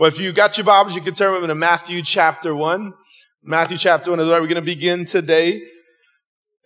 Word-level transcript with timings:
Well, 0.00 0.08
if 0.08 0.18
you 0.18 0.32
got 0.32 0.56
your 0.56 0.64
Bibles, 0.64 0.94
you 0.94 1.02
can 1.02 1.12
turn 1.12 1.30
with 1.30 1.42
me 1.42 1.48
to 1.48 1.54
Matthew 1.54 2.02
chapter 2.02 2.56
1. 2.56 2.94
Matthew 3.42 3.76
chapter 3.76 4.08
1 4.08 4.18
is 4.18 4.28
where 4.28 4.40
we're 4.40 4.46
going 4.46 4.54
to 4.54 4.62
begin 4.62 5.04
today. 5.04 5.60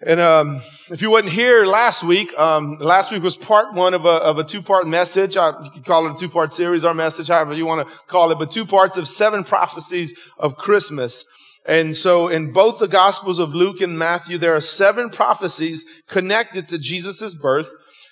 And 0.07 0.21
um, 0.21 0.63
if 0.89 1.03
you 1.03 1.11
wasn't 1.11 1.33
here 1.33 1.67
last 1.67 2.05
week, 2.05 2.33
um, 2.39 2.79
last 2.79 3.11
week 3.11 3.25
was 3.25 3.37
part 3.37 3.75
one 3.75 3.93
of 3.93 4.05
a, 4.05 4.09
of 4.09 4.39
a 4.39 4.45
two-part 4.45 4.87
message. 4.87 5.37
I, 5.37 5.49
you 5.65 5.73
could 5.73 5.85
call 5.85 6.07
it 6.07 6.13
a 6.13 6.17
two-part 6.17 6.53
series 6.53 6.85
or 6.85 6.95
message, 6.95 7.27
however 7.27 7.55
you 7.55 7.67
want 7.67 7.85
to 7.85 7.93
call 8.07 8.31
it, 8.31 8.39
but 8.39 8.53
two 8.53 8.65
parts 8.65 8.97
of 8.97 9.09
seven 9.09 9.43
prophecies 9.43 10.15
of 10.39 10.55
Christmas. 10.55 11.25
And 11.67 11.97
so 11.97 12.29
in 12.29 12.53
both 12.53 12.79
the 12.79 12.87
Gospels 12.87 13.41
of 13.41 13.53
Luke 13.53 13.81
and 13.81 13.99
Matthew, 13.99 14.39
there 14.39 14.55
are 14.55 14.61
seven 14.61 15.11
prophecies 15.11 15.85
connected 16.09 16.69
to 16.69 16.79
Jesus' 16.79 17.35
birth 17.35 17.69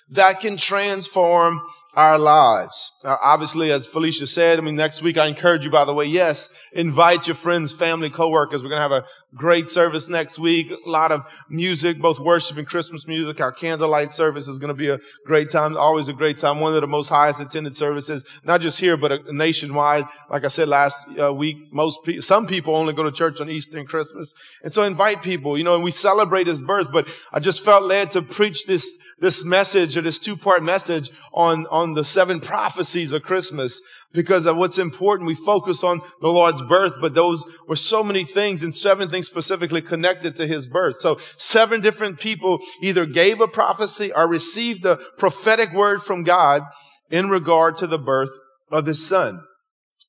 that 0.09 0.41
can 0.41 0.57
transform 0.57 1.61
our 1.95 2.17
lives. 2.17 2.91
Now, 3.03 3.19
obviously, 3.21 3.71
as 3.71 3.85
Felicia 3.85 4.25
said, 4.25 4.57
I 4.57 4.61
mean, 4.61 4.75
next 4.75 5.01
week 5.01 5.17
I 5.17 5.27
encourage 5.27 5.63
you, 5.63 5.69
by 5.69 5.85
the 5.85 5.93
way, 5.93 6.05
yes, 6.05 6.49
invite 6.71 7.27
your 7.27 7.35
friends, 7.35 7.71
family, 7.71 8.09
coworkers. 8.09 8.63
We're 8.63 8.69
going 8.69 8.79
to 8.79 8.89
have 8.89 8.91
a 8.91 9.05
great 9.35 9.69
service 9.69 10.09
next 10.09 10.39
week. 10.39 10.67
A 10.71 10.89
lot 10.89 11.11
of 11.11 11.21
music, 11.49 11.99
both 11.99 12.19
worship 12.19 12.57
and 12.57 12.67
Christmas 12.67 13.07
music. 13.07 13.39
Our 13.39 13.51
candlelight 13.51 14.11
service 14.11 14.47
is 14.47 14.59
going 14.59 14.69
to 14.69 14.75
be 14.75 14.89
a 14.89 14.99
great 15.25 15.49
time. 15.49 15.77
Always 15.77 16.07
a 16.07 16.13
great 16.13 16.37
time. 16.37 16.59
One 16.59 16.73
of 16.73 16.81
the 16.81 16.87
most 16.87 17.09
highest 17.09 17.39
attended 17.39 17.75
services, 17.75 18.23
not 18.43 18.61
just 18.61 18.79
here, 18.79 18.97
but 18.97 19.11
nationwide. 19.31 20.05
Like 20.31 20.45
I 20.45 20.49
said 20.49 20.67
last 20.67 21.05
uh, 21.19 21.33
week, 21.33 21.57
most 21.71 21.99
pe- 22.03 22.19
some 22.19 22.47
people 22.47 22.75
only 22.75 22.93
go 22.93 23.03
to 23.03 23.11
church 23.11 23.39
on 23.39 23.49
Easter 23.49 23.77
and 23.77 23.87
Christmas. 23.87 24.33
And 24.63 24.73
so 24.73 24.83
invite 24.83 25.21
people, 25.21 25.57
you 25.57 25.63
know, 25.63 25.75
and 25.75 25.83
we 25.83 25.91
celebrate 25.91 26.47
his 26.47 26.61
birth, 26.61 26.87
but 26.91 27.07
I 27.31 27.39
just 27.39 27.63
felt 27.63 27.83
led 27.83 28.11
to 28.11 28.21
preach 28.21 28.65
this 28.65 28.97
this 29.19 29.43
message 29.43 29.97
or 29.97 30.01
this 30.01 30.19
two 30.19 30.35
part 30.35 30.63
message 30.63 31.11
on, 31.33 31.65
on 31.67 31.93
the 31.93 32.03
seven 32.03 32.39
prophecies 32.39 33.11
of 33.11 33.23
Christmas 33.23 33.81
because 34.13 34.45
of 34.45 34.57
what's 34.57 34.77
important. 34.77 35.27
We 35.27 35.35
focus 35.35 35.83
on 35.83 36.01
the 36.21 36.27
Lord's 36.27 36.61
birth, 36.61 36.95
but 37.01 37.15
those 37.15 37.45
were 37.67 37.75
so 37.75 38.03
many 38.03 38.23
things 38.23 38.63
and 38.63 38.73
seven 38.73 39.09
things 39.09 39.27
specifically 39.27 39.81
connected 39.81 40.35
to 40.35 40.47
his 40.47 40.67
birth. 40.67 40.97
So 40.97 41.19
seven 41.37 41.81
different 41.81 42.19
people 42.19 42.59
either 42.81 43.05
gave 43.05 43.41
a 43.41 43.47
prophecy 43.47 44.11
or 44.11 44.27
received 44.27 44.85
a 44.85 44.99
prophetic 45.17 45.73
word 45.73 46.01
from 46.01 46.23
God 46.23 46.63
in 47.09 47.29
regard 47.29 47.77
to 47.77 47.87
the 47.87 47.99
birth 47.99 48.31
of 48.71 48.85
his 48.85 49.05
son. 49.05 49.41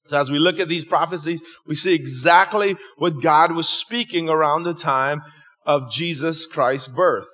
So 0.06 0.19
as 0.19 0.30
we 0.30 0.38
look 0.38 0.60
at 0.60 0.69
these 0.69 0.84
prophecies, 0.84 1.41
we 1.66 1.75
see 1.75 1.94
exactly 1.94 2.77
what 2.98 3.22
God 3.22 3.52
was 3.52 3.69
speaking 3.69 4.28
around 4.28 4.64
the 4.64 4.75
time 4.75 5.22
of 5.64 5.91
Jesus 5.91 6.44
Christ's 6.47 6.88
birth. 6.88 7.27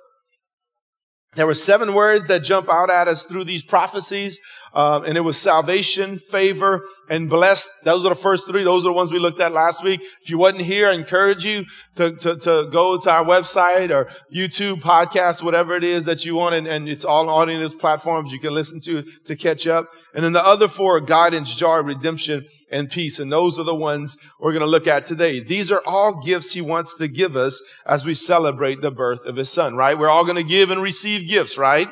There 1.35 1.47
were 1.47 1.55
seven 1.55 1.93
words 1.93 2.27
that 2.27 2.39
jump 2.39 2.69
out 2.69 2.89
at 2.89 3.07
us 3.07 3.23
through 3.23 3.45
these 3.45 3.63
prophecies. 3.63 4.41
Um, 4.73 5.03
and 5.03 5.17
it 5.17 5.21
was 5.21 5.37
salvation, 5.37 6.17
favor, 6.17 6.83
and 7.09 7.29
blessed. 7.29 7.69
Those 7.83 8.05
are 8.05 8.09
the 8.09 8.15
first 8.15 8.47
three. 8.47 8.63
Those 8.63 8.83
are 8.83 8.89
the 8.89 8.93
ones 8.93 9.11
we 9.11 9.19
looked 9.19 9.41
at 9.41 9.51
last 9.51 9.83
week. 9.83 10.01
If 10.21 10.29
you 10.29 10.37
wasn't 10.37 10.61
here, 10.61 10.87
I 10.87 10.93
encourage 10.93 11.45
you 11.45 11.65
to, 11.97 12.15
to, 12.15 12.37
to 12.37 12.69
go 12.71 12.97
to 12.97 13.11
our 13.11 13.25
website 13.25 13.91
or 13.91 14.09
YouTube 14.33 14.81
podcast, 14.81 15.43
whatever 15.43 15.75
it 15.75 15.83
is 15.83 16.05
that 16.05 16.23
you 16.23 16.35
want. 16.35 16.55
And, 16.55 16.67
and 16.67 16.87
it's 16.87 17.03
all 17.03 17.29
on 17.29 17.49
these 17.49 17.73
platforms 17.73 18.31
you 18.31 18.39
can 18.39 18.53
listen 18.53 18.79
to 18.81 19.03
to 19.25 19.35
catch 19.35 19.67
up. 19.67 19.89
And 20.15 20.23
then 20.23 20.31
the 20.31 20.45
other 20.45 20.69
four 20.69 20.97
are 20.97 21.01
guidance, 21.01 21.53
joy, 21.53 21.77
redemption, 21.79 22.45
and 22.71 22.89
peace. 22.89 23.19
And 23.19 23.29
those 23.29 23.59
are 23.59 23.65
the 23.65 23.75
ones 23.75 24.17
we're 24.39 24.53
going 24.53 24.61
to 24.61 24.67
look 24.67 24.87
at 24.87 25.05
today. 25.05 25.41
These 25.41 25.69
are 25.69 25.81
all 25.85 26.21
gifts 26.23 26.53
he 26.53 26.61
wants 26.61 26.95
to 26.95 27.09
give 27.09 27.35
us 27.35 27.61
as 27.85 28.05
we 28.05 28.13
celebrate 28.13 28.81
the 28.81 28.91
birth 28.91 29.25
of 29.25 29.35
his 29.35 29.49
son, 29.49 29.75
right? 29.75 29.99
We're 29.99 30.09
all 30.09 30.23
going 30.23 30.37
to 30.37 30.43
give 30.43 30.71
and 30.71 30.81
receive 30.81 31.27
gifts, 31.27 31.57
right? 31.57 31.89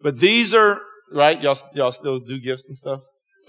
But 0.00 0.18
these 0.18 0.52
are 0.54 0.80
right? 1.12 1.40
Y'all, 1.40 1.58
y'all 1.74 1.92
still 1.92 2.18
do 2.18 2.38
gifts 2.40 2.66
and 2.68 2.76
stuff? 2.76 3.00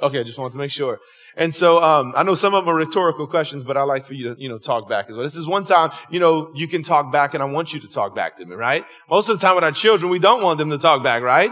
Okay, 0.01 0.19
I 0.19 0.23
just 0.23 0.37
wanted 0.37 0.53
to 0.53 0.59
make 0.59 0.71
sure. 0.71 0.99
And 1.35 1.53
so, 1.53 1.81
um, 1.83 2.13
I 2.15 2.23
know 2.23 2.33
some 2.33 2.53
of 2.53 2.65
them 2.65 2.73
are 2.73 2.77
rhetorical 2.77 3.27
questions, 3.27 3.63
but 3.63 3.77
I 3.77 3.83
like 3.83 4.05
for 4.05 4.13
you 4.13 4.33
to, 4.33 4.41
you 4.41 4.49
know, 4.49 4.57
talk 4.57 4.89
back 4.89 5.09
as 5.09 5.15
well. 5.15 5.23
This 5.23 5.35
is 5.35 5.47
one 5.47 5.63
time, 5.63 5.91
you 6.09 6.19
know, 6.19 6.51
you 6.55 6.67
can 6.67 6.83
talk 6.83 7.11
back 7.11 7.33
and 7.33 7.43
I 7.43 7.45
want 7.45 7.73
you 7.73 7.79
to 7.81 7.87
talk 7.87 8.15
back 8.15 8.35
to 8.37 8.45
me, 8.45 8.55
right? 8.55 8.85
Most 9.09 9.29
of 9.29 9.39
the 9.39 9.45
time 9.45 9.55
with 9.55 9.63
our 9.63 9.71
children, 9.71 10.11
we 10.11 10.19
don't 10.19 10.43
want 10.43 10.57
them 10.57 10.69
to 10.71 10.77
talk 10.77 11.03
back, 11.03 11.21
right? 11.21 11.51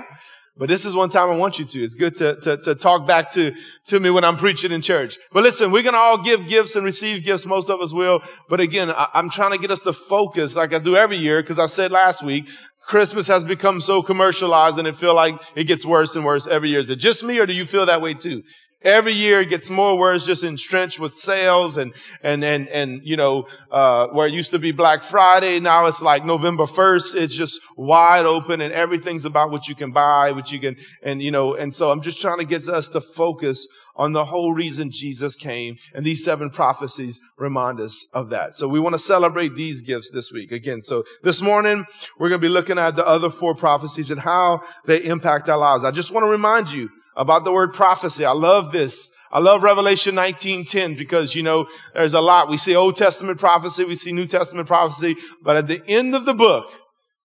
But 0.57 0.69
this 0.69 0.85
is 0.85 0.96
one 0.96 1.09
time 1.09 1.29
I 1.29 1.35
want 1.38 1.59
you 1.59 1.66
to. 1.66 1.84
It's 1.84 1.94
good 1.94 2.16
to, 2.16 2.40
to, 2.41 2.57
to 2.57 2.75
talk 2.75 3.06
back 3.06 3.31
to, 3.34 3.51
to 3.85 4.00
me 4.00 4.09
when 4.09 4.23
I'm 4.23 4.38
preaching 4.38 4.72
in 4.72 4.81
church. 4.81 5.17
But 5.31 5.44
listen, 5.44 5.72
we're 5.72 5.84
going 5.84 5.94
to 5.94 6.00
all 6.00 6.23
give 6.23 6.47
gifts 6.47 6.75
and 6.75 6.84
receive 6.84 7.23
gifts. 7.23 7.46
Most 7.46 7.69
of 7.69 7.79
us 7.79 7.94
will. 7.94 8.22
But 8.50 8.59
again, 8.59 8.90
I, 8.90 9.07
I'm 9.13 9.29
trying 9.29 9.51
to 9.51 9.59
get 9.59 9.69
us 9.69 9.81
to 9.81 9.94
focus 9.94 10.56
like 10.56 10.73
I 10.73 10.79
do 10.79 10.96
every 10.96 11.17
year 11.17 11.44
because 11.44 11.59
I 11.59 11.67
said 11.67 11.91
last 11.91 12.23
week, 12.23 12.46
Christmas 12.87 13.27
has 13.27 13.43
become 13.43 13.81
so 13.81 14.01
commercialized 14.01 14.79
and 14.79 14.87
it 14.87 14.95
feel 14.95 15.13
like 15.13 15.35
it 15.55 15.65
gets 15.65 15.85
worse 15.85 16.15
and 16.15 16.23
worse 16.23 16.47
every 16.47 16.69
year. 16.69 16.79
Is 16.79 16.89
it 16.89 16.95
just 16.95 17.23
me 17.23 17.37
or 17.37 17.45
do 17.45 17.53
you 17.53 17.65
feel 17.65 17.85
that 17.85 18.01
way 18.01 18.13
too? 18.13 18.43
Every 18.83 19.11
year 19.11 19.41
it 19.41 19.49
gets 19.49 19.69
more 19.69 19.97
worse, 19.97 20.25
just 20.25 20.43
entrenched 20.43 20.99
with 20.99 21.13
sales 21.13 21.77
and, 21.77 21.93
and, 22.21 22.45
and, 22.45 22.69
and, 22.69 23.01
you 23.03 23.17
know, 23.17 23.47
uh, 23.71 24.07
where 24.07 24.27
it 24.27 24.33
used 24.33 24.51
to 24.51 24.59
be 24.59 24.71
Black 24.71 25.01
Friday, 25.01 25.59
now 25.59 25.87
it's 25.87 26.01
like 26.01 26.23
November 26.23 26.65
1st. 26.65 27.15
It's 27.15 27.35
just 27.35 27.59
wide 27.75 28.25
open 28.25 28.61
and 28.61 28.71
everything's 28.73 29.25
about 29.25 29.51
what 29.51 29.67
you 29.67 29.75
can 29.75 29.91
buy, 29.91 30.31
what 30.31 30.51
you 30.51 30.59
can, 30.59 30.77
and, 31.03 31.21
you 31.21 31.31
know, 31.31 31.55
and 31.55 31.73
so 31.73 31.91
I'm 31.91 32.01
just 32.01 32.21
trying 32.21 32.37
to 32.37 32.45
get 32.45 32.67
us 32.69 32.87
to 32.89 33.01
focus 33.01 33.67
on 33.97 34.13
the 34.13 34.25
whole 34.25 34.53
reason 34.53 34.91
Jesus 34.91 35.35
came. 35.35 35.78
And 35.94 36.06
these 36.06 36.24
seven 36.24 36.50
prophecies 36.50 37.19
remind 37.38 37.81
us 37.81 38.06
of 38.13 38.30
that. 38.30 38.56
So 38.56 38.68
we 38.68 38.80
want 38.80 38.94
to 38.94 39.00
celebrate 39.00 39.56
these 39.56 39.81
gifts 39.81 40.12
this 40.12 40.31
week 40.31 40.52
again. 40.52 40.81
So 40.81 41.03
this 41.24 41.41
morning, 41.41 41.85
we're 42.18 42.30
going 42.30 42.40
to 42.40 42.47
be 42.47 42.53
looking 42.53 42.78
at 42.78 42.96
the 42.96 43.06
other 43.06 43.30
four 43.30 43.56
prophecies 43.56 44.12
and 44.12 44.22
how 44.22 44.62
they 44.85 45.03
impact 45.03 45.50
our 45.50 45.58
lives. 45.58 45.84
I 45.84 45.91
just 45.91 46.12
want 46.12 46.24
to 46.24 46.30
remind 46.30 46.72
you 46.72 46.90
about 47.18 47.44
the 47.44 47.52
word 47.52 47.74
prophecy. 47.74 48.24
I 48.24 48.31
love 48.31 48.72
this. 48.72 49.09
I 49.31 49.40
love 49.40 49.62
Revelation 49.62 50.16
19:10 50.16 50.97
because 50.97 51.35
you 51.35 51.44
know 51.44 51.68
there's 51.94 52.14
a 52.14 52.22
lot. 52.22 52.50
We 52.50 52.56
see 52.56 52.75
Old 52.75 52.96
Testament 52.96 53.40
prophecy, 53.40 53.84
we 53.84 53.96
see 53.96 54.14
New 54.14 54.25
Testament 54.25 54.68
prophecy, 54.68 55.18
but 55.44 55.58
at 55.58 55.68
the 55.68 55.81
end 55.85 56.16
of 56.16 56.25
the 56.25 56.34
book, 56.34 56.72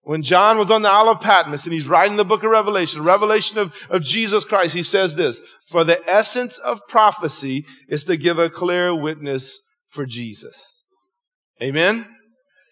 when 0.10 0.24
John 0.24 0.58
was 0.58 0.72
on 0.72 0.82
the 0.82 0.90
Isle 0.90 1.10
of 1.10 1.22
Patmos 1.22 1.66
and 1.66 1.74
he's 1.74 1.88
writing 1.88 2.18
the 2.18 2.26
book 2.26 2.44
of 2.44 2.50
Revelation, 2.50 3.04
Revelation 3.04 3.60
of, 3.60 3.72
of 3.92 4.02
Jesus 4.02 4.44
Christ, 4.44 4.74
he 4.74 4.82
says 4.82 5.14
this, 5.14 5.44
for 5.68 5.84
the 5.84 6.02
essence 6.10 6.58
of 6.58 6.82
prophecy 6.88 7.64
is 7.88 8.06
to 8.06 8.18
give 8.18 8.40
a 8.40 8.50
clear 8.50 8.92
witness 8.96 9.62
for 9.88 10.08
Jesus. 10.08 10.82
Amen? 11.62 12.08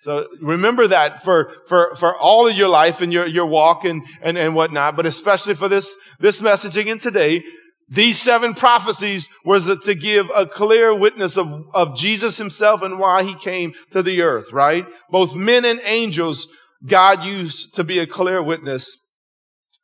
So 0.02 0.26
remember 0.42 0.88
that 0.88 1.24
for, 1.24 1.54
for, 1.68 1.94
for 1.94 2.18
all 2.18 2.48
of 2.48 2.58
your 2.58 2.70
life 2.70 3.02
and 3.02 3.14
your, 3.14 3.28
your 3.28 3.46
walk 3.46 3.86
and, 3.86 4.02
and, 4.24 4.36
and 4.36 4.56
whatnot, 4.56 4.96
but 4.96 5.06
especially 5.06 5.54
for 5.54 5.68
this, 5.68 5.96
this 6.20 6.42
message 6.42 6.76
again 6.76 6.98
today, 6.98 7.44
these 7.88 8.20
seven 8.20 8.56
prophecies 8.56 9.30
was 9.46 9.68
to 9.84 9.94
give 9.94 10.26
a 10.36 10.48
clear 10.48 10.92
witness 10.92 11.38
of, 11.38 11.66
of 11.76 11.96
Jesus 11.96 12.38
himself 12.38 12.82
and 12.82 12.98
why 12.98 13.22
he 13.22 13.36
came 13.36 13.74
to 13.92 14.02
the 14.02 14.24
earth, 14.24 14.52
right? 14.52 14.88
Both 15.12 15.36
men 15.36 15.66
and 15.66 15.80
angels 15.84 16.48
God 16.86 17.24
used 17.24 17.74
to 17.76 17.84
be 17.84 18.00
a 18.00 18.08
clear 18.08 18.42
witness 18.42 18.96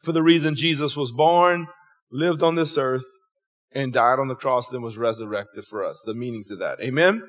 for 0.03 0.11
the 0.11 0.23
reason 0.23 0.55
Jesus 0.55 0.95
was 0.95 1.11
born, 1.11 1.67
lived 2.11 2.43
on 2.43 2.55
this 2.55 2.77
earth, 2.77 3.05
and 3.71 3.91
died 3.91 4.19
on 4.19 4.27
the 4.27 4.35
cross, 4.35 4.67
then 4.67 4.81
was 4.81 4.97
resurrected 4.97 5.65
for 5.65 5.83
us. 5.83 6.01
The 6.05 6.13
meanings 6.13 6.51
of 6.51 6.59
that. 6.59 6.79
Amen? 6.81 7.23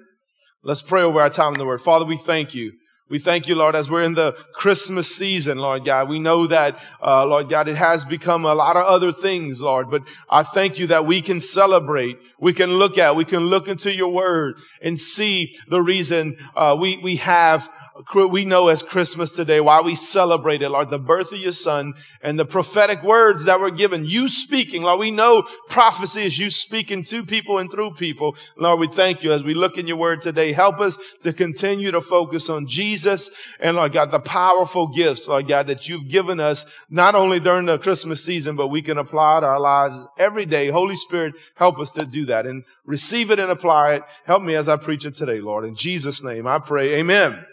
Let's 0.63 0.83
pray 0.83 1.03
over 1.03 1.21
our 1.21 1.31
time 1.31 1.55
in 1.55 1.59
the 1.59 1.65
Word. 1.65 1.81
Father, 1.81 2.05
we 2.05 2.17
thank 2.17 2.55
you. 2.55 2.73
We 3.11 3.19
thank 3.19 3.49
you, 3.49 3.55
Lord, 3.55 3.77
as 3.77 3.91
we're 3.91 4.03
in 4.03 4.15
the 4.15 4.33
Christmas 4.55 5.15
season, 5.15 5.59
Lord 5.59 5.85
God. 5.85 6.09
We 6.09 6.19
know 6.19 6.47
that, 6.47 6.79
uh, 7.03 7.27
Lord 7.27 7.51
God, 7.51 7.69
it 7.69 7.77
has 7.77 8.03
become 8.05 8.47
a 8.47 8.55
lot 8.55 8.77
of 8.77 8.87
other 8.87 9.13
things, 9.13 9.61
Lord, 9.61 9.91
but 9.91 10.03
I 10.31 10.43
thank 10.43 10.79
you 10.79 10.87
that 10.87 11.07
we 11.07 11.21
can 11.21 11.39
celebrate. 11.39 12.17
We 12.41 12.55
can 12.55 12.75
look 12.75 12.97
at, 12.97 13.15
we 13.15 13.27
can 13.27 13.45
look 13.45 13.69
into 13.69 13.95
your 13.95 14.09
word 14.09 14.55
and 14.83 14.99
see 14.99 15.55
the 15.69 15.83
reason, 15.83 16.37
uh, 16.57 16.77
we, 16.81 16.97
we 16.97 17.17
have 17.17 17.69
we 18.15 18.45
know 18.45 18.69
as 18.69 18.83
Christmas 18.83 19.31
today, 19.31 19.61
why 19.61 19.81
we 19.81 19.95
celebrate 19.95 20.63
it, 20.63 20.69
Lord, 20.69 20.91
the 20.91 20.99
birth 20.99 21.31
of 21.31 21.39
your 21.39 21.53
son 21.53 21.95
and 22.23 22.37
the 22.37 22.45
prophetic 22.45 23.05
words 23.05 23.45
that 23.45 23.61
were 23.61 23.71
given. 23.71 24.05
You 24.05 24.27
speaking, 24.27 24.83
Lord, 24.83 24.99
we 24.99 25.13
know 25.13 25.45
prophecy 25.69 26.25
is 26.25 26.39
you 26.39 26.51
speaking 26.51 27.05
to 27.05 27.25
people 27.25 27.59
and 27.59 27.71
through 27.71 27.93
people. 27.93 28.37
Lord, 28.57 28.81
we 28.81 28.89
thank 28.89 29.23
you 29.23 29.33
as 29.33 29.45
we 29.45 29.55
look 29.55 29.79
in 29.79 29.87
your 29.87 29.97
word 29.97 30.23
today. 30.23 30.53
Help 30.53 30.81
us 30.81 30.99
to 31.23 31.33
continue 31.33 31.93
to 31.93 32.01
focus 32.01 32.51
on 32.51 32.67
Jesus 32.67 33.31
and 33.61 33.77
Lord 33.77 33.93
God, 33.93 34.11
the 34.11 34.19
powerful 34.19 34.89
gifts, 34.89 35.29
Lord 35.29 35.47
God, 35.47 35.69
that 35.69 35.89
you've 35.89 36.09
given 36.09 36.41
us 36.41 36.67
not 36.91 37.15
only 37.15 37.39
during 37.39 37.67
the 37.67 37.79
Christmas 37.79 38.25
season, 38.25 38.57
but 38.57 38.69
we 38.69 38.83
can 38.83 38.99
apply 38.99 39.39
it 39.39 39.45
our 39.45 39.61
lives 39.61 40.01
every 40.19 40.47
day. 40.47 40.69
Holy 40.69 40.97
Spirit, 40.97 41.35
help 41.55 41.79
us 41.79 41.93
to 41.93 42.05
do 42.05 42.27
that 42.27 42.45
and 42.45 42.65
receive 42.85 43.31
it 43.31 43.39
and 43.39 43.53
apply 43.53 43.95
it. 43.95 44.03
Help 44.27 44.43
me 44.43 44.57
as 44.57 44.69
I 44.69 44.77
preach 44.77 45.07
it 45.07 45.15
today, 45.15 45.41
Lord. 45.41 45.65
In 45.65 45.77
Jesus' 45.77 46.25
name, 46.25 46.47
I 46.49 46.59
pray. 46.59 46.95
Amen. 46.97 47.47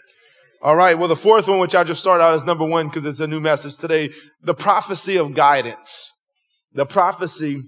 All 0.62 0.76
right. 0.76 0.96
Well, 0.96 1.08
the 1.08 1.16
fourth 1.16 1.48
one, 1.48 1.58
which 1.58 1.74
I 1.74 1.82
just 1.82 2.00
started 2.00 2.22
out 2.22 2.34
as 2.34 2.44
number 2.44 2.64
one 2.64 2.86
because 2.88 3.04
it's 3.04 3.18
a 3.18 3.26
new 3.26 3.40
message 3.40 3.76
today, 3.76 4.10
the 4.44 4.54
prophecy 4.54 5.16
of 5.16 5.34
guidance. 5.34 6.12
The 6.72 6.86
prophecy 6.86 7.62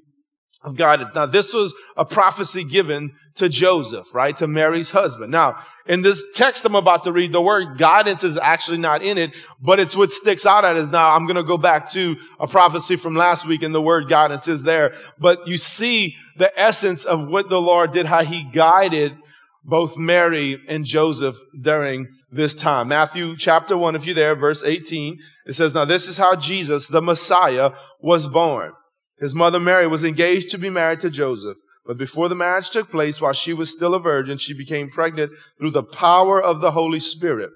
of 0.63 0.77
guidance. 0.77 1.11
Now, 1.13 1.27
this 1.27 1.53
was 1.53 1.75
a 1.97 2.05
prophecy 2.05 2.63
given 2.63 3.11
to 3.35 3.49
Joseph, 3.49 4.15
right? 4.15 4.37
To 4.37 4.47
Mary's 4.47 4.91
husband. 4.91 5.33
Now, 5.33 5.57
in 5.87 6.03
this 6.03 6.25
text 6.35 6.65
I'm 6.65 6.77
about 6.77 7.03
to 7.05 7.13
read, 7.13 7.33
the 7.33 7.43
word 7.43 7.79
guidance 7.79 8.23
is 8.23 8.39
actually 8.39 8.79
not 8.79 9.03
in 9.03 9.19
it, 9.19 9.33
but 9.61 9.81
it's 9.81 9.97
what 9.97 10.13
sticks 10.13 10.47
out 10.47 10.65
at 10.65 10.77
is 10.77 10.89
now 10.89 11.15
I'm 11.15 11.27
going 11.27 11.37
to 11.37 11.43
go 11.43 11.59
back 11.59 11.91
to 11.91 12.17
a 12.39 12.47
prophecy 12.47 12.95
from 12.95 13.17
last 13.17 13.45
week 13.45 13.65
and 13.65 13.75
the 13.75 13.83
word 13.83 14.09
guidance 14.09 14.47
is 14.47 14.63
there. 14.63 14.95
But 15.19 15.47
you 15.49 15.59
see 15.59 16.15
the 16.39 16.57
essence 16.59 17.05
of 17.05 17.27
what 17.27 17.51
the 17.51 17.61
Lord 17.61 17.93
did, 17.93 18.07
how 18.07 18.25
he 18.25 18.45
guided 18.45 19.17
both 19.65 19.97
Mary 19.97 20.59
and 20.69 20.85
Joseph 20.85 21.37
during 21.59 22.09
this 22.31 22.55
time. 22.55 22.89
Matthew 22.89 23.37
chapter 23.37 23.77
1, 23.77 23.97
if 23.97 24.05
you're 24.05 24.15
there, 24.15 24.37
verse 24.37 24.63
18, 24.63 25.19
it 25.47 25.55
says, 25.55 25.75
Now 25.75 25.85
this 25.85 26.07
is 26.07 26.19
how 26.19 26.37
Jesus, 26.37 26.89
the 26.89 27.03
Messiah, 27.03 27.71
was 28.01 28.29
born. 28.29 28.73
His 29.19 29.35
mother 29.35 29.61
Mary 29.61 29.87
was 29.87 30.05
engaged 30.05 30.51
to 30.51 30.59
be 30.59 30.71
married 30.71 31.01
to 31.01 31.11
Joseph. 31.11 31.57
But 31.87 31.99
before 31.99 32.29
the 32.29 32.35
marriage 32.35 32.71
took 32.71 32.91
place, 32.91 33.21
while 33.21 33.33
she 33.33 33.53
was 33.53 33.71
still 33.71 33.95
a 33.95 34.01
virgin, 34.01 34.39
she 34.39 34.55
became 34.55 34.91
pregnant 34.91 35.33
through 35.59 35.71
the 35.71 35.83
power 35.83 36.43
of 36.43 36.61
the 36.61 36.73
Holy 36.73 37.01
Spirit. 37.01 37.51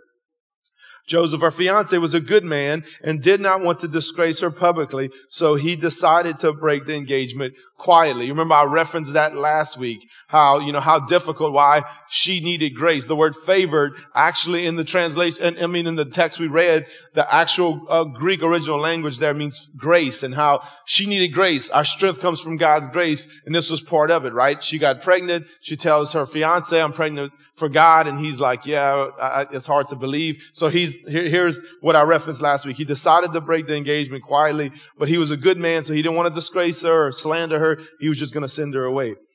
Joseph, 1.07 1.41
her 1.41 1.51
fiance, 1.51 1.97
was 1.97 2.13
a 2.13 2.21
good 2.21 2.45
man 2.45 2.85
and 3.03 3.23
did 3.23 3.41
not 3.41 3.63
want 3.63 3.79
to 3.79 3.89
disgrace 3.89 4.41
her 4.41 4.51
publicly, 4.51 5.11
so 5.31 5.55
he 5.55 5.75
decided 5.75 6.39
to 6.39 6.53
break 6.53 6.85
the 6.85 6.95
engagement 6.95 7.55
quietly. 7.79 8.27
You 8.27 8.33
remember 8.33 8.55
I 8.55 8.65
referenced 8.65 9.15
that 9.15 9.35
last 9.35 9.79
week 9.79 10.07
how, 10.29 10.59
you 10.59 10.73
know, 10.73 10.81
how 10.81 11.01
difficult, 11.01 11.55
why 11.55 11.83
she 12.11 12.41
needed 12.41 12.75
grace. 12.75 13.07
The 13.07 13.17
word 13.17 13.35
favored 13.35 13.95
actually 14.15 14.67
in 14.67 14.77
the 14.77 14.85
translation, 14.85 15.57
I 15.59 15.67
mean, 15.67 15.87
in 15.87 15.97
the 15.97 16.05
text 16.05 16.39
we 16.39 16.49
read, 16.49 16.87
the 17.15 17.35
actual 17.35 17.87
uh, 17.89 18.05
Greek 18.05 18.43
original 18.43 18.79
language 18.79 19.19
there 19.19 19.33
means 19.33 19.69
grace 19.75 20.23
and 20.23 20.35
how 20.35 20.63
she 20.85 21.07
needed 21.07 21.29
grace. 21.29 21.71
Our 21.71 21.85
strength 21.85 22.21
comes 22.21 22.41
from 22.41 22.59
God's 22.59 22.89
grace. 22.89 23.27
And 23.47 23.55
this 23.55 23.71
was 23.71 23.81
part 23.81 24.11
of 24.11 24.27
it, 24.27 24.35
right? 24.35 24.63
She 24.63 24.79
got 24.79 25.01
pregnant. 25.01 25.47
She 25.63 25.77
tells 25.77 26.13
her 26.13 26.27
fiance, 26.27 26.79
I'm 26.79 26.93
pregnant 26.93 27.33
for 27.57 27.71
God. 27.71 28.07
And 28.07 28.19
he's 28.19 28.39
like, 28.39 28.67
yeah, 28.67 29.09
I, 29.19 29.47
it's 29.51 29.67
hard 29.67 29.89
to 29.89 29.97
believe. 29.97 30.43
So 30.53 30.69
he's, 30.69 30.99
here, 31.09 31.27
here's 31.27 31.59
what 31.81 31.97
I 31.97 32.03
referenced 32.03 32.43
last 32.43 32.67
week. 32.67 32.77
He 32.77 32.85
decided 32.85 33.33
to 33.33 33.41
break 33.41 33.67
the 33.67 33.77
engagement 33.77 34.25
quietly, 34.25 34.73
but 34.99 35.09
he 35.09 35.17
was 35.17 35.31
a 35.31 35.39
good 35.39 35.57
man. 35.57 35.85
So 35.85 35.95
he 35.95 36.03
didn't 36.03 36.17
want 36.17 36.29
to 36.29 36.35
disgrace 36.35 36.83
her 36.83 37.07
or 37.07 37.13
slander 37.13 37.59
her. 37.59 37.81
He 37.99 38.11
was 38.11 38.19
just 38.19 38.35
going 38.35 38.43
to 38.43 38.49
send 38.49 38.75
her 38.75 38.85
away. 38.85 39.15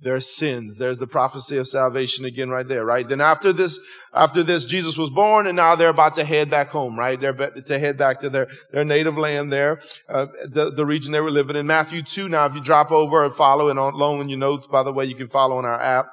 their 0.00 0.20
sins. 0.20 0.76
There's 0.76 0.98
the 0.98 1.06
prophecy 1.06 1.56
of 1.56 1.66
salvation 1.66 2.24
again 2.24 2.50
right 2.50 2.66
there, 2.66 2.84
right? 2.84 3.08
Then 3.08 3.20
after 3.20 3.52
this, 3.52 3.80
after 4.12 4.42
this, 4.42 4.66
Jesus 4.66 4.98
was 4.98 5.08
born 5.10 5.46
and 5.46 5.56
now 5.56 5.74
they're 5.74 5.88
about 5.88 6.14
to 6.16 6.24
head 6.24 6.50
back 6.50 6.68
home, 6.68 6.98
right? 6.98 7.18
They're 7.18 7.30
about 7.30 7.66
to 7.66 7.78
head 7.78 7.96
back 7.96 8.20
to 8.20 8.30
their, 8.30 8.46
their 8.72 8.84
native 8.84 9.16
land 9.16 9.52
there, 9.52 9.80
uh, 10.08 10.26
the, 10.50 10.70
the 10.70 10.84
region 10.84 11.12
they 11.12 11.20
were 11.20 11.30
living 11.30 11.56
in. 11.56 11.66
Matthew 11.66 12.02
2 12.02 12.28
now, 12.28 12.44
if 12.46 12.54
you 12.54 12.60
drop 12.60 12.90
over 12.90 13.24
and 13.24 13.32
follow 13.32 13.68
and 13.68 13.78
on 13.78 13.94
loan 13.94 14.20
in 14.20 14.28
your 14.28 14.38
notes, 14.38 14.66
by 14.66 14.82
the 14.82 14.92
way, 14.92 15.06
you 15.06 15.16
can 15.16 15.28
follow 15.28 15.56
on 15.56 15.64
our 15.64 15.80
app. 15.80 16.06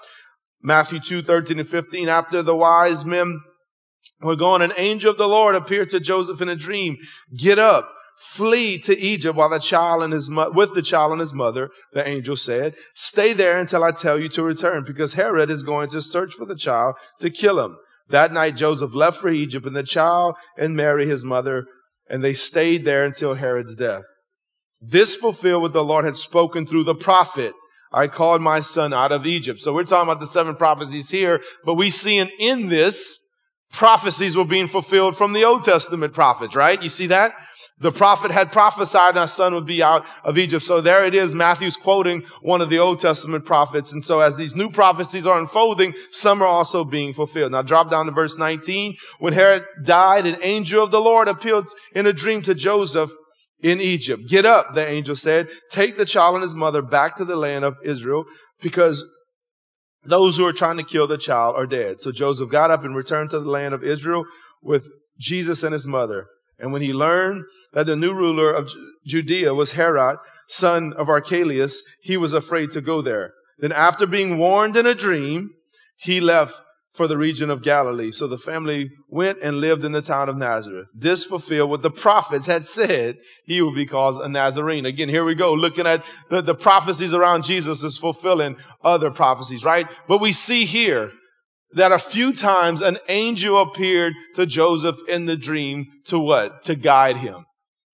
Matthew 0.61 1.01
2, 1.01 1.23
13 1.23 1.59
and 1.59 1.67
15. 1.67 2.07
After 2.07 2.41
the 2.41 2.55
wise 2.55 3.03
men 3.03 3.41
were 4.21 4.37
gone, 4.37 4.61
an 4.61 4.71
angel 4.77 5.11
of 5.11 5.17
the 5.17 5.27
Lord 5.27 5.55
appeared 5.55 5.89
to 5.89 5.99
Joseph 5.99 6.41
in 6.41 6.47
a 6.47 6.55
dream. 6.55 6.95
Get 7.35 7.59
up 7.59 7.92
flee 8.17 8.77
to 8.79 8.97
Egypt 8.97 9.35
while 9.35 9.49
the 9.49 9.59
child 9.59 10.03
and 10.03 10.13
his 10.13 10.29
mo- 10.29 10.51
with 10.51 10.73
the 10.73 10.81
child 10.81 11.11
and 11.11 11.19
his 11.19 11.33
mother, 11.33 11.69
the 11.93 12.07
angel 12.07 12.35
said, 12.35 12.75
stay 12.93 13.33
there 13.33 13.59
until 13.59 13.83
I 13.83 13.91
tell 13.91 14.19
you 14.19 14.29
to 14.29 14.43
return 14.43 14.83
because 14.85 15.13
Herod 15.13 15.49
is 15.49 15.63
going 15.63 15.89
to 15.89 16.01
search 16.01 16.33
for 16.33 16.45
the 16.45 16.55
child 16.55 16.95
to 17.19 17.29
kill 17.29 17.59
him. 17.59 17.77
That 18.09 18.33
night 18.33 18.55
Joseph 18.55 18.93
left 18.93 19.19
for 19.19 19.29
Egypt 19.29 19.65
and 19.65 19.75
the 19.75 19.83
child 19.83 20.35
and 20.57 20.75
Mary, 20.75 21.07
his 21.07 21.23
mother, 21.23 21.65
and 22.09 22.23
they 22.23 22.33
stayed 22.33 22.85
there 22.85 23.05
until 23.05 23.35
Herod's 23.35 23.75
death. 23.75 24.03
This 24.81 25.15
fulfilled 25.15 25.61
what 25.61 25.73
the 25.73 25.83
Lord 25.83 26.05
had 26.05 26.17
spoken 26.17 26.67
through 26.67 26.83
the 26.83 26.95
prophet. 26.95 27.53
I 27.91 28.07
called 28.07 28.41
my 28.41 28.59
son 28.59 28.93
out 28.93 29.11
of 29.11 29.25
Egypt. 29.25 29.59
So 29.59 29.73
we're 29.73 29.83
talking 29.83 30.09
about 30.09 30.19
the 30.19 30.27
seven 30.27 30.55
prophecies 30.55 31.09
here, 31.11 31.41
but 31.63 31.75
we 31.75 31.89
see 31.89 32.17
in, 32.17 32.29
in 32.39 32.69
this 32.69 33.19
prophecies 33.71 34.35
were 34.35 34.45
being 34.45 34.67
fulfilled 34.67 35.15
from 35.15 35.33
the 35.33 35.43
Old 35.43 35.63
Testament 35.63 36.13
prophets, 36.13 36.55
right? 36.55 36.81
You 36.81 36.89
see 36.89 37.07
that? 37.07 37.33
The 37.79 37.91
prophet 37.91 38.31
had 38.31 38.51
prophesied 38.51 39.17
our 39.17 39.27
son 39.27 39.55
would 39.55 39.65
be 39.65 39.81
out 39.81 40.05
of 40.23 40.37
Egypt. 40.37 40.63
So 40.63 40.79
there 40.79 41.05
it 41.05 41.15
is. 41.15 41.33
Matthew's 41.33 41.75
quoting 41.75 42.23
one 42.41 42.61
of 42.61 42.69
the 42.69 42.79
Old 42.79 42.99
Testament 42.99 43.45
prophets. 43.45 43.91
And 43.91 44.05
so 44.05 44.19
as 44.19 44.37
these 44.37 44.55
new 44.55 44.69
prophecies 44.69 45.25
are 45.25 45.39
unfolding, 45.39 45.93
some 46.09 46.41
are 46.41 46.47
also 46.47 46.83
being 46.85 47.13
fulfilled. 47.13 47.51
Now 47.51 47.63
drop 47.63 47.89
down 47.89 48.05
to 48.05 48.11
verse 48.11 48.37
19. 48.37 48.95
When 49.19 49.33
Herod 49.33 49.63
died, 49.83 50.27
an 50.27 50.37
angel 50.41 50.83
of 50.83 50.91
the 50.91 51.01
Lord 51.01 51.27
appeared 51.27 51.65
in 51.95 52.05
a 52.05 52.13
dream 52.13 52.41
to 52.43 52.53
Joseph 52.53 53.11
in 53.61 53.81
Egypt. 53.81 54.23
Get 54.27 54.45
up, 54.45 54.75
the 54.75 54.87
angel 54.87 55.15
said. 55.15 55.47
Take 55.71 55.97
the 55.97 56.05
child 56.05 56.35
and 56.35 56.43
his 56.43 56.53
mother 56.53 56.81
back 56.81 57.15
to 57.15 57.25
the 57.25 57.35
land 57.35 57.65
of 57.65 57.77
Israel 57.83 58.25
because 58.61 59.03
those 60.05 60.37
who 60.37 60.45
are 60.45 60.53
trying 60.53 60.77
to 60.77 60.83
kill 60.83 61.07
the 61.07 61.17
child 61.17 61.55
are 61.55 61.65
dead. 61.65 62.01
So 62.01 62.11
Joseph 62.11 62.51
got 62.51 62.71
up 62.71 62.83
and 62.83 62.95
returned 62.95 63.31
to 63.31 63.39
the 63.39 63.49
land 63.49 63.73
of 63.73 63.83
Israel 63.83 64.25
with 64.61 64.87
Jesus 65.17 65.63
and 65.63 65.73
his 65.73 65.87
mother. 65.87 66.27
And 66.59 66.71
when 66.71 66.81
he 66.81 66.93
learned 66.93 67.43
that 67.73 67.87
the 67.87 67.95
new 67.95 68.13
ruler 68.13 68.51
of 68.51 68.69
Judea 69.05 69.53
was 69.53 69.73
Herod, 69.73 70.17
son 70.47 70.93
of 70.93 71.09
Archelaus, 71.09 71.83
he 72.01 72.17
was 72.17 72.33
afraid 72.33 72.71
to 72.71 72.81
go 72.81 73.01
there. 73.01 73.33
Then 73.59 73.71
after 73.71 74.05
being 74.05 74.37
warned 74.37 74.77
in 74.77 74.85
a 74.85 74.95
dream, 74.95 75.51
he 75.97 76.19
left 76.19 76.59
for 76.93 77.07
the 77.07 77.17
region 77.17 77.49
of 77.49 77.63
Galilee. 77.63 78.11
So 78.11 78.27
the 78.27 78.37
family 78.37 78.91
went 79.09 79.39
and 79.41 79.59
lived 79.59 79.83
in 79.83 79.93
the 79.93 80.01
town 80.01 80.29
of 80.29 80.37
Nazareth. 80.37 80.87
This 80.93 81.23
fulfilled 81.23 81.71
what 81.71 81.81
the 81.81 81.89
prophets 81.89 82.45
had 82.45 82.67
said 82.67 83.17
he 83.45 83.61
would 83.61 83.73
be 83.73 83.87
called 83.87 84.21
a 84.21 84.29
Nazarene. 84.29 84.85
Again, 84.85 85.09
here 85.09 85.25
we 85.25 85.33
go, 85.33 85.53
looking 85.53 85.87
at 85.87 86.03
the, 86.29 86.41
the 86.41 86.53
prophecies 86.53 87.13
around 87.13 87.45
Jesus 87.45 87.83
is 87.83 87.97
fulfilling 87.97 88.57
other 88.83 89.09
prophecies, 89.09 89.63
right? 89.63 89.87
But 90.07 90.21
we 90.21 90.33
see 90.33 90.65
here 90.65 91.11
that 91.75 91.91
a 91.91 91.99
few 91.99 92.33
times 92.33 92.81
an 92.81 92.97
angel 93.09 93.61
appeared 93.61 94.13
to 94.35 94.45
Joseph 94.45 94.97
in 95.07 95.25
the 95.25 95.35
dream 95.35 95.87
to 96.05 96.19
what? 96.19 96.63
To 96.65 96.75
guide 96.75 97.17
him, 97.17 97.45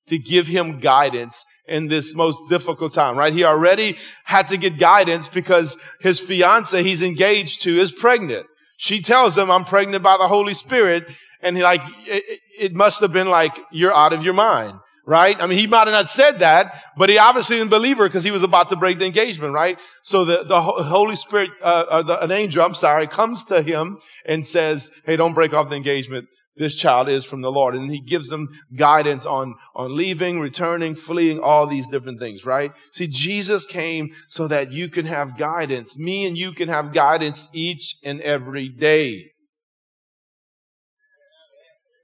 to 0.08 0.18
give 0.18 0.48
him 0.48 0.80
guidance 0.80 1.46
in 1.68 1.88
this 1.88 2.16
most 2.16 2.50
difficult 2.50 2.94
time, 2.94 3.18
right? 3.18 3.34
He 3.34 3.44
already 3.44 3.98
had 4.26 4.48
to 4.48 4.58
get 4.58 4.80
guidance 4.80 5.28
because 5.28 5.78
his 6.02 6.20
fiance 6.20 6.82
he's 6.82 7.02
engaged 7.02 7.62
to 7.62 7.80
is 7.80 7.92
pregnant. 7.92 8.48
She 8.78 9.02
tells 9.02 9.38
him, 9.38 9.52
I'm 9.52 9.66
pregnant 9.66 10.04
by 10.04 10.18
the 10.18 10.28
Holy 10.28 10.54
Spirit. 10.54 11.06
And 11.42 11.56
he 11.56 11.64
like, 11.64 11.82
it, 12.08 12.40
it 12.58 12.74
must 12.74 13.02
have 13.02 13.14
been 13.14 13.30
like, 13.30 13.54
you're 13.72 13.96
out 13.96 14.14
of 14.14 14.24
your 14.24 14.34
mind 14.34 14.80
right? 15.10 15.42
I 15.42 15.48
mean, 15.48 15.58
he 15.58 15.66
might 15.66 15.88
have 15.88 15.92
not 15.92 16.08
said 16.08 16.38
that, 16.40 16.72
but 16.96 17.10
he 17.10 17.18
obviously 17.18 17.58
didn't 17.58 17.72
believe 17.72 17.98
her 17.98 18.08
because 18.08 18.24
he 18.24 18.30
was 18.30 18.44
about 18.44 18.70
to 18.70 18.76
break 18.76 19.00
the 19.00 19.08
engagement, 19.08 19.56
right? 19.56 19.76
So 20.04 20.24
the, 20.24 20.44
the 20.44 20.62
Holy 20.62 21.16
Spirit, 21.16 21.50
uh, 21.64 21.86
uh, 21.90 22.04
the, 22.04 22.24
an 22.24 22.32
angel, 22.32 22.64
I'm 22.64 22.76
sorry, 22.76 23.08
comes 23.08 23.44
to 23.46 23.64
him 23.64 23.98
and 24.28 24.46
says, 24.46 24.92
hey, 25.06 25.16
don't 25.16 25.34
break 25.34 25.52
off 25.52 25.72
the 25.72 25.76
engagement. 25.76 26.28
This 26.58 26.76
child 26.76 27.10
is 27.10 27.26
from 27.26 27.42
the 27.42 27.50
Lord. 27.50 27.74
And 27.74 27.90
he 27.90 28.00
gives 28.00 28.30
them 28.30 28.50
guidance 28.78 29.26
on, 29.26 29.56
on 29.76 29.98
leaving, 29.98 30.40
returning, 30.40 30.94
fleeing, 30.94 31.40
all 31.40 31.66
these 31.66 31.88
different 31.88 32.20
things, 32.20 32.46
right? 32.46 32.72
See, 32.94 33.08
Jesus 33.08 33.66
came 33.66 34.12
so 34.28 34.48
that 34.48 34.72
you 34.72 34.90
can 34.90 35.08
have 35.08 35.40
guidance. 35.40 35.98
Me 35.98 36.28
and 36.28 36.38
you 36.38 36.52
can 36.52 36.68
have 36.68 36.94
guidance 36.94 37.48
each 37.52 37.96
and 38.04 38.22
every 38.22 38.70
day. 38.70 39.32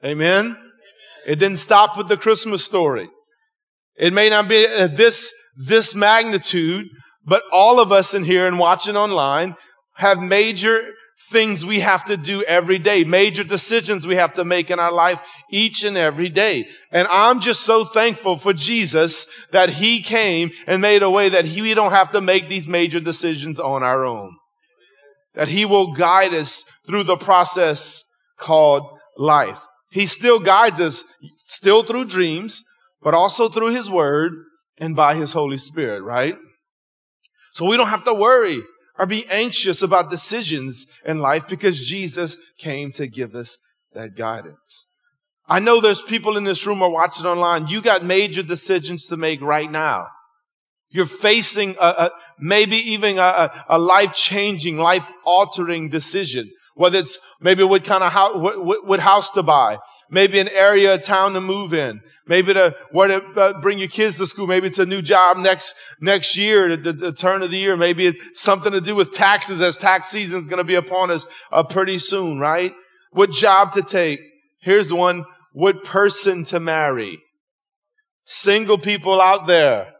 Amen? 0.03 0.64
It 1.25 1.37
didn't 1.37 1.57
stop 1.57 1.97
with 1.97 2.07
the 2.07 2.17
Christmas 2.17 2.63
story. 2.63 3.09
It 3.97 4.13
may 4.13 4.29
not 4.29 4.47
be 4.47 4.67
uh, 4.67 4.87
this, 4.87 5.33
this 5.55 5.95
magnitude, 5.95 6.87
but 7.25 7.43
all 7.51 7.79
of 7.79 7.91
us 7.91 8.13
in 8.13 8.23
here 8.23 8.45
and 8.45 8.59
watching 8.59 8.95
online 8.95 9.55
have 9.95 10.19
major 10.19 10.81
things 11.29 11.65
we 11.65 11.79
have 11.79 12.05
to 12.05 12.17
do 12.17 12.43
every 12.43 12.77
day, 12.77 13.03
major 13.03 13.43
decisions 13.43 14.05
we 14.05 14.17
have 14.17 14.33
to 14.33 14.43
make 14.43 14.69
in 14.69 14.79
our 14.79 14.91
life 14.91 15.21
each 15.49 15.83
and 15.83 15.97
every 15.97 16.29
day. 16.29 16.67
And 16.91 17.07
I'm 17.09 17.39
just 17.39 17.61
so 17.61 17.85
thankful 17.85 18.37
for 18.37 18.53
Jesus 18.53 19.27
that 19.51 19.69
he 19.69 20.03
came 20.03 20.51
and 20.67 20.81
made 20.81 21.01
a 21.01 21.09
way 21.09 21.29
that 21.29 21.45
he, 21.45 21.61
we 21.61 21.73
don't 21.73 21.91
have 21.91 22.11
to 22.11 22.21
make 22.21 22.49
these 22.49 22.67
major 22.67 22.99
decisions 22.99 23.59
on 23.59 23.81
our 23.81 24.05
own. 24.05 24.35
That 25.33 25.47
he 25.47 25.65
will 25.65 25.93
guide 25.93 26.33
us 26.33 26.63
through 26.85 27.05
the 27.05 27.17
process 27.17 28.03
called 28.37 28.83
life. 29.17 29.61
He 29.95 30.07
still 30.07 30.41
guides 30.41 30.81
us, 30.81 31.05
still 31.47 31.81
through 31.81 32.05
dreams, 32.05 32.65
but 33.01 33.13
also 33.13 33.47
through 33.47 33.69
His 33.69 33.89
Word 33.89 34.33
and 34.77 34.93
by 34.93 35.15
His 35.15 35.31
Holy 35.31 35.55
Spirit, 35.55 36.03
right? 36.03 36.35
So 37.53 37.65
we 37.65 37.77
don't 37.77 37.87
have 37.87 38.03
to 38.03 38.13
worry 38.13 38.61
or 38.99 39.05
be 39.05 39.25
anxious 39.27 39.81
about 39.81 40.11
decisions 40.11 40.85
in 41.05 41.19
life 41.19 41.47
because 41.47 41.79
Jesus 41.79 42.37
came 42.57 42.91
to 42.91 43.07
give 43.07 43.35
us 43.35 43.57
that 43.93 44.17
guidance. 44.17 44.85
I 45.47 45.61
know 45.61 45.79
there's 45.79 46.01
people 46.01 46.35
in 46.35 46.43
this 46.43 46.67
room 46.67 46.81
or 46.81 46.91
watching 46.91 47.25
online. 47.25 47.67
You 47.67 47.81
got 47.81 48.03
major 48.03 48.43
decisions 48.43 49.05
to 49.07 49.15
make 49.15 49.39
right 49.39 49.71
now. 49.71 50.07
You're 50.89 51.05
facing 51.05 51.77
a, 51.79 51.87
a 51.87 52.11
maybe 52.37 52.75
even 52.75 53.17
a, 53.17 53.63
a 53.69 53.79
life 53.79 54.13
changing, 54.13 54.77
life 54.77 55.07
altering 55.23 55.87
decision. 55.87 56.51
Whether 56.75 56.99
it's 56.99 57.17
maybe 57.39 57.63
what 57.63 57.85
kind 57.85 58.03
of 58.03 58.11
house, 58.11 58.35
what, 58.35 58.85
what, 58.85 58.99
house 58.99 59.29
to 59.31 59.43
buy, 59.43 59.77
maybe 60.11 60.39
an 60.39 60.49
area, 60.49 60.95
a 60.95 60.97
town 60.97 61.33
to 61.33 61.41
move 61.41 61.73
in, 61.73 62.01
maybe 62.27 62.53
to 62.53 62.75
where 62.91 63.07
to 63.07 63.23
uh, 63.39 63.61
bring 63.61 63.79
your 63.79 63.87
kids 63.87 64.17
to 64.17 64.27
school, 64.27 64.45
maybe 64.45 64.67
it's 64.67 64.79
a 64.79 64.85
new 64.85 65.01
job 65.01 65.37
next 65.37 65.73
next 66.01 66.35
year, 66.35 66.75
the, 66.75 66.91
the 66.91 67.13
turn 67.13 67.41
of 67.41 67.51
the 67.51 67.57
year, 67.57 67.77
maybe 67.77 68.07
it's 68.07 68.41
something 68.41 68.73
to 68.73 68.81
do 68.81 68.93
with 68.93 69.13
taxes, 69.13 69.61
as 69.61 69.77
tax 69.77 70.09
season 70.09 70.41
is 70.41 70.47
going 70.47 70.57
to 70.57 70.65
be 70.65 70.75
upon 70.75 71.11
us 71.11 71.25
uh, 71.51 71.63
pretty 71.63 71.97
soon, 71.97 72.39
right? 72.39 72.73
What 73.11 73.31
job 73.31 73.71
to 73.73 73.81
take? 73.81 74.19
Here's 74.59 74.91
one: 74.91 75.23
what 75.53 75.85
person 75.85 76.43
to 76.45 76.59
marry? 76.59 77.21
Single 78.25 78.79
people 78.79 79.21
out 79.21 79.47
there, 79.47 79.93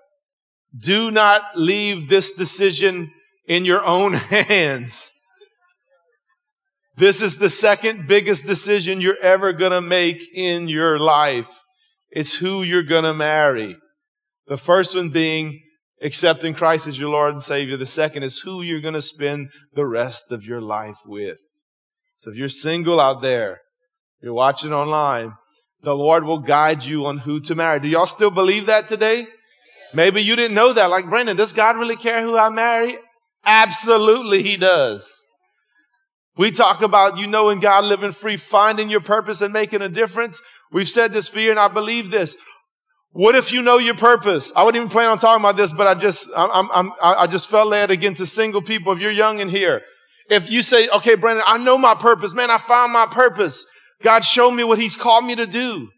do 0.77 1.09
not 1.09 1.41
leave 1.55 2.09
this 2.09 2.33
decision 2.33 3.11
in 3.47 3.65
your 3.65 3.83
own 3.85 4.13
hands. 4.13 5.11
This 6.97 7.21
is 7.21 7.37
the 7.37 7.49
second 7.49 8.07
biggest 8.07 8.45
decision 8.45 9.01
you're 9.01 9.21
ever 9.21 9.51
going 9.51 9.71
to 9.71 9.81
make 9.81 10.21
in 10.33 10.69
your 10.69 10.97
life. 10.97 11.49
It's 12.09 12.35
who 12.35 12.63
you're 12.63 12.83
going 12.83 13.03
to 13.03 13.13
marry. 13.13 13.75
The 14.47 14.57
first 14.57 14.95
one 14.95 15.09
being 15.09 15.61
accepting 16.01 16.53
Christ 16.53 16.87
as 16.87 16.99
your 16.99 17.09
Lord 17.09 17.33
and 17.33 17.43
Savior. 17.43 17.75
The 17.75 17.85
second 17.85 18.23
is 18.23 18.39
who 18.39 18.61
you're 18.61 18.79
going 18.79 18.93
to 18.93 19.01
spend 19.01 19.49
the 19.73 19.85
rest 19.85 20.25
of 20.31 20.43
your 20.43 20.61
life 20.61 20.99
with. 21.05 21.39
So 22.17 22.31
if 22.31 22.37
you're 22.37 22.47
single 22.47 23.01
out 23.01 23.21
there, 23.21 23.59
you're 24.21 24.33
watching 24.33 24.71
online, 24.71 25.33
the 25.83 25.95
Lord 25.95 26.23
will 26.23 26.39
guide 26.39 26.83
you 26.83 27.05
on 27.05 27.19
who 27.19 27.41
to 27.41 27.55
marry. 27.55 27.81
Do 27.81 27.89
y'all 27.89 28.05
still 28.05 28.31
believe 28.31 28.67
that 28.67 28.87
today? 28.87 29.27
Maybe 29.93 30.21
you 30.21 30.35
didn't 30.35 30.55
know 30.55 30.71
that. 30.71 30.89
Like, 30.89 31.09
Brendan, 31.09 31.37
does 31.37 31.53
God 31.53 31.77
really 31.77 31.95
care 31.97 32.21
who 32.21 32.37
I 32.37 32.49
marry? 32.49 32.97
Absolutely, 33.45 34.43
He 34.43 34.57
does. 34.57 35.14
We 36.37 36.51
talk 36.51 36.81
about 36.81 37.17
you 37.17 37.27
knowing 37.27 37.59
God, 37.59 37.85
living 37.85 38.11
free, 38.11 38.37
finding 38.37 38.89
your 38.89 39.01
purpose 39.01 39.41
and 39.41 39.53
making 39.53 39.81
a 39.81 39.89
difference. 39.89 40.41
We've 40.71 40.89
said 40.89 41.13
this 41.13 41.27
for 41.27 41.39
and 41.39 41.59
I 41.59 41.67
believe 41.69 42.11
this. 42.11 42.35
What 43.11 43.35
if 43.35 43.53
you 43.53 43.61
know 43.61 43.77
your 43.77 43.95
purpose? 43.95 44.51
I 44.55 44.63
wouldn't 44.63 44.81
even 44.81 44.91
plan 44.91 45.07
on 45.07 45.17
talking 45.17 45.41
about 45.41 45.55
this, 45.55 45.71
but 45.71 45.87
I 45.87 45.95
just, 45.95 46.27
I'm, 46.35 46.69
I'm, 46.73 46.91
I 47.01 47.27
just 47.27 47.47
felt 47.47 47.69
led 47.69 47.89
again 47.89 48.13
to 48.15 48.25
single 48.25 48.61
people. 48.61 48.91
If 48.91 48.99
you're 48.99 49.11
young 49.11 49.39
in 49.39 49.47
here, 49.47 49.81
if 50.29 50.49
you 50.49 50.61
say, 50.61 50.89
okay, 50.89 51.15
Brandon, 51.15 51.45
I 51.47 51.57
know 51.57 51.77
my 51.77 51.95
purpose, 51.95 52.33
man, 52.33 52.51
I 52.51 52.57
found 52.57 52.91
my 52.91 53.05
purpose. 53.05 53.65
God 54.03 54.25
showed 54.25 54.51
me 54.51 54.65
what 54.65 54.79
he's 54.79 54.97
called 54.97 55.23
me 55.23 55.35
to 55.35 55.47
do. 55.47 55.89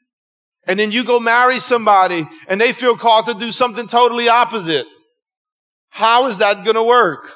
And 0.68 0.80
then 0.80 0.92
you 0.92 1.04
go 1.04 1.20
marry 1.20 1.60
somebody 1.60 2.28
and 2.48 2.62
they 2.62 2.72
feel 2.72 2.96
called 2.96 3.26
to 3.26 3.34
do 3.34 3.52
something 3.52 3.88
totally 3.88 4.30
opposite. 4.30 4.86
How 5.90 6.28
is 6.28 6.38
that 6.38 6.64
going 6.64 6.76
to 6.76 6.84
work? 6.84 7.32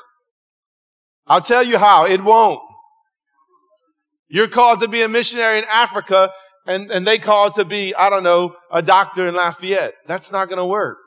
I'll 1.25 1.41
tell 1.41 1.63
you 1.63 1.79
how. 1.79 2.05
It 2.05 2.23
won't. 2.23 2.61
You're 4.31 4.47
called 4.47 4.79
to 4.81 4.87
be 4.87 5.01
a 5.01 5.09
missionary 5.09 5.59
in 5.59 5.65
Africa 5.69 6.31
and, 6.65 6.89
and 6.91 7.05
they 7.05 7.19
called 7.19 7.55
to 7.55 7.65
be, 7.65 7.93
I 7.95 8.09
don't 8.09 8.23
know, 8.23 8.55
a 8.71 8.81
doctor 8.81 9.27
in 9.27 9.35
Lafayette. 9.35 9.93
That's 10.07 10.31
not 10.31 10.47
going 10.47 10.57
to 10.57 10.65
work. 10.65 10.97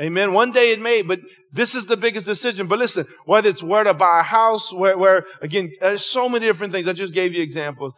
Amen. 0.00 0.32
One 0.32 0.50
day 0.50 0.72
it 0.72 0.80
may, 0.80 1.02
but 1.02 1.20
this 1.52 1.74
is 1.74 1.86
the 1.86 1.96
biggest 1.96 2.26
decision. 2.26 2.66
But 2.66 2.78
listen, 2.78 3.06
whether 3.26 3.48
it's 3.48 3.62
where 3.62 3.84
to 3.84 3.94
buy 3.94 4.20
a 4.20 4.24
house, 4.24 4.72
where, 4.72 4.96
where, 4.96 5.24
again, 5.42 5.70
there's 5.80 6.04
so 6.04 6.28
many 6.28 6.46
different 6.46 6.72
things. 6.72 6.88
I 6.88 6.94
just 6.94 7.14
gave 7.14 7.34
you 7.34 7.42
examples. 7.42 7.94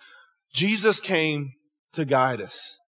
Jesus 0.53 1.01
came 1.01 1.53
to 1.93 2.05
guide 2.05 2.41
us, 2.41 2.79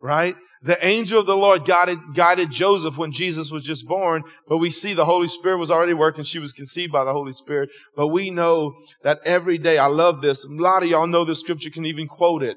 right? 0.00 0.36
The 0.62 0.84
angel 0.84 1.20
of 1.20 1.26
the 1.26 1.36
Lord 1.36 1.64
guided, 1.64 1.98
guided 2.14 2.50
Joseph 2.50 2.98
when 2.98 3.12
Jesus 3.12 3.50
was 3.50 3.62
just 3.62 3.86
born, 3.86 4.24
but 4.48 4.58
we 4.58 4.70
see 4.70 4.92
the 4.92 5.04
Holy 5.04 5.28
Spirit 5.28 5.58
was 5.58 5.70
already 5.70 5.94
working. 5.94 6.24
She 6.24 6.40
was 6.40 6.52
conceived 6.52 6.92
by 6.92 7.04
the 7.04 7.12
Holy 7.12 7.32
Spirit. 7.32 7.70
But 7.94 8.08
we 8.08 8.30
know 8.30 8.74
that 9.04 9.20
every 9.24 9.58
day, 9.58 9.78
I 9.78 9.86
love 9.86 10.20
this. 10.20 10.44
A 10.44 10.48
lot 10.48 10.82
of 10.82 10.88
y'all 10.88 11.06
know 11.06 11.24
this 11.24 11.40
scripture, 11.40 11.70
can 11.70 11.86
even 11.86 12.08
quote 12.08 12.42
it. 12.42 12.56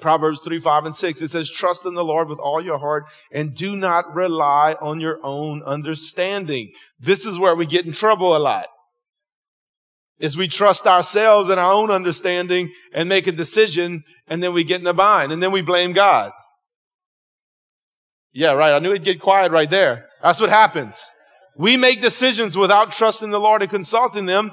Proverbs 0.00 0.40
3, 0.42 0.60
5, 0.60 0.84
and 0.84 0.94
6. 0.94 1.22
It 1.22 1.30
says, 1.30 1.50
trust 1.50 1.84
in 1.84 1.94
the 1.94 2.04
Lord 2.04 2.28
with 2.28 2.38
all 2.38 2.62
your 2.62 2.78
heart 2.78 3.04
and 3.32 3.54
do 3.54 3.74
not 3.74 4.14
rely 4.14 4.76
on 4.80 5.00
your 5.00 5.18
own 5.24 5.62
understanding. 5.64 6.70
This 7.00 7.26
is 7.26 7.38
where 7.38 7.56
we 7.56 7.66
get 7.66 7.86
in 7.86 7.92
trouble 7.92 8.36
a 8.36 8.38
lot. 8.38 8.66
Is 10.18 10.36
we 10.36 10.48
trust 10.48 10.86
ourselves 10.86 11.48
and 11.48 11.60
our 11.60 11.72
own 11.72 11.90
understanding 11.90 12.72
and 12.92 13.08
make 13.08 13.26
a 13.26 13.32
decision 13.32 14.02
and 14.26 14.42
then 14.42 14.52
we 14.52 14.64
get 14.64 14.80
in 14.80 14.86
a 14.86 14.94
bind 14.94 15.32
and 15.32 15.42
then 15.42 15.52
we 15.52 15.62
blame 15.62 15.92
God. 15.92 16.32
Yeah, 18.32 18.52
right. 18.52 18.72
I 18.72 18.78
knew 18.78 18.90
it'd 18.90 19.04
get 19.04 19.20
quiet 19.20 19.52
right 19.52 19.70
there. 19.70 20.06
That's 20.22 20.40
what 20.40 20.50
happens. 20.50 21.10
We 21.56 21.76
make 21.76 22.00
decisions 22.00 22.56
without 22.56 22.92
trusting 22.92 23.30
the 23.30 23.40
Lord 23.40 23.62
and 23.62 23.70
consulting 23.70 24.26
them. 24.26 24.52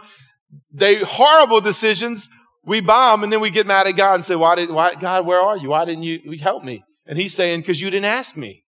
They 0.71 1.03
horrible 1.03 1.61
decisions. 1.61 2.29
We 2.65 2.81
bomb 2.81 3.23
and 3.23 3.31
then 3.31 3.41
we 3.41 3.51
get 3.51 3.67
mad 3.67 3.85
at 3.85 3.91
God 3.91 4.15
and 4.15 4.25
say, 4.25 4.35
why 4.35 4.55
did, 4.55 4.71
why, 4.71 4.95
God, 4.95 5.25
where 5.25 5.39
are 5.39 5.57
you? 5.57 5.69
Why 5.69 5.85
didn't 5.85 6.03
you 6.03 6.19
help 6.41 6.63
me? 6.63 6.83
And 7.05 7.19
he's 7.19 7.35
saying, 7.35 7.61
cause 7.63 7.79
you 7.79 7.91
didn't 7.91 8.05
ask 8.05 8.35
me. 8.35 8.63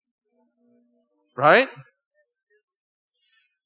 Right? 1.38 1.69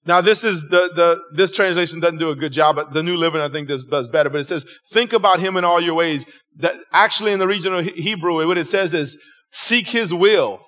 Now 0.06 0.22
this 0.22 0.44
is 0.44 0.64
the, 0.70 0.92
the, 0.96 1.20
this 1.34 1.52
translation 1.52 2.00
doesn't 2.00 2.20
do 2.20 2.30
a 2.30 2.36
good 2.36 2.52
job, 2.52 2.76
but 2.76 2.94
the 2.94 3.02
New 3.02 3.18
Living 3.18 3.42
I 3.42 3.50
think 3.50 3.68
does, 3.68 3.84
does 3.84 4.08
better, 4.08 4.30
but 4.30 4.42
it 4.42 4.48
says, 4.48 4.66
think 4.92 5.14
about 5.14 5.40
him 5.40 5.58
in 5.58 5.66
all 5.66 5.82
your 5.82 5.96
ways. 5.96 6.28
That 6.58 6.76
actually 6.92 7.32
in 7.32 7.40
the 7.40 7.48
regional 7.48 7.82
Hebrew, 7.82 8.46
what 8.46 8.58
it 8.58 8.68
says 8.68 8.94
is, 8.94 9.18
seek 9.52 9.88
his 9.88 10.14
will 10.14 10.60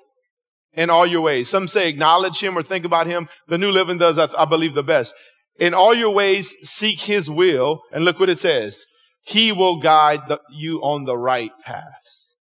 in 0.74 0.90
all 0.90 1.06
your 1.06 1.22
ways. 1.22 1.50
Some 1.50 1.68
say 1.68 1.90
acknowledge 1.90 2.42
him 2.42 2.58
or 2.58 2.64
think 2.64 2.86
about 2.86 3.08
him. 3.08 3.28
The 3.48 3.58
New 3.58 3.72
Living 3.72 3.98
does, 3.98 4.18
I, 4.18 4.28
I 4.38 4.46
believe, 4.46 4.74
the 4.74 4.84
best. 4.84 5.14
In 5.60 5.74
all 5.74 5.94
your 5.94 6.12
ways, 6.12 6.56
seek 6.64 7.02
his 7.02 7.30
will. 7.30 7.82
And 7.92 8.06
look 8.06 8.20
what 8.20 8.30
it 8.30 8.40
says. 8.40 8.86
He 9.24 9.52
will 9.52 9.80
guide 9.80 10.22
the, 10.28 10.40
you 10.52 10.80
on 10.80 11.06
the 11.06 11.18
right 11.18 11.52
paths. 11.64 12.38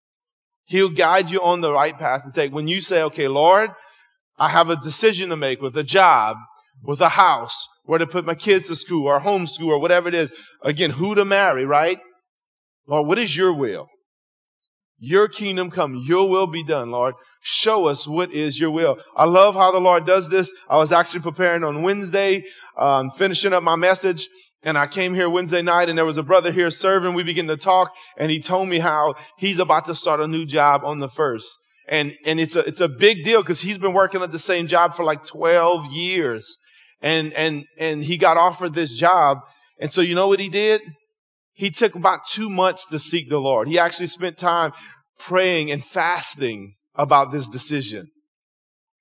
He'll 0.66 0.90
guide 0.90 1.32
you 1.32 1.42
on 1.42 1.62
the 1.62 1.74
right 1.74 1.98
path 1.98 2.22
and 2.24 2.34
take. 2.34 2.54
When 2.54 2.68
you 2.68 2.80
say, 2.80 3.02
okay, 3.04 3.28
Lord, 3.28 3.72
I 4.38 4.50
have 4.50 4.70
a 4.70 4.76
decision 4.76 5.30
to 5.30 5.36
make 5.36 5.62
with 5.62 5.76
a 5.76 5.84
job, 5.84 6.38
with 6.84 7.02
a 7.02 7.10
house, 7.10 7.68
where 7.84 8.00
to 8.00 8.08
put 8.08 8.26
my 8.26 8.36
kids 8.36 8.68
to 8.68 8.76
school 8.76 9.08
or 9.08 9.20
homeschool 9.20 9.68
or 9.68 9.80
whatever 9.80 10.08
it 10.08 10.14
is. 10.14 10.32
Again, 10.64 10.92
who 10.92 11.16
to 11.16 11.26
marry, 11.26 11.66
right? 11.66 12.00
Lord, 12.88 13.08
what 13.08 13.18
is 13.18 13.36
your 13.36 13.54
will? 13.54 13.88
Your 15.00 15.28
kingdom 15.28 15.72
come, 15.72 16.04
your 16.06 16.30
will 16.30 16.48
be 16.48 16.64
done, 16.64 16.92
Lord. 16.92 17.16
Show 17.42 17.86
us 17.86 18.08
what 18.08 18.34
is 18.34 18.60
your 18.60 18.72
will. 18.72 18.98
I 19.16 19.26
love 19.26 19.56
how 19.56 19.72
the 19.72 19.80
Lord 19.80 20.06
does 20.06 20.30
this. 20.30 20.52
I 20.70 20.78
was 20.78 20.92
actually 20.92 21.22
preparing 21.22 21.64
on 21.64 21.84
Wednesday, 21.84 22.44
um, 22.78 23.10
finishing 23.10 23.54
up 23.54 23.64
my 23.64 23.78
message, 23.78 24.28
and 24.62 24.78
I 24.78 24.88
came 24.88 25.14
here 25.14 25.30
Wednesday 25.30 25.62
night 25.62 25.88
and 25.88 25.98
there 25.98 26.06
was 26.06 26.18
a 26.18 26.24
brother 26.24 26.52
here 26.52 26.70
serving. 26.70 27.14
We 27.14 27.24
began 27.24 27.48
to 27.48 27.56
talk 27.56 27.92
and 28.18 28.30
he 28.30 28.42
told 28.42 28.68
me 28.68 28.80
how 28.80 29.16
he's 29.38 29.60
about 29.60 29.86
to 29.86 29.96
start 29.96 30.20
a 30.20 30.28
new 30.28 30.46
job 30.46 30.82
on 30.84 31.00
the 31.00 31.08
first. 31.08 31.58
And, 31.88 32.14
and 32.26 32.40
it's 32.40 32.56
a, 32.56 32.60
it's 32.60 32.82
a 32.82 32.90
big 32.90 33.24
deal 33.24 33.42
because 33.42 33.62
he's 33.62 33.78
been 33.78 33.94
working 33.94 34.22
at 34.22 34.32
the 34.32 34.40
same 34.40 34.68
job 34.68 34.94
for 34.96 35.04
like 35.04 35.24
12 35.24 35.92
years. 35.92 36.58
And, 37.02 37.32
and, 37.34 37.64
and 37.78 38.04
he 38.04 38.18
got 38.18 38.36
offered 38.36 38.74
this 38.74 38.92
job. 38.92 39.40
And 39.80 39.92
so 39.92 40.02
you 40.02 40.14
know 40.14 40.28
what 40.28 40.42
he 40.42 40.50
did? 40.50 40.82
He 41.60 41.70
took 41.70 41.94
about 41.94 42.26
two 42.26 42.50
months 42.50 42.86
to 42.86 42.98
seek 42.98 43.28
the 43.28 43.38
Lord. 43.38 43.68
He 43.68 43.78
actually 43.78 44.08
spent 44.08 44.38
time 44.38 44.72
praying 45.20 45.70
and 45.70 45.84
fasting 45.84 46.76
about 46.96 47.34
this 47.34 47.50
decision 47.50 48.08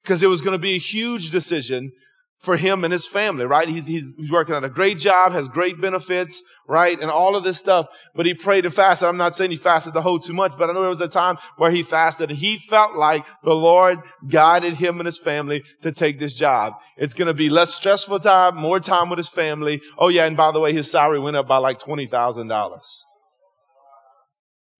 because 0.03 0.25
it 0.25 0.27
was 0.27 0.41
going 0.41 0.55
to 0.55 0.59
be 0.59 0.75
a 0.75 0.81
huge 0.81 1.31
decision 1.31 1.93
for 2.38 2.57
him 2.57 2.85
and 2.85 2.92
his 2.92 3.07
family, 3.07 3.45
right? 3.45 3.68
He's, 3.68 3.87
he's, 3.87 4.09
he's 4.16 4.30
working 4.30 4.54
on 4.54 4.62
a 4.62 4.68
great 4.68 4.99
job, 4.99 5.33
has 5.33 5.49
great 5.49 5.80
benefits, 5.80 6.40
right? 6.68 6.99
And 6.99 7.11
all 7.11 7.35
of 7.35 7.42
this 7.42 7.59
stuff. 7.59 7.87
But 8.14 8.26
he 8.26 8.35
prayed 8.35 8.64
and 8.64 8.73
fasted. 8.73 9.09
I'm 9.09 9.16
not 9.16 9.35
saying 9.35 9.50
he 9.50 9.57
fasted 9.57 9.92
the 9.92 10.02
whole 10.02 10.21
too 10.21 10.33
much, 10.33 10.52
but 10.57 10.71
I 10.71 10.73
know 10.73 10.80
there 10.80 10.88
was 10.88 11.00
a 11.00 11.09
time 11.09 11.37
where 11.57 11.73
he 11.73 11.83
fasted 11.83 12.30
and 12.30 12.38
he 12.38 12.59
felt 12.59 12.95
like 12.95 13.25
the 13.42 13.54
Lord 13.54 13.99
guided 14.28 14.75
him 14.75 15.00
and 15.00 15.07
his 15.07 15.18
family 15.18 15.64
to 15.83 15.90
take 15.90 16.21
this 16.21 16.35
job. 16.35 16.75
It's 16.97 17.14
going 17.14 17.26
to 17.26 17.35
be 17.35 17.49
less 17.49 17.75
stressful 17.75 18.21
time, 18.21 18.57
more 18.57 18.78
time 18.78 19.11
with 19.11 19.18
his 19.18 19.28
family. 19.28 19.80
Oh 19.99 20.09
yeah. 20.09 20.26
And 20.26 20.37
by 20.37 20.52
the 20.52 20.61
way, 20.61 20.73
his 20.73 20.88
salary 20.88 21.18
went 21.18 21.37
up 21.37 21.49
by 21.49 21.57
like 21.57 21.80
$20,000. 21.80 22.80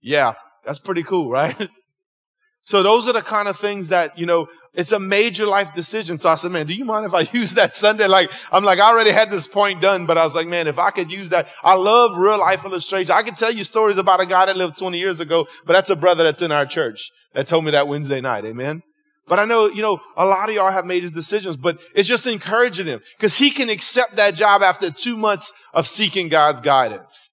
Yeah. 0.01 0.35
That's 0.65 0.79
pretty 0.79 1.03
cool, 1.03 1.31
right? 1.31 1.71
So 2.69 2.83
those 2.83 3.09
are 3.09 3.15
the 3.15 3.23
kind 3.23 3.49
of 3.49 3.57
things 3.57 3.89
that, 3.89 4.19
you 4.19 4.27
know, 4.27 4.47
it's 4.79 4.93
a 4.93 5.01
major 5.01 5.45
life 5.45 5.75
decision. 5.75 6.19
So 6.19 6.31
I 6.31 6.37
said, 6.37 6.53
man, 6.53 6.65
do 6.65 6.73
you 6.73 6.85
mind 6.85 7.05
if 7.05 7.13
I 7.13 7.23
use 7.33 7.55
that 7.55 7.75
Sunday? 7.75 8.07
Like, 8.07 8.31
I'm 8.53 8.63
like, 8.63 8.79
I 8.79 8.87
already 8.87 9.11
had 9.11 9.29
this 9.29 9.49
point 9.49 9.81
done, 9.81 10.07
but 10.07 10.17
I 10.17 10.23
was 10.23 10.37
like, 10.37 10.47
man, 10.47 10.69
if 10.69 10.79
I 10.79 10.93
could 10.93 11.11
use 11.11 11.31
that, 11.31 11.49
I 11.65 11.75
love 11.75 12.17
real 12.17 12.39
life 12.39 12.65
illustration. 12.65 13.11
I 13.11 13.25
could 13.25 13.37
tell 13.37 13.53
you 13.53 13.65
stories 13.65 13.99
about 13.99 14.21
a 14.21 14.27
guy 14.27 14.47
that 14.47 14.57
lived 14.57 14.79
20 14.79 14.97
years 14.97 15.19
ago, 15.19 15.49
but 15.67 15.73
that's 15.73 15.91
a 15.91 15.97
brother 15.97 16.23
that's 16.23 16.43
in 16.43 16.53
our 16.53 16.65
church 16.65 17.11
that 17.35 17.49
told 17.49 17.65
me 17.65 17.73
that 17.73 17.89
Wednesday 17.89 18.21
night. 18.21 18.45
Amen. 18.45 18.83
But 19.27 19.41
I 19.41 19.47
know, 19.47 19.67
you 19.69 19.83
know, 19.83 19.99
a 20.17 20.25
lot 20.25 20.49
of 20.49 20.55
y'all 20.55 20.71
have 20.71 20.87
made 20.87 21.03
his 21.03 21.11
decisions, 21.11 21.57
but 21.57 21.79
it's 21.93 22.09
just 22.09 22.29
encouraging 22.29 22.87
him 22.87 23.01
because 23.17 23.37
he 23.37 23.51
can 23.51 23.69
accept 23.69 24.15
that 24.15 24.37
job 24.37 24.63
after 24.63 24.93
two 24.93 25.19
months 25.19 25.53
of 25.75 25.89
seeking 25.89 26.29
God's 26.29 26.61
guidance. 26.61 27.31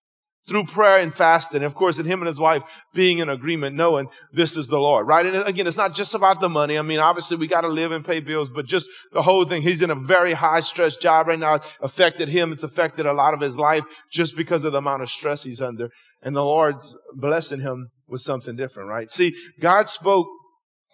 Through 0.48 0.66
prayer 0.66 1.00
and 1.00 1.14
fasting. 1.14 1.64
Of 1.64 1.75
course, 1.75 1.98
and 1.98 2.08
him 2.08 2.20
and 2.20 2.28
his 2.28 2.40
wife 2.40 2.64
being 2.94 3.20
in 3.20 3.30
agreement, 3.30 3.75
knowing 3.75 4.08
this 4.32 4.56
is 4.56 4.68
the 4.68 4.78
Lord, 4.78 5.08
right? 5.08 5.25
And 5.25 5.48
again, 5.48 5.68
it's 5.68 5.78
not 5.78 5.94
just 5.96 6.14
about 6.14 6.42
the 6.42 6.50
money. 6.50 6.78
I 6.78 6.82
mean, 6.82 7.00
obviously 7.00 7.38
we 7.38 7.48
got 7.48 7.62
to 7.62 7.68
live 7.68 7.92
and 7.92 8.06
pay 8.06 8.20
bills, 8.20 8.50
but 8.50 8.66
just 8.66 8.90
the 9.12 9.24
whole 9.24 9.46
thing. 9.46 9.62
He's 9.62 9.82
in 9.82 9.90
a 9.90 9.96
very 9.96 10.34
high 10.34 10.60
stress 10.60 10.96
job 10.96 11.28
right 11.28 11.40
now. 11.40 11.56
It's 11.56 11.68
affected 11.82 12.30
him. 12.30 12.52
It's 12.52 12.64
affected 12.64 13.06
a 13.06 13.14
lot 13.14 13.34
of 13.34 13.42
his 13.42 13.58
life 13.58 13.84
just 14.12 14.36
because 14.36 14.64
of 14.66 14.72
the 14.72 14.78
amount 14.80 15.02
of 15.02 15.10
stress 15.10 15.44
he's 15.44 15.62
under. 15.62 15.90
And 16.22 16.36
the 16.36 16.44
Lord's 16.44 16.96
blessing 17.14 17.62
him 17.62 17.90
with 18.08 18.22
something 18.22 18.56
different, 18.56 18.90
right? 18.90 19.10
See, 19.12 19.36
God 19.60 19.88
spoke 19.88 20.28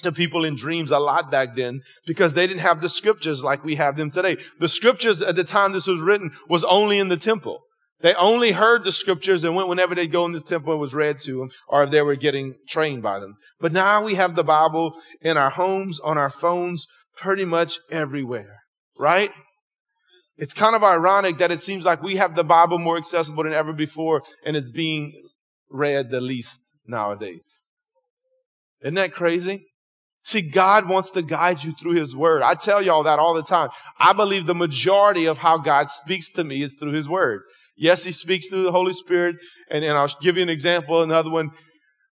to 0.02 0.12
people 0.12 0.44
in 0.46 0.56
dreams 0.56 0.92
a 0.92 1.00
lot 1.00 1.30
back 1.30 1.56
then 1.56 1.82
because 2.08 2.34
they 2.34 2.48
didn't 2.48 2.62
have 2.62 2.82
the 2.82 2.90
scriptures 2.90 3.44
like 3.44 3.64
we 3.64 3.76
have 3.76 3.98
them 3.98 4.10
today. 4.10 4.38
The 4.60 4.68
scriptures 4.68 5.22
at 5.22 5.36
the 5.36 5.44
time 5.44 5.72
this 5.72 5.88
was 5.88 6.02
written 6.02 6.32
was 6.50 6.64
only 6.64 6.98
in 6.98 7.10
the 7.10 7.18
temple. 7.18 7.62
They 8.02 8.14
only 8.16 8.52
heard 8.52 8.84
the 8.84 8.92
scriptures 8.92 9.44
and 9.44 9.56
went 9.56 9.68
whenever 9.68 9.94
they'd 9.94 10.12
go 10.12 10.26
in 10.26 10.32
the 10.32 10.42
temple, 10.42 10.74
it 10.74 10.78
was 10.78 10.94
read 10.94 11.20
to 11.22 11.38
them, 11.38 11.50
or 11.68 11.84
if 11.84 11.92
they 11.92 12.02
were 12.02 12.16
getting 12.16 12.56
trained 12.68 13.04
by 13.04 13.20
them. 13.20 13.36
But 13.60 13.72
now 13.72 14.04
we 14.04 14.16
have 14.16 14.36
the 14.36 14.44
Bible 14.44 14.94
in 15.22 15.38
our 15.38 15.52
homes, 15.52 16.00
on 16.00 16.18
our 16.18 16.30
phones, 16.30 16.88
pretty 17.16 17.46
much 17.46 17.80
everywhere, 17.92 18.62
right? 18.98 19.32
It's 20.38 20.54
kind 20.54 20.76
of 20.76 20.84
ironic 20.84 21.38
that 21.38 21.52
it 21.52 21.62
seems 21.62 21.86
like 21.86 22.02
we 22.02 22.16
have 22.16 22.36
the 22.36 22.44
Bible 22.44 22.80
more 22.80 22.98
accessible 22.98 23.44
than 23.44 23.54
ever 23.54 23.74
before, 23.74 24.24
and 24.44 24.58
it's 24.58 24.70
being 24.70 25.14
read 25.70 26.10
the 26.10 26.22
least 26.22 26.60
nowadays. 26.88 27.68
Isn't 28.82 28.96
that 28.96 29.14
crazy? 29.14 29.68
See, 30.24 30.42
God 30.42 30.88
wants 30.88 31.12
to 31.12 31.22
guide 31.22 31.64
you 31.64 31.74
through 31.74 31.96
His 31.96 32.16
Word. 32.16 32.42
I 32.42 32.56
tell 32.56 32.82
y'all 32.82 33.04
that 33.04 33.20
all 33.20 33.34
the 33.34 33.44
time. 33.44 33.70
I 34.00 34.14
believe 34.14 34.46
the 34.46 34.56
majority 34.56 35.26
of 35.26 35.40
how 35.40 35.58
God 35.58 35.90
speaks 35.90 36.32
to 36.34 36.44
me 36.44 36.64
is 36.64 36.76
through 36.76 36.94
His 36.94 37.10
Word. 37.10 37.42
Yes, 37.76 38.04
he 38.04 38.12
speaks 38.12 38.50
through 38.50 38.64
the 38.64 38.72
Holy 38.72 38.94
Spirit, 38.94 39.36
and, 39.70 39.84
and 39.84 39.98
I'll 39.98 40.14
give 40.22 40.38
you 40.38 40.44
an 40.44 40.50
example, 40.50 41.02
another 41.02 41.30
one. 41.30 41.52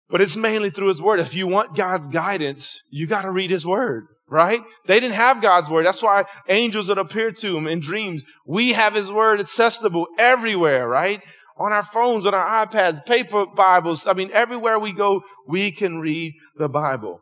But 0.09 0.21
it's 0.21 0.37
mainly 0.37 0.69
through 0.69 0.87
his 0.87 1.01
word. 1.01 1.19
If 1.19 1.35
you 1.35 1.47
want 1.47 1.75
God's 1.75 2.07
guidance, 2.07 2.79
you 2.89 3.07
got 3.07 3.23
to 3.23 3.31
read 3.31 3.51
his 3.51 3.65
word, 3.65 4.05
right? 4.29 4.61
They 4.85 4.99
didn't 4.99 5.15
have 5.15 5.41
God's 5.41 5.69
word. 5.69 5.85
That's 5.85 6.01
why 6.01 6.23
angels 6.47 6.87
would 6.87 6.97
appear 6.97 7.31
to 7.31 7.51
them 7.51 7.67
in 7.67 7.81
dreams. 7.81 8.23
We 8.45 8.73
have 8.73 8.95
his 8.95 9.11
word 9.11 9.41
accessible 9.41 10.07
everywhere, 10.17 10.87
right? 10.87 11.21
On 11.59 11.73
our 11.73 11.83
phones, 11.83 12.25
on 12.25 12.33
our 12.33 12.65
iPads, 12.65 13.05
paper 13.05 13.45
Bibles. 13.45 14.07
I 14.07 14.13
mean, 14.13 14.29
everywhere 14.31 14.79
we 14.79 14.93
go, 14.93 15.23
we 15.47 15.71
can 15.71 15.99
read 15.99 16.33
the 16.55 16.69
Bible. 16.69 17.21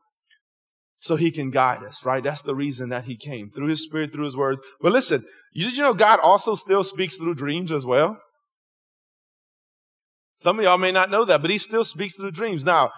So 0.97 1.15
he 1.15 1.31
can 1.31 1.51
guide 1.51 1.83
us, 1.83 2.05
right? 2.05 2.23
That's 2.23 2.43
the 2.43 2.55
reason 2.55 2.89
that 2.89 3.05
he 3.05 3.17
came 3.17 3.49
through 3.49 3.67
his 3.67 3.83
spirit, 3.83 4.13
through 4.13 4.25
his 4.25 4.37
words. 4.37 4.61
But 4.79 4.91
listen, 4.91 5.25
did 5.55 5.75
you 5.75 5.81
know 5.81 5.93
God 5.93 6.19
also 6.19 6.55
still 6.55 6.83
speaks 6.83 7.17
through 7.17 7.35
dreams 7.35 7.71
as 7.71 7.85
well? 7.85 8.17
Some 10.35 10.59
of 10.59 10.65
y'all 10.65 10.77
may 10.77 10.91
not 10.91 11.09
know 11.09 11.25
that, 11.25 11.41
but 11.41 11.49
he 11.49 11.57
still 11.57 11.83
speaks 11.83 12.15
through 12.15 12.31
dreams. 12.31 12.65
Now, 12.65 12.91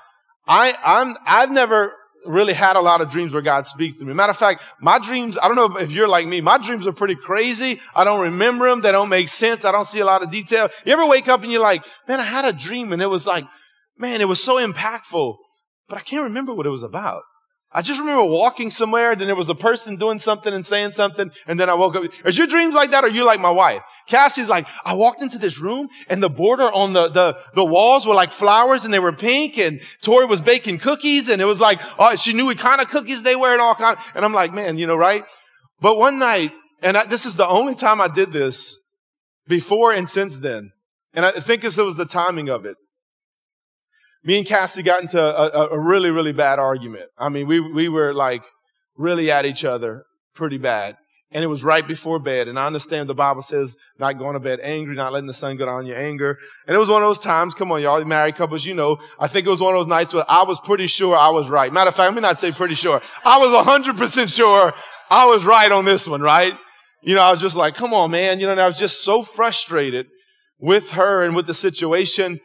I, 0.48 0.76
I'm, 0.84 1.18
I've 1.26 1.52
never 1.52 1.94
really 2.26 2.54
had 2.54 2.76
a 2.76 2.82
lot 2.82 3.02
of 3.02 3.10
dreams 3.10 3.34
where 3.34 3.42
God 3.42 3.66
speaks 3.66 3.98
to 3.98 4.06
me. 4.06 4.14
Matter 4.14 4.32
of 4.32 4.38
fact, 4.38 4.62
my 4.82 5.00
dreams, 5.00 5.38
I 5.42 5.48
don't 5.48 5.56
know 5.56 5.78
if 5.78 5.92
you're 5.92 6.08
like 6.08 6.28
me, 6.28 6.42
my 6.42 6.58
dreams 6.58 6.88
are 6.88 6.92
pretty 6.92 7.16
crazy. 7.16 7.80
I 7.96 8.04
don't 8.04 8.22
remember 8.22 8.70
them. 8.70 8.82
They 8.82 8.92
don't 8.92 9.10
make 9.10 9.30
sense. 9.30 9.66
I 9.66 9.72
don't 9.72 9.86
see 9.86 10.00
a 10.00 10.06
lot 10.06 10.24
of 10.24 10.32
detail. 10.32 10.70
You 10.86 10.94
ever 10.94 11.06
wake 11.06 11.28
up 11.28 11.44
and 11.44 11.52
you're 11.52 11.62
like, 11.62 11.84
man, 12.08 12.20
I 12.20 12.24
had 12.24 12.46
a 12.46 12.54
dream 12.54 12.92
and 12.92 13.02
it 13.02 13.08
was 13.08 13.26
like, 13.26 13.46
man, 13.98 14.22
it 14.22 14.28
was 14.28 14.44
so 14.44 14.56
impactful, 14.56 15.36
but 15.88 15.98
I 15.98 16.02
can't 16.02 16.24
remember 16.24 16.54
what 16.54 16.66
it 16.66 16.72
was 16.72 16.84
about. 16.84 17.24
I 17.70 17.82
just 17.82 18.00
remember 18.00 18.24
walking 18.24 18.72
somewhere, 18.72 19.14
then 19.16 19.28
there 19.28 19.36
was 19.36 19.50
a 19.50 19.56
person 19.56 19.98
doing 19.98 20.20
something 20.20 20.54
and 20.54 20.66
saying 20.66 20.94
something, 20.94 21.30
and 21.48 21.60
then 21.60 21.70
I 21.70 21.74
woke 21.74 21.98
up. 21.98 22.06
Is 22.26 22.38
your 22.38 22.48
dreams 22.48 22.74
like 22.74 22.92
that, 22.92 23.04
or 23.04 23.08
are 23.08 23.10
you 23.10 23.26
like 23.26 23.42
my 23.42 23.52
wife? 23.52 23.82
Cassie's 24.08 24.48
like, 24.48 24.68
I 24.86 24.94
walked 24.94 25.22
into 25.22 25.38
this 25.38 25.60
room, 25.60 25.90
and 26.08 26.24
the 26.24 26.30
border 26.30 26.72
on 26.72 26.94
the, 26.94 27.10
the, 27.10 27.38
the 27.56 27.66
walls 27.66 28.08
were 28.08 28.16
like 28.16 28.32
flowers, 28.32 28.86
and 28.86 28.94
they 28.94 29.00
were 29.00 29.12
pink, 29.12 29.58
and 29.58 29.82
Tori 30.02 30.26
was 30.26 30.40
baking 30.40 30.80
cookies, 30.80 31.28
and 31.28 31.42
it 31.42 31.46
was 31.46 31.60
like, 31.60 31.80
oh, 32.00 32.16
she 32.16 32.32
knew 32.32 32.46
what 32.46 32.58
kind 32.58 32.80
of 32.80 32.88
cookies 32.88 33.24
they 33.24 33.36
were 33.36 33.52
and 33.52 33.62
all 33.62 33.76
kind 33.76 33.98
and 34.16 34.24
I'm 34.24 34.34
like, 34.34 34.54
man, 34.54 34.78
you 34.78 34.88
know, 34.88 34.96
right? 34.96 35.24
But 35.82 35.98
one 35.98 36.20
night, 36.20 36.52
and 36.82 36.98
I, 36.98 37.06
this 37.06 37.26
is 37.26 37.36
the 37.36 37.48
only 37.48 37.76
time 37.76 38.00
I 38.00 38.08
did 38.08 38.32
this 38.32 38.78
before 39.48 39.92
and 39.92 40.10
since 40.10 40.38
then, 40.38 40.72
and 41.14 41.26
I 41.26 41.32
think 41.32 41.62
this 41.62 41.78
was 41.78 41.98
the 41.98 42.06
timing 42.06 42.50
of 42.50 42.66
it 42.66 42.78
me 44.28 44.40
and 44.40 44.46
Cassie 44.46 44.84
got 44.84 45.02
into 45.02 45.18
a, 45.18 45.70
a, 45.70 45.80
really, 45.80 46.10
really 46.10 46.34
bad 46.34 46.60
argument. 46.60 47.06
I 47.18 47.30
mean, 47.30 47.48
we, 47.48 47.62
we 47.62 47.88
were 47.88 48.14
like 48.14 48.44
really 48.98 49.32
at 49.32 49.46
each 49.46 49.64
other 49.64 50.04
pretty 50.36 50.58
bad. 50.58 50.98
And 51.32 51.46
it 51.46 51.48
was 51.48 51.64
right 51.64 51.88
before 51.88 52.20
bed. 52.20 52.50
And 52.50 52.60
I 52.60 52.68
understand 52.68 53.08
the 53.08 53.16
Bible 53.16 53.42
says 53.42 53.78
not 53.98 54.20
going 54.20 54.34
to 54.34 54.42
bed 54.42 54.60
angry, 54.62 54.98
not 54.98 55.14
letting 55.14 55.28
the 55.28 55.34
sun 55.34 55.56
go 55.56 55.66
down 55.66 55.86
your 55.86 55.98
anger. 55.98 56.38
And 56.68 56.76
it 56.76 56.78
was 56.78 56.90
one 56.90 57.02
of 57.02 57.08
those 57.08 57.20
times, 57.20 57.54
come 57.54 57.72
on, 57.72 57.82
y'all, 57.82 58.04
married 58.04 58.36
couples, 58.36 58.66
you 58.66 58.74
know, 58.74 58.98
I 59.18 59.30
think 59.30 59.48
it 59.48 59.50
was 59.50 59.62
one 59.62 59.74
of 59.74 59.80
those 59.80 59.88
nights 59.88 60.14
where 60.14 60.30
I 60.30 60.44
was 60.44 60.60
pretty 60.60 60.88
sure 60.88 61.16
I 61.16 61.30
was 61.30 61.50
right. 61.50 61.72
Matter 61.72 61.88
of 61.88 61.96
fact, 61.96 62.08
let 62.08 62.16
me 62.16 62.22
not 62.22 62.38
say 62.38 62.52
pretty 62.52 62.76
sure. 62.76 63.02
I 63.24 63.38
was 63.38 63.66
100% 63.66 64.36
sure 64.36 64.74
I 65.10 65.26
was 65.26 65.46
right 65.46 65.72
on 65.72 65.86
this 65.86 66.06
one, 66.06 66.22
right? 66.22 66.54
You 67.02 67.16
know, 67.16 67.24
I 67.24 67.32
was 67.32 67.40
just 67.40 67.56
like, 67.56 67.76
come 67.76 67.94
on, 67.94 68.12
man. 68.12 68.42
You 68.42 68.48
know, 68.48 68.52
and 68.52 68.62
I 68.62 68.68
was 68.68 68.78
just 68.78 69.06
so 69.06 69.24
frustrated 69.24 70.08
with 70.60 70.92
her 70.92 71.24
and 71.24 71.34
with 71.34 71.48
the 71.48 71.54
situation. 71.54 72.42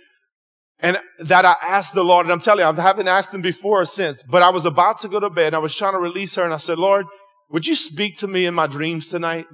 And 0.82 0.98
that 1.20 1.44
I 1.44 1.54
asked 1.62 1.94
the 1.94 2.04
Lord, 2.04 2.26
and 2.26 2.32
I'm 2.32 2.40
telling 2.40 2.66
you, 2.66 2.66
I 2.66 2.82
haven't 2.82 3.06
asked 3.06 3.32
him 3.32 3.40
before 3.40 3.82
or 3.82 3.86
since, 3.86 4.24
but 4.24 4.42
I 4.42 4.50
was 4.50 4.66
about 4.66 4.98
to 5.02 5.08
go 5.08 5.20
to 5.20 5.30
bed. 5.30 5.48
And 5.48 5.56
I 5.56 5.60
was 5.60 5.74
trying 5.74 5.92
to 5.92 6.00
release 6.00 6.34
her, 6.34 6.42
and 6.42 6.52
I 6.52 6.56
said, 6.56 6.76
Lord, 6.76 7.06
would 7.50 7.66
you 7.68 7.76
speak 7.76 8.18
to 8.18 8.26
me 8.26 8.46
in 8.46 8.54
my 8.54 8.66
dreams 8.66 9.08
tonight? 9.08 9.46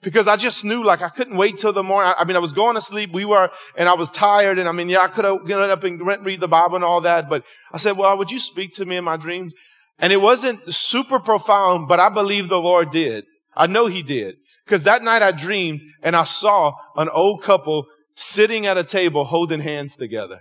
Because 0.00 0.28
I 0.28 0.36
just 0.36 0.64
knew, 0.64 0.84
like, 0.84 1.02
I 1.02 1.08
couldn't 1.08 1.36
wait 1.36 1.58
till 1.58 1.72
the 1.72 1.82
morning. 1.82 2.12
I, 2.16 2.22
I 2.22 2.24
mean, 2.24 2.36
I 2.36 2.40
was 2.40 2.52
going 2.52 2.76
to 2.76 2.80
sleep. 2.80 3.10
We 3.12 3.24
were, 3.24 3.50
and 3.76 3.88
I 3.88 3.94
was 3.94 4.10
tired. 4.12 4.60
And 4.60 4.68
I 4.68 4.72
mean, 4.72 4.88
yeah, 4.88 5.00
I 5.00 5.08
could 5.08 5.24
have 5.24 5.44
gotten 5.44 5.70
up 5.70 5.82
and 5.82 6.06
read 6.24 6.40
the 6.40 6.46
Bible 6.46 6.76
and 6.76 6.84
all 6.84 7.00
that. 7.00 7.28
But 7.28 7.42
I 7.72 7.78
said, 7.78 7.96
well, 7.96 8.16
would 8.16 8.30
you 8.30 8.38
speak 8.38 8.74
to 8.74 8.86
me 8.86 8.96
in 8.96 9.02
my 9.02 9.16
dreams? 9.16 9.54
And 9.98 10.12
it 10.12 10.18
wasn't 10.18 10.72
super 10.72 11.18
profound, 11.18 11.88
but 11.88 11.98
I 11.98 12.10
believe 12.10 12.48
the 12.48 12.60
Lord 12.60 12.92
did. 12.92 13.24
I 13.56 13.66
know 13.66 13.86
He 13.86 14.04
did. 14.04 14.36
Because 14.64 14.84
that 14.84 15.02
night 15.02 15.22
I 15.22 15.32
dreamed 15.32 15.80
and 16.00 16.14
I 16.14 16.22
saw 16.22 16.74
an 16.94 17.08
old 17.08 17.42
couple 17.42 17.86
sitting 18.18 18.66
at 18.66 18.76
a 18.76 18.82
table 18.82 19.26
holding 19.26 19.60
hands 19.60 19.94
together. 19.94 20.40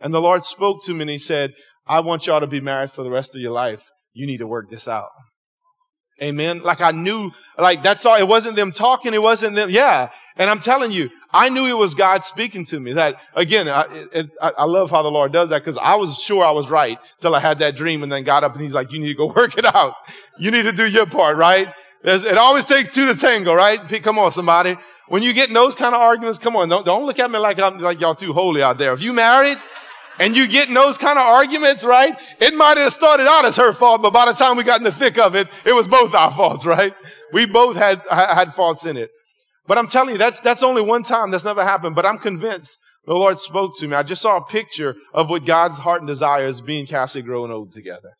And 0.00 0.14
the 0.14 0.22
Lord 0.22 0.42
spoke 0.42 0.82
to 0.84 0.94
me 0.94 1.02
and 1.02 1.10
he 1.10 1.18
said, 1.18 1.52
I 1.86 2.00
want 2.00 2.26
y'all 2.26 2.40
to 2.40 2.46
be 2.46 2.60
married 2.60 2.92
for 2.92 3.02
the 3.02 3.10
rest 3.10 3.34
of 3.34 3.42
your 3.42 3.52
life. 3.52 3.82
You 4.14 4.26
need 4.26 4.38
to 4.38 4.46
work 4.46 4.70
this 4.70 4.88
out. 4.88 5.10
Amen. 6.22 6.62
Like 6.62 6.80
I 6.80 6.92
knew, 6.92 7.30
like 7.58 7.82
that's 7.82 8.04
all. 8.04 8.16
It 8.16 8.28
wasn't 8.28 8.56
them 8.56 8.72
talking. 8.72 9.14
It 9.14 9.22
wasn't 9.22 9.54
them. 9.54 9.70
Yeah. 9.70 10.10
And 10.36 10.50
I'm 10.50 10.60
telling 10.60 10.92
you, 10.92 11.10
I 11.32 11.48
knew 11.48 11.66
it 11.66 11.76
was 11.76 11.94
God 11.94 12.24
speaking 12.24 12.64
to 12.66 12.80
me. 12.80 12.94
That 12.94 13.16
again, 13.34 13.68
I, 13.68 14.06
it, 14.12 14.26
I 14.40 14.64
love 14.64 14.90
how 14.90 15.02
the 15.02 15.10
Lord 15.10 15.32
does 15.32 15.50
that 15.50 15.62
because 15.62 15.78
I 15.78 15.94
was 15.94 16.18
sure 16.18 16.44
I 16.44 16.50
was 16.50 16.70
right 16.70 16.98
till 17.20 17.34
I 17.34 17.40
had 17.40 17.58
that 17.60 17.76
dream 17.76 18.02
and 18.02 18.10
then 18.10 18.24
got 18.24 18.44
up 18.44 18.52
and 18.52 18.62
he's 18.62 18.74
like, 18.74 18.92
you 18.92 18.98
need 18.98 19.08
to 19.08 19.14
go 19.14 19.32
work 19.36 19.56
it 19.56 19.66
out. 19.66 19.94
You 20.38 20.50
need 20.50 20.62
to 20.62 20.72
do 20.72 20.86
your 20.86 21.06
part, 21.06 21.36
right? 21.36 21.68
There's, 22.02 22.24
it 22.24 22.38
always 22.38 22.64
takes 22.64 22.92
two 22.92 23.06
to 23.06 23.14
tango, 23.14 23.52
right? 23.52 23.80
Come 24.02 24.18
on, 24.18 24.30
somebody. 24.30 24.76
When 25.10 25.24
you 25.24 25.32
get 25.32 25.48
in 25.48 25.54
those 25.54 25.74
kind 25.74 25.92
of 25.92 26.00
arguments, 26.00 26.38
come 26.38 26.54
on, 26.54 26.68
don't, 26.68 26.86
don't 26.86 27.04
look 27.04 27.18
at 27.18 27.28
me 27.28 27.40
like 27.40 27.58
I'm 27.58 27.78
like 27.78 28.00
y'all 28.00 28.14
too 28.14 28.32
holy 28.32 28.62
out 28.62 28.78
there. 28.78 28.92
If 28.92 29.02
you 29.02 29.12
married 29.12 29.58
and 30.20 30.36
you 30.36 30.46
get 30.46 30.68
in 30.68 30.74
those 30.74 30.98
kind 30.98 31.18
of 31.18 31.26
arguments, 31.26 31.82
right? 31.82 32.16
It 32.38 32.54
might 32.54 32.76
have 32.76 32.92
started 32.92 33.26
out 33.26 33.44
as 33.44 33.56
her 33.56 33.72
fault, 33.72 34.02
but 34.02 34.12
by 34.12 34.26
the 34.26 34.34
time 34.34 34.56
we 34.56 34.62
got 34.62 34.78
in 34.78 34.84
the 34.84 34.92
thick 34.92 35.18
of 35.18 35.34
it, 35.34 35.48
it 35.64 35.72
was 35.72 35.88
both 35.88 36.14
our 36.14 36.30
faults, 36.30 36.64
right? 36.64 36.94
We 37.32 37.44
both 37.44 37.74
had 37.74 38.00
had 38.08 38.54
faults 38.54 38.86
in 38.86 38.96
it. 38.96 39.10
But 39.66 39.78
I'm 39.78 39.88
telling 39.88 40.10
you, 40.10 40.18
that's 40.18 40.38
that's 40.38 40.62
only 40.62 40.80
one 40.80 41.02
time. 41.02 41.32
That's 41.32 41.44
never 41.44 41.64
happened. 41.64 41.96
But 41.96 42.06
I'm 42.06 42.18
convinced 42.18 42.78
the 43.04 43.14
Lord 43.14 43.40
spoke 43.40 43.76
to 43.78 43.88
me. 43.88 43.96
I 43.96 44.04
just 44.04 44.22
saw 44.22 44.36
a 44.36 44.44
picture 44.44 44.94
of 45.12 45.28
what 45.28 45.44
God's 45.44 45.78
heart 45.78 46.02
and 46.02 46.06
desire 46.06 46.46
is 46.46 46.60
being 46.60 46.86
Cassie 46.86 47.20
growing 47.22 47.50
old 47.50 47.72
together 47.72 48.10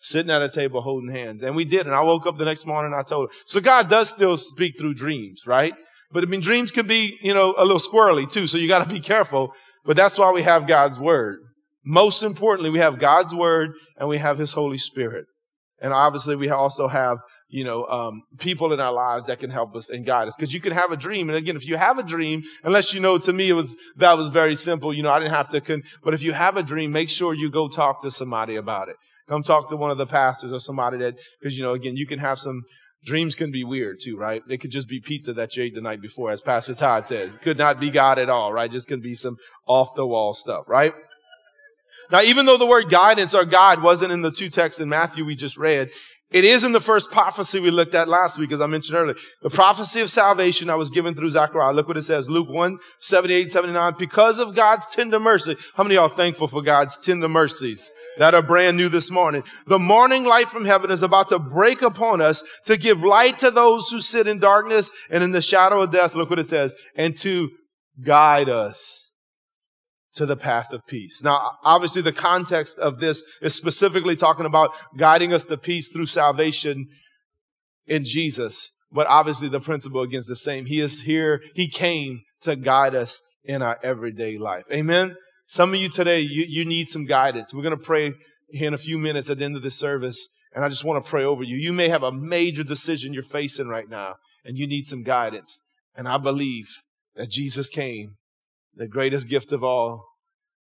sitting 0.00 0.32
at 0.32 0.42
a 0.42 0.48
table 0.48 0.82
holding 0.82 1.14
hands. 1.14 1.44
And 1.44 1.54
we 1.54 1.64
did. 1.64 1.86
And 1.86 1.94
I 1.94 2.00
woke 2.00 2.26
up 2.26 2.36
the 2.36 2.44
next 2.44 2.66
morning 2.66 2.92
and 2.92 3.00
I 3.00 3.04
told 3.04 3.28
her. 3.28 3.34
So 3.46 3.60
God 3.60 3.88
does 3.88 4.08
still 4.08 4.36
speak 4.36 4.76
through 4.76 4.94
dreams, 4.94 5.42
right? 5.46 5.74
But 6.12 6.22
I 6.22 6.26
mean, 6.26 6.40
dreams 6.40 6.70
can 6.70 6.86
be, 6.86 7.18
you 7.22 7.34
know, 7.34 7.54
a 7.56 7.64
little 7.64 7.78
squirrely 7.78 8.30
too, 8.30 8.46
so 8.46 8.58
you 8.58 8.68
got 8.68 8.86
to 8.86 8.92
be 8.92 9.00
careful. 9.00 9.52
But 9.84 9.96
that's 9.96 10.18
why 10.18 10.30
we 10.32 10.42
have 10.42 10.66
God's 10.66 10.98
Word. 10.98 11.38
Most 11.84 12.22
importantly, 12.22 12.70
we 12.70 12.78
have 12.78 12.98
God's 12.98 13.34
Word 13.34 13.72
and 13.96 14.08
we 14.08 14.18
have 14.18 14.38
His 14.38 14.52
Holy 14.52 14.78
Spirit. 14.78 15.24
And 15.80 15.92
obviously, 15.92 16.36
we 16.36 16.48
also 16.48 16.86
have, 16.86 17.18
you 17.48 17.64
know, 17.64 17.84
um, 17.86 18.22
people 18.38 18.72
in 18.72 18.78
our 18.78 18.92
lives 18.92 19.26
that 19.26 19.40
can 19.40 19.50
help 19.50 19.74
us 19.74 19.90
and 19.90 20.06
guide 20.06 20.28
us. 20.28 20.36
Because 20.36 20.54
you 20.54 20.60
can 20.60 20.72
have 20.72 20.92
a 20.92 20.96
dream, 20.96 21.28
and 21.28 21.36
again, 21.36 21.56
if 21.56 21.66
you 21.66 21.76
have 21.76 21.98
a 21.98 22.04
dream, 22.04 22.42
unless 22.62 22.94
you 22.94 23.00
know, 23.00 23.18
to 23.18 23.32
me, 23.32 23.48
it 23.48 23.54
was 23.54 23.74
that 23.96 24.16
was 24.16 24.28
very 24.28 24.54
simple. 24.54 24.94
You 24.94 25.02
know, 25.02 25.10
I 25.10 25.18
didn't 25.18 25.34
have 25.34 25.48
to. 25.48 25.60
Con- 25.60 25.82
but 26.04 26.14
if 26.14 26.22
you 26.22 26.32
have 26.32 26.56
a 26.56 26.62
dream, 26.62 26.92
make 26.92 27.08
sure 27.08 27.34
you 27.34 27.50
go 27.50 27.68
talk 27.68 28.00
to 28.02 28.10
somebody 28.10 28.56
about 28.56 28.88
it. 28.88 28.96
Come 29.28 29.42
talk 29.42 29.68
to 29.70 29.76
one 29.76 29.90
of 29.90 29.98
the 29.98 30.06
pastors 30.06 30.52
or 30.52 30.60
somebody 30.60 30.98
that, 30.98 31.14
because 31.40 31.56
you 31.56 31.64
know, 31.64 31.72
again, 31.72 31.96
you 31.96 32.06
can 32.06 32.18
have 32.18 32.38
some 32.38 32.62
Dreams 33.04 33.34
can 33.34 33.50
be 33.50 33.64
weird 33.64 33.98
too, 34.00 34.16
right? 34.16 34.42
It 34.48 34.60
could 34.60 34.70
just 34.70 34.88
be 34.88 35.00
pizza 35.00 35.32
that 35.32 35.56
you 35.56 35.64
ate 35.64 35.74
the 35.74 35.80
night 35.80 36.00
before, 36.00 36.30
as 36.30 36.40
Pastor 36.40 36.74
Todd 36.74 37.06
says. 37.06 37.36
Could 37.42 37.58
not 37.58 37.80
be 37.80 37.90
God 37.90 38.18
at 38.18 38.30
all, 38.30 38.52
right? 38.52 38.70
Just 38.70 38.86
could 38.86 39.02
be 39.02 39.14
some 39.14 39.38
off 39.66 39.94
the 39.96 40.06
wall 40.06 40.34
stuff, 40.34 40.68
right? 40.68 40.94
Now, 42.12 42.22
even 42.22 42.46
though 42.46 42.58
the 42.58 42.66
word 42.66 42.90
guidance 42.90 43.34
or 43.34 43.44
God 43.44 43.82
wasn't 43.82 44.12
in 44.12 44.22
the 44.22 44.30
two 44.30 44.50
texts 44.50 44.80
in 44.80 44.88
Matthew 44.88 45.24
we 45.24 45.34
just 45.34 45.56
read, 45.56 45.90
It 46.30 46.44
is 46.44 46.62
in 46.62 46.72
the 46.72 46.80
first 46.80 47.10
prophecy 47.10 47.58
we 47.58 47.72
looked 47.72 47.94
at 47.94 48.06
last 48.06 48.38
week, 48.38 48.52
as 48.52 48.60
I 48.60 48.66
mentioned 48.66 48.96
earlier. 48.96 49.16
The 49.42 49.50
prophecy 49.50 50.00
of 50.00 50.10
salvation 50.10 50.70
I 50.70 50.76
was 50.76 50.90
given 50.90 51.14
through 51.14 51.30
Zechariah. 51.30 51.72
Look 51.72 51.88
what 51.88 51.96
it 51.96 52.04
says. 52.04 52.30
Luke 52.30 52.48
1, 52.48 52.78
78, 53.00 53.50
79. 53.50 53.94
Because 53.98 54.38
of 54.38 54.54
God's 54.54 54.86
tender 54.86 55.18
mercy. 55.18 55.56
How 55.74 55.82
many 55.82 55.96
y'all 55.96 56.08
thankful 56.08 56.46
for 56.46 56.62
God's 56.62 56.98
tender 56.98 57.28
mercies 57.28 57.90
that 58.18 58.34
are 58.34 58.42
brand 58.42 58.76
new 58.76 58.88
this 58.88 59.10
morning? 59.10 59.42
The 59.66 59.78
morning 59.78 60.24
light 60.24 60.50
from 60.50 60.64
heaven 60.64 60.90
is 60.90 61.02
about 61.02 61.28
to 61.30 61.38
break 61.38 61.82
upon 61.82 62.20
us 62.20 62.42
to 62.66 62.76
give 62.76 63.02
light 63.02 63.38
to 63.40 63.50
those 63.50 63.88
who 63.88 64.00
sit 64.00 64.26
in 64.26 64.38
darkness 64.38 64.90
and 65.10 65.22
in 65.24 65.32
the 65.32 65.42
shadow 65.42 65.82
of 65.82 65.92
death. 65.92 66.14
Look 66.14 66.30
what 66.30 66.38
it 66.38 66.46
says. 66.46 66.74
And 66.96 67.16
to 67.18 67.50
guide 68.04 68.48
us 68.48 69.10
to 70.14 70.26
the 70.26 70.36
path 70.36 70.72
of 70.72 70.86
peace. 70.86 71.22
Now, 71.22 71.52
obviously, 71.64 72.02
the 72.02 72.12
context 72.12 72.78
of 72.78 73.00
this 73.00 73.22
is 73.40 73.54
specifically 73.54 74.16
talking 74.16 74.46
about 74.46 74.70
guiding 74.98 75.32
us 75.32 75.46
to 75.46 75.56
peace 75.56 75.88
through 75.88 76.06
salvation 76.06 76.88
in 77.86 78.04
Jesus. 78.04 78.70
But 78.90 79.06
obviously, 79.06 79.48
the 79.48 79.60
principle 79.60 80.02
against 80.02 80.28
the 80.28 80.36
same. 80.36 80.66
He 80.66 80.80
is 80.80 81.02
here. 81.02 81.40
He 81.54 81.70
came 81.70 82.20
to 82.42 82.56
guide 82.56 82.94
us 82.94 83.20
in 83.44 83.62
our 83.62 83.78
everyday 83.82 84.36
life. 84.38 84.64
Amen. 84.70 85.16
Some 85.52 85.74
of 85.74 85.80
you 85.80 85.90
today, 85.90 86.20
you, 86.20 86.46
you 86.48 86.64
need 86.64 86.88
some 86.88 87.04
guidance. 87.04 87.52
We're 87.52 87.62
going 87.62 87.76
to 87.76 87.84
pray 87.84 88.14
in 88.52 88.72
a 88.72 88.78
few 88.78 88.96
minutes 88.96 89.28
at 89.28 89.36
the 89.36 89.44
end 89.44 89.54
of 89.54 89.60
this 89.60 89.78
service. 89.78 90.26
And 90.54 90.64
I 90.64 90.70
just 90.70 90.82
want 90.82 91.04
to 91.04 91.10
pray 91.10 91.24
over 91.24 91.42
you. 91.42 91.56
You 91.56 91.74
may 91.74 91.90
have 91.90 92.02
a 92.02 92.10
major 92.10 92.64
decision 92.64 93.12
you're 93.12 93.22
facing 93.22 93.68
right 93.68 93.86
now, 93.86 94.14
and 94.46 94.56
you 94.56 94.66
need 94.66 94.86
some 94.86 95.02
guidance. 95.02 95.60
And 95.94 96.08
I 96.08 96.16
believe 96.16 96.68
that 97.16 97.28
Jesus 97.28 97.68
came 97.68 98.16
the 98.76 98.88
greatest 98.88 99.28
gift 99.28 99.52
of 99.52 99.62
all 99.62 100.06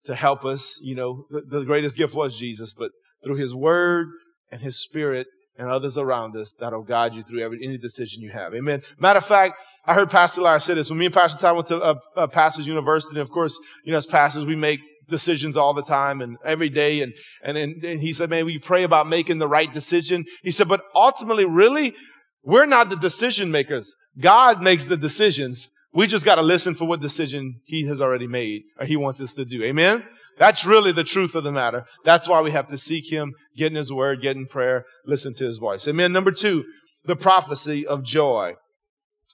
to 0.05 0.15
help 0.15 0.45
us. 0.45 0.79
You 0.83 0.97
know, 0.97 1.25
the, 1.31 1.61
the 1.61 1.65
greatest 1.65 1.97
gift 1.97 2.15
was 2.15 2.37
Jesus, 2.37 2.75
but 2.77 2.91
through 3.25 3.37
His 3.37 3.55
Word 3.55 4.09
and 4.53 4.61
His 4.61 4.79
Spirit 4.79 5.29
and 5.57 5.69
others 5.69 5.97
around 5.99 6.37
us, 6.37 6.53
that'll 6.59 6.83
guide 6.83 7.15
you 7.15 7.23
through 7.23 7.43
every, 7.43 7.65
any 7.65 7.79
decision 7.79 8.23
you 8.23 8.31
have. 8.31 8.55
Amen. 8.55 8.83
Matter 8.99 9.19
of 9.19 9.27
fact, 9.27 9.55
I 9.87 9.95
heard 9.95 10.11
Pastor 10.11 10.41
Larry 10.41 10.61
say 10.61 10.75
this. 10.75 10.91
When 10.91 10.99
me 10.99 11.07
and 11.07 11.15
Pastor 11.15 11.39
Ty 11.39 11.53
went 11.53 11.69
to 11.69 11.81
uh, 11.81 11.95
uh, 12.17 12.27
Pastors 12.27 12.67
University, 12.67 13.17
and 13.17 13.23
of 13.23 13.31
course, 13.31 13.59
you 13.85 13.93
know, 13.93 13.99
as 13.99 14.07
pastors, 14.07 14.45
we 14.45 14.57
make 14.57 14.81
decisions 15.09 15.57
all 15.57 15.75
the 15.75 15.83
time 15.83 16.21
and 16.21 16.37
every 16.45 16.69
day. 16.69 17.03
And, 17.03 17.13
and, 17.43 17.57
and, 17.57 17.85
and 17.85 18.01
he 18.01 18.13
said, 18.13 18.31
man, 18.31 18.47
we 18.47 18.59
pray 18.59 18.83
about 18.83 19.09
making 19.09 19.39
the 19.39 19.49
right 19.49 19.73
decision. 19.73 20.25
He 20.43 20.51
said, 20.51 20.69
but 20.69 20.83
ultimately, 20.95 21.45
really, 21.45 21.95
we're 22.43 22.67
not 22.67 22.89
the 22.89 22.97
decision 22.97 23.51
makers. 23.51 23.95
God 24.19 24.63
makes 24.63 24.87
the 24.87 24.97
decisions. 24.97 25.69
We 25.93 26.07
just 26.07 26.25
got 26.25 26.37
to 26.37 26.43
listen 26.43 26.75
for 26.75 26.87
what 26.87 27.01
decision 27.01 27.61
he 27.65 27.87
has 27.87 28.01
already 28.01 28.27
made 28.27 28.63
or 28.79 28.87
he 28.87 28.97
wants 28.97 29.21
us 29.21 29.35
to 29.35 29.45
do. 29.45 29.63
Amen? 29.63 30.05
That's 30.39 30.65
really 30.65 30.93
the 30.93 31.05
truth 31.05 31.35
of 31.35 31.45
the 31.45 31.53
matter. 31.53 31.85
That's 32.05 32.29
why 32.29 32.41
we 32.41 32.51
have 32.51 32.69
to 32.69 32.79
seek 32.79 33.13
him, 33.13 33.35
get 33.57 33.73
in 33.73 33.77
his 33.77 33.93
word, 33.93 34.23
get 34.23 34.37
in 34.37 34.47
prayer, 34.47 34.85
listen 35.07 35.35
to 35.35 35.45
his 35.45 35.59
voice. 35.59 35.87
Amen. 35.87 36.13
Number 36.13 36.33
two, 36.33 36.65
the 37.05 37.17
prophecy 37.17 37.87
of 37.87 38.03
joy. 38.03 38.55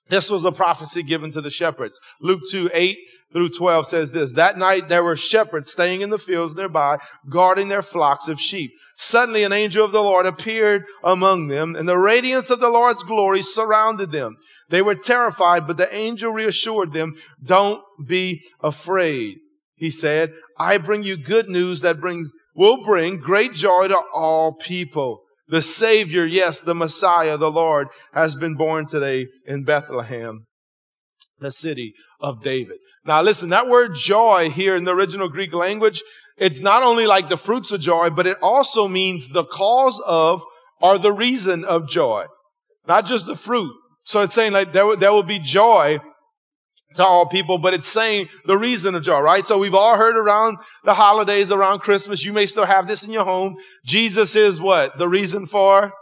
This 0.08 0.28
was 0.28 0.44
a 0.44 0.52
prophecy 0.52 1.02
given 1.02 1.30
to 1.32 1.40
the 1.40 1.50
shepherds. 1.50 1.98
Luke 2.20 2.42
2, 2.50 2.70
8 2.74 2.98
through 3.32 3.50
12 3.50 3.86
says 3.86 4.12
this. 4.12 4.32
That 4.32 4.58
night 4.58 4.88
there 4.88 5.04
were 5.04 5.16
shepherds 5.16 5.70
staying 5.70 6.00
in 6.00 6.10
the 6.10 6.18
fields 6.18 6.54
nearby, 6.54 6.98
guarding 7.30 7.68
their 7.68 7.82
flocks 7.82 8.28
of 8.28 8.40
sheep. 8.40 8.72
Suddenly 8.96 9.44
an 9.44 9.52
angel 9.52 9.84
of 9.84 9.92
the 9.92 10.02
Lord 10.02 10.26
appeared 10.26 10.84
among 11.04 11.48
them, 11.48 11.76
and 11.76 11.88
the 11.88 11.96
radiance 11.96 12.50
of 12.50 12.60
the 12.60 12.68
Lord's 12.68 13.04
glory 13.04 13.40
surrounded 13.40 14.10
them. 14.10 14.36
They 14.68 14.82
were 14.82 14.94
terrified, 14.94 15.66
but 15.66 15.76
the 15.76 15.92
angel 15.94 16.32
reassured 16.32 16.92
them, 16.92 17.14
don't 17.42 17.82
be 18.04 18.42
afraid. 18.62 19.38
He 19.80 19.88
said, 19.88 20.34
I 20.58 20.76
bring 20.76 21.02
you 21.02 21.16
good 21.16 21.48
news 21.48 21.80
that 21.80 22.00
brings, 22.00 22.30
will 22.54 22.84
bring 22.84 23.16
great 23.16 23.54
joy 23.54 23.88
to 23.88 23.98
all 24.14 24.54
people. 24.54 25.22
The 25.48 25.62
Savior, 25.62 26.26
yes, 26.26 26.60
the 26.60 26.74
Messiah, 26.74 27.38
the 27.38 27.50
Lord, 27.50 27.88
has 28.12 28.36
been 28.36 28.56
born 28.56 28.86
today 28.86 29.26
in 29.46 29.64
Bethlehem, 29.64 30.44
the 31.40 31.50
city 31.50 31.94
of 32.20 32.42
David. 32.42 32.76
Now 33.06 33.22
listen, 33.22 33.48
that 33.48 33.68
word 33.68 33.94
joy 33.94 34.50
here 34.50 34.76
in 34.76 34.84
the 34.84 34.94
original 34.94 35.30
Greek 35.30 35.54
language, 35.54 36.02
it's 36.36 36.60
not 36.60 36.82
only 36.82 37.06
like 37.06 37.30
the 37.30 37.38
fruits 37.38 37.72
of 37.72 37.80
joy, 37.80 38.10
but 38.10 38.26
it 38.26 38.36
also 38.42 38.86
means 38.86 39.28
the 39.28 39.44
cause 39.44 40.00
of 40.06 40.42
or 40.82 40.98
the 40.98 41.12
reason 41.12 41.64
of 41.64 41.88
joy. 41.88 42.26
Not 42.86 43.06
just 43.06 43.24
the 43.24 43.34
fruit. 43.34 43.72
So 44.04 44.20
it's 44.20 44.34
saying 44.34 44.52
like 44.52 44.74
there, 44.74 44.94
there 44.96 45.12
will 45.12 45.22
be 45.22 45.38
joy 45.38 46.00
to 46.94 47.05
all 47.05 47.26
people, 47.26 47.59
but 47.59 47.74
it's 47.74 47.87
saying 47.87 48.29
the 48.46 48.59
reason 48.59 48.94
of 48.94 49.03
joy, 49.03 49.20
right? 49.20 49.46
So 49.46 49.59
we've 49.59 49.74
all 49.74 49.96
heard 49.96 50.16
around 50.16 50.59
the 50.85 50.94
holidays, 50.94 51.53
around 51.53 51.81
Christmas, 51.81 52.24
you 52.24 52.33
may 52.33 52.46
still 52.46 52.64
have 52.64 52.88
this 52.88 53.05
in 53.05 53.12
your 53.12 53.24
home. 53.24 53.57
Jesus 53.85 54.35
is 54.35 54.61
what? 54.61 54.98
The 54.98 55.09
reason 55.09 55.46
for? 55.46 55.92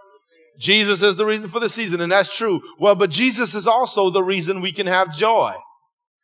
Jesus 0.58 1.02
is 1.02 1.16
the 1.16 1.26
reason 1.26 1.50
for 1.50 1.60
the 1.60 1.68
season, 1.68 2.00
and 2.00 2.10
that's 2.10 2.34
true. 2.34 2.60
Well, 2.80 2.94
but 2.94 3.10
Jesus 3.10 3.54
is 3.54 3.66
also 3.66 4.10
the 4.10 4.22
reason 4.22 4.60
we 4.60 4.72
can 4.72 4.86
have 4.86 5.14
joy. 5.14 5.54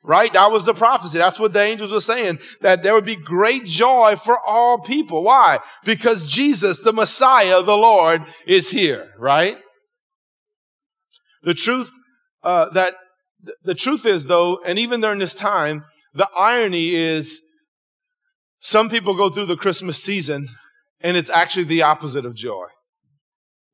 Right? 0.07 0.33
That 0.35 0.51
was 0.51 0.67
the 0.67 0.75
prophecy. 0.75 1.17
That's 1.17 1.39
what 1.39 1.55
the 1.55 1.63
angels 1.63 1.91
were 1.91 2.01
saying, 2.01 2.39
that 2.61 2.83
there 2.83 2.93
would 2.93 3.07
be 3.07 3.17
great 3.17 3.65
joy 3.65 4.17
for 4.17 4.39
all 4.47 4.81
people. 4.81 5.25
Why? 5.25 5.61
Because 5.85 6.31
Jesus, 6.31 6.83
the 6.83 6.93
Messiah, 6.93 7.63
the 7.63 7.77
Lord, 7.77 8.23
is 8.47 8.69
here, 8.69 9.13
right? 9.19 9.57
The 11.43 11.55
truth 11.55 11.91
uh, 12.43 12.69
that 12.71 12.97
the 13.63 13.75
truth 13.75 14.07
is 14.07 14.27
though, 14.27 14.59
and 14.65 14.79
even 14.79 15.01
during 15.01 15.19
this 15.19 15.35
time, 15.35 15.85
the 16.15 16.29
irony 16.37 16.95
is 16.95 17.41
some 18.61 18.89
people 18.89 19.15
go 19.15 19.31
through 19.31 19.47
the 19.47 19.57
Christmas 19.57 20.03
season 20.03 20.49
and 21.01 21.17
it's 21.17 21.31
actually 21.31 21.65
the 21.65 21.83
opposite 21.83 22.25
of 22.25 22.35
joy. 22.35 22.67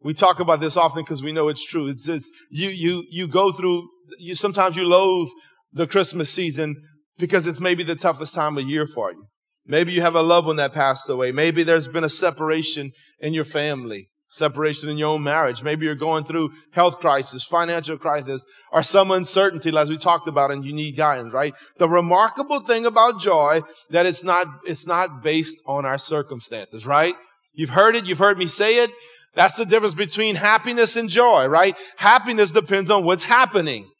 We 0.02 0.14
talk 0.14 0.40
about 0.40 0.60
this 0.60 0.76
often 0.76 1.04
because 1.04 1.22
we 1.22 1.32
know 1.32 1.48
it's 1.48 1.64
true. 1.64 1.88
It's, 1.88 2.08
it's 2.08 2.30
you 2.50 2.70
you 2.70 3.04
you 3.10 3.28
go 3.28 3.52
through 3.52 3.88
you 4.18 4.34
sometimes 4.34 4.76
you 4.76 4.84
loathe 4.84 5.28
the 5.72 5.86
Christmas 5.86 6.30
season 6.30 6.76
because 7.18 7.46
it's 7.46 7.60
maybe 7.60 7.84
the 7.84 7.94
toughest 7.94 8.34
time 8.34 8.58
of 8.58 8.68
year 8.68 8.86
for 8.86 9.12
you. 9.12 9.26
Maybe 9.66 9.92
you 9.92 10.00
have 10.00 10.14
a 10.14 10.22
loved 10.22 10.46
one 10.46 10.56
that 10.56 10.72
passed 10.72 11.08
away. 11.08 11.32
Maybe 11.32 11.62
there's 11.62 11.86
been 11.86 12.02
a 12.02 12.08
separation 12.08 12.92
in 13.20 13.34
your 13.34 13.44
family 13.44 14.09
separation 14.30 14.88
in 14.88 14.96
your 14.96 15.08
own 15.08 15.22
marriage. 15.22 15.62
Maybe 15.62 15.84
you're 15.84 15.94
going 15.94 16.24
through 16.24 16.50
health 16.72 16.98
crisis, 16.98 17.44
financial 17.44 17.98
crisis, 17.98 18.44
or 18.72 18.82
some 18.82 19.10
uncertainty, 19.10 19.76
as 19.76 19.90
we 19.90 19.98
talked 19.98 20.28
about, 20.28 20.50
and 20.50 20.64
you 20.64 20.72
need 20.72 20.96
guidance, 20.96 21.32
right? 21.32 21.52
The 21.78 21.88
remarkable 21.88 22.60
thing 22.60 22.86
about 22.86 23.20
joy 23.20 23.62
that 23.90 24.06
it's 24.06 24.24
not, 24.24 24.46
it's 24.64 24.86
not 24.86 25.22
based 25.22 25.60
on 25.66 25.84
our 25.84 25.98
circumstances, 25.98 26.86
right? 26.86 27.14
You've 27.52 27.70
heard 27.70 27.96
it. 27.96 28.06
You've 28.06 28.18
heard 28.18 28.38
me 28.38 28.46
say 28.46 28.82
it. 28.82 28.90
That's 29.34 29.56
the 29.56 29.66
difference 29.66 29.94
between 29.94 30.36
happiness 30.36 30.96
and 30.96 31.08
joy, 31.08 31.46
right? 31.46 31.76
Happiness 31.96 32.52
depends 32.52 32.90
on 32.90 33.04
what's 33.04 33.24
happening, 33.24 33.90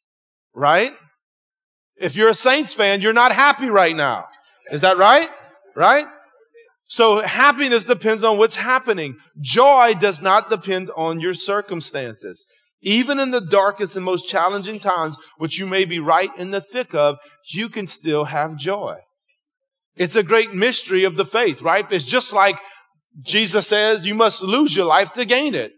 right? 0.55 0.93
If 1.97 2.17
you're 2.17 2.31
a 2.31 2.35
Saints 2.35 2.73
fan, 2.73 3.01
you're 3.01 3.13
not 3.13 3.33
happy 3.33 3.69
right 3.69 3.95
now. 3.95 4.27
Is 4.71 4.81
that 4.81 4.97
right? 4.97 5.29
Right? 5.77 6.07
So 6.91 7.21
happiness 7.21 7.85
depends 7.85 8.25
on 8.25 8.37
what's 8.37 8.57
happening. 8.57 9.17
Joy 9.41 9.95
does 9.95 10.21
not 10.21 10.51
depend 10.51 10.91
on 10.97 11.21
your 11.21 11.35
circumstances. 11.35 12.45
Even 12.83 13.21
in 13.21 13.31
the 13.31 13.41
darkest 13.41 13.95
and 13.95 14.05
most 14.05 14.27
challenging 14.27 14.81
times, 14.81 15.17
which 15.39 15.57
you 15.57 15.67
may 15.67 15.85
be 15.85 16.01
right 16.01 16.31
in 16.37 16.51
the 16.51 16.61
thick 16.61 16.93
of, 16.93 17.19
you 17.53 17.69
can 17.69 17.87
still 17.87 18.25
have 18.25 18.57
joy. 18.57 18.97
It's 19.95 20.17
a 20.17 20.25
great 20.25 20.53
mystery 20.53 21.05
of 21.05 21.15
the 21.15 21.25
faith, 21.25 21.63
right? 21.63 21.87
It's 21.93 22.05
just 22.05 22.33
like 22.33 22.57
Jesus 23.23 23.69
says, 23.69 24.05
you 24.05 24.17
must 24.17 24.43
lose 24.43 24.75
your 24.75 24.87
life 24.87 25.13
to 25.13 25.25
gain 25.25 25.55
it. 25.55 25.71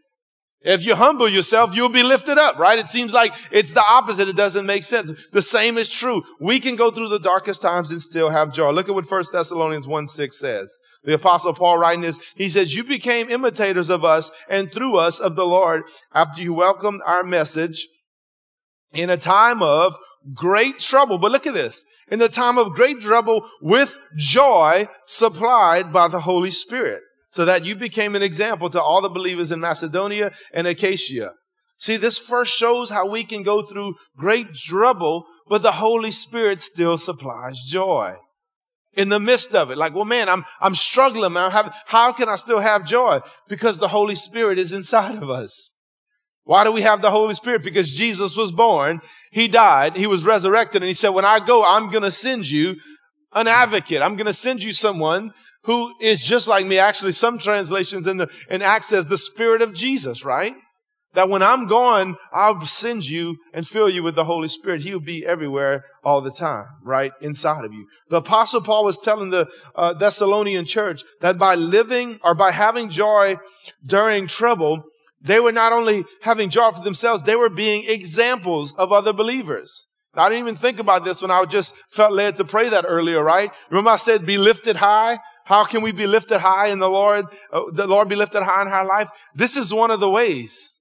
If 0.62 0.82
you 0.86 0.94
humble 0.94 1.28
yourself, 1.28 1.74
you'll 1.74 1.90
be 1.90 2.04
lifted 2.04 2.38
up, 2.38 2.58
right? 2.58 2.78
It 2.78 2.88
seems 2.88 3.12
like 3.12 3.34
it's 3.50 3.72
the 3.72 3.84
opposite. 3.84 4.28
It 4.28 4.36
doesn't 4.36 4.64
make 4.64 4.84
sense. 4.84 5.12
The 5.32 5.42
same 5.42 5.76
is 5.76 5.90
true. 5.90 6.22
We 6.40 6.58
can 6.58 6.76
go 6.76 6.90
through 6.90 7.08
the 7.08 7.18
darkest 7.18 7.60
times 7.60 7.90
and 7.90 8.00
still 8.00 8.30
have 8.30 8.54
joy. 8.54 8.70
Look 8.70 8.88
at 8.88 8.94
what 8.94 9.10
1 9.10 9.24
Thessalonians 9.30 9.86
1 9.86 10.06
6 10.06 10.38
says. 10.38 10.74
The 11.04 11.14
apostle 11.14 11.52
Paul 11.54 11.78
writing 11.78 12.02
this, 12.02 12.18
he 12.36 12.48
says, 12.48 12.74
you 12.74 12.84
became 12.84 13.28
imitators 13.28 13.90
of 13.90 14.04
us 14.04 14.30
and 14.48 14.72
through 14.72 14.96
us 14.96 15.18
of 15.18 15.34
the 15.34 15.44
Lord 15.44 15.82
after 16.14 16.40
you 16.40 16.54
welcomed 16.54 17.00
our 17.04 17.24
message 17.24 17.88
in 18.92 19.10
a 19.10 19.16
time 19.16 19.62
of 19.62 19.96
great 20.32 20.78
trouble. 20.78 21.18
But 21.18 21.32
look 21.32 21.46
at 21.46 21.54
this. 21.54 21.84
In 22.08 22.18
the 22.18 22.28
time 22.28 22.58
of 22.58 22.74
great 22.74 23.00
trouble 23.00 23.48
with 23.60 23.96
joy 24.16 24.88
supplied 25.06 25.92
by 25.92 26.08
the 26.08 26.20
Holy 26.20 26.50
Spirit 26.50 27.00
so 27.30 27.44
that 27.46 27.64
you 27.64 27.74
became 27.74 28.14
an 28.14 28.22
example 28.22 28.70
to 28.70 28.80
all 28.80 29.00
the 29.00 29.08
believers 29.08 29.50
in 29.50 29.60
Macedonia 29.60 30.30
and 30.52 30.66
Achaia. 30.66 31.32
See, 31.78 31.96
this 31.96 32.18
first 32.18 32.54
shows 32.54 32.90
how 32.90 33.08
we 33.08 33.24
can 33.24 33.42
go 33.42 33.62
through 33.62 33.94
great 34.16 34.54
trouble, 34.54 35.24
but 35.48 35.62
the 35.62 35.72
Holy 35.72 36.12
Spirit 36.12 36.60
still 36.60 36.96
supplies 36.96 37.60
joy 37.62 38.18
in 38.94 39.08
the 39.08 39.20
midst 39.20 39.54
of 39.54 39.70
it. 39.70 39.78
Like, 39.78 39.94
well, 39.94 40.04
man, 40.04 40.28
I'm, 40.28 40.44
I'm 40.60 40.74
struggling, 40.74 41.32
man. 41.32 41.50
How, 41.50 41.72
how 41.86 42.12
can 42.12 42.28
I 42.28 42.36
still 42.36 42.60
have 42.60 42.84
joy? 42.84 43.20
Because 43.48 43.78
the 43.78 43.88
Holy 43.88 44.14
Spirit 44.14 44.58
is 44.58 44.72
inside 44.72 45.16
of 45.16 45.30
us. 45.30 45.74
Why 46.44 46.64
do 46.64 46.72
we 46.72 46.82
have 46.82 47.02
the 47.02 47.10
Holy 47.10 47.34
Spirit? 47.34 47.62
Because 47.62 47.90
Jesus 47.90 48.36
was 48.36 48.52
born. 48.52 49.00
He 49.30 49.48
died. 49.48 49.96
He 49.96 50.06
was 50.06 50.24
resurrected. 50.24 50.82
And 50.82 50.88
he 50.88 50.94
said, 50.94 51.10
when 51.10 51.24
I 51.24 51.44
go, 51.44 51.64
I'm 51.64 51.90
going 51.90 52.02
to 52.02 52.10
send 52.10 52.50
you 52.50 52.76
an 53.32 53.48
advocate. 53.48 54.02
I'm 54.02 54.16
going 54.16 54.26
to 54.26 54.32
send 54.32 54.62
you 54.62 54.72
someone 54.72 55.32
who 55.64 55.94
is 56.00 56.24
just 56.24 56.48
like 56.48 56.66
me. 56.66 56.78
Actually, 56.78 57.12
some 57.12 57.38
translations 57.38 58.06
in 58.06 58.16
the, 58.16 58.28
in 58.50 58.60
Acts 58.60 58.88
says 58.88 59.08
the 59.08 59.16
Spirit 59.16 59.62
of 59.62 59.72
Jesus, 59.72 60.24
right? 60.24 60.54
That 61.14 61.28
when 61.28 61.42
I'm 61.42 61.66
gone, 61.66 62.16
I'll 62.32 62.64
send 62.64 63.04
you 63.04 63.36
and 63.52 63.66
fill 63.66 63.90
you 63.90 64.02
with 64.02 64.14
the 64.14 64.24
Holy 64.24 64.48
Spirit. 64.48 64.80
He'll 64.80 64.98
be 64.98 65.26
everywhere 65.26 65.84
all 66.02 66.22
the 66.22 66.30
time, 66.30 66.66
right? 66.82 67.12
Inside 67.20 67.64
of 67.64 67.72
you. 67.72 67.86
The 68.08 68.16
apostle 68.16 68.62
Paul 68.62 68.84
was 68.84 68.96
telling 68.96 69.30
the 69.30 69.46
uh, 69.74 69.92
Thessalonian 69.92 70.64
church 70.64 71.02
that 71.20 71.38
by 71.38 71.54
living 71.54 72.18
or 72.24 72.34
by 72.34 72.50
having 72.50 72.88
joy 72.88 73.36
during 73.84 74.26
trouble, 74.26 74.84
they 75.20 75.38
were 75.38 75.52
not 75.52 75.72
only 75.72 76.04
having 76.22 76.50
joy 76.50 76.70
for 76.72 76.82
themselves, 76.82 77.22
they 77.22 77.36
were 77.36 77.50
being 77.50 77.84
examples 77.86 78.74
of 78.78 78.90
other 78.90 79.12
believers. 79.12 79.86
I 80.14 80.28
didn't 80.28 80.46
even 80.46 80.56
think 80.56 80.78
about 80.78 81.04
this 81.04 81.22
when 81.22 81.30
I 81.30 81.44
just 81.44 81.74
felt 81.90 82.12
led 82.12 82.36
to 82.36 82.44
pray 82.44 82.68
that 82.68 82.84
earlier, 82.86 83.22
right? 83.22 83.50
Remember 83.70 83.90
I 83.90 83.96
said 83.96 84.26
be 84.26 84.38
lifted 84.38 84.76
high? 84.76 85.18
How 85.44 85.64
can 85.64 85.82
we 85.82 85.92
be 85.92 86.06
lifted 86.06 86.38
high 86.38 86.68
in 86.68 86.78
the 86.78 86.88
Lord? 86.88 87.26
Uh, 87.52 87.62
the 87.72 87.86
Lord 87.86 88.08
be 88.08 88.14
lifted 88.14 88.42
high 88.42 88.62
in 88.62 88.68
our 88.68 88.86
life? 88.86 89.08
This 89.34 89.56
is 89.56 89.72
one 89.72 89.90
of 89.90 90.00
the 90.00 90.10
ways. 90.10 90.71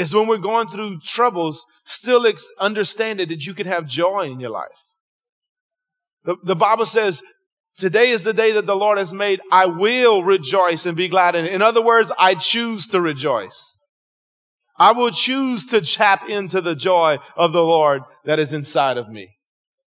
Is 0.00 0.14
when 0.14 0.26
we're 0.26 0.38
going 0.38 0.66
through 0.68 1.00
troubles, 1.00 1.66
still 1.84 2.26
ex- 2.26 2.48
understand 2.58 3.20
it 3.20 3.28
that 3.28 3.44
you 3.44 3.52
can 3.52 3.66
have 3.66 3.86
joy 3.86 4.30
in 4.30 4.40
your 4.40 4.48
life. 4.48 4.80
The, 6.24 6.36
the 6.42 6.56
Bible 6.56 6.86
says, 6.86 7.20
today 7.76 8.08
is 8.08 8.24
the 8.24 8.32
day 8.32 8.52
that 8.52 8.64
the 8.64 8.74
Lord 8.74 8.96
has 8.96 9.12
made. 9.12 9.40
I 9.52 9.66
will 9.66 10.24
rejoice 10.24 10.86
and 10.86 10.96
be 10.96 11.08
glad 11.08 11.34
in 11.34 11.44
it. 11.44 11.52
In 11.52 11.60
other 11.60 11.82
words, 11.82 12.10
I 12.18 12.34
choose 12.34 12.88
to 12.88 13.00
rejoice. 13.02 13.76
I 14.78 14.92
will 14.92 15.10
choose 15.10 15.66
to 15.66 15.82
tap 15.82 16.26
into 16.30 16.62
the 16.62 16.74
joy 16.74 17.18
of 17.36 17.52
the 17.52 17.62
Lord 17.62 18.00
that 18.24 18.38
is 18.38 18.54
inside 18.54 18.96
of 18.96 19.10
me. 19.10 19.28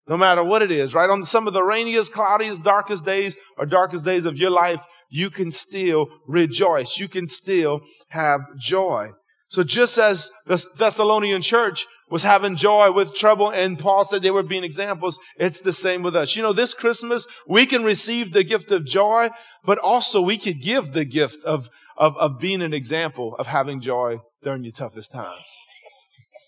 No 0.06 0.18
matter 0.18 0.44
what 0.44 0.60
it 0.60 0.70
is, 0.70 0.92
right? 0.92 1.08
On 1.08 1.24
some 1.24 1.46
of 1.46 1.54
the 1.54 1.64
rainiest, 1.64 2.12
cloudiest, 2.12 2.62
darkest 2.62 3.06
days 3.06 3.38
or 3.56 3.64
darkest 3.64 4.04
days 4.04 4.26
of 4.26 4.36
your 4.36 4.50
life, 4.50 4.82
you 5.08 5.30
can 5.30 5.50
still 5.50 6.08
rejoice. 6.28 6.98
You 6.98 7.08
can 7.08 7.26
still 7.26 7.80
have 8.10 8.40
joy. 8.58 9.12
So 9.54 9.62
just 9.62 9.98
as 9.98 10.32
the 10.46 10.60
Thessalonian 10.76 11.40
church 11.40 11.86
was 12.10 12.24
having 12.24 12.56
joy 12.56 12.90
with 12.90 13.14
trouble 13.14 13.50
and 13.50 13.78
Paul 13.78 14.02
said 14.02 14.20
they 14.20 14.32
were 14.32 14.42
being 14.42 14.64
examples, 14.64 15.16
it's 15.38 15.60
the 15.60 15.72
same 15.72 16.02
with 16.02 16.16
us. 16.16 16.34
You 16.34 16.42
know, 16.42 16.52
this 16.52 16.74
Christmas, 16.74 17.24
we 17.46 17.64
can 17.64 17.84
receive 17.84 18.32
the 18.32 18.42
gift 18.42 18.72
of 18.72 18.84
joy, 18.84 19.28
but 19.64 19.78
also 19.78 20.20
we 20.20 20.38
could 20.38 20.60
give 20.60 20.92
the 20.92 21.04
gift 21.04 21.44
of, 21.44 21.70
of, 21.96 22.16
of 22.16 22.40
being 22.40 22.62
an 22.62 22.74
example 22.74 23.36
of 23.38 23.46
having 23.46 23.80
joy 23.80 24.16
during 24.42 24.64
your 24.64 24.72
toughest 24.72 25.12
times. 25.12 25.52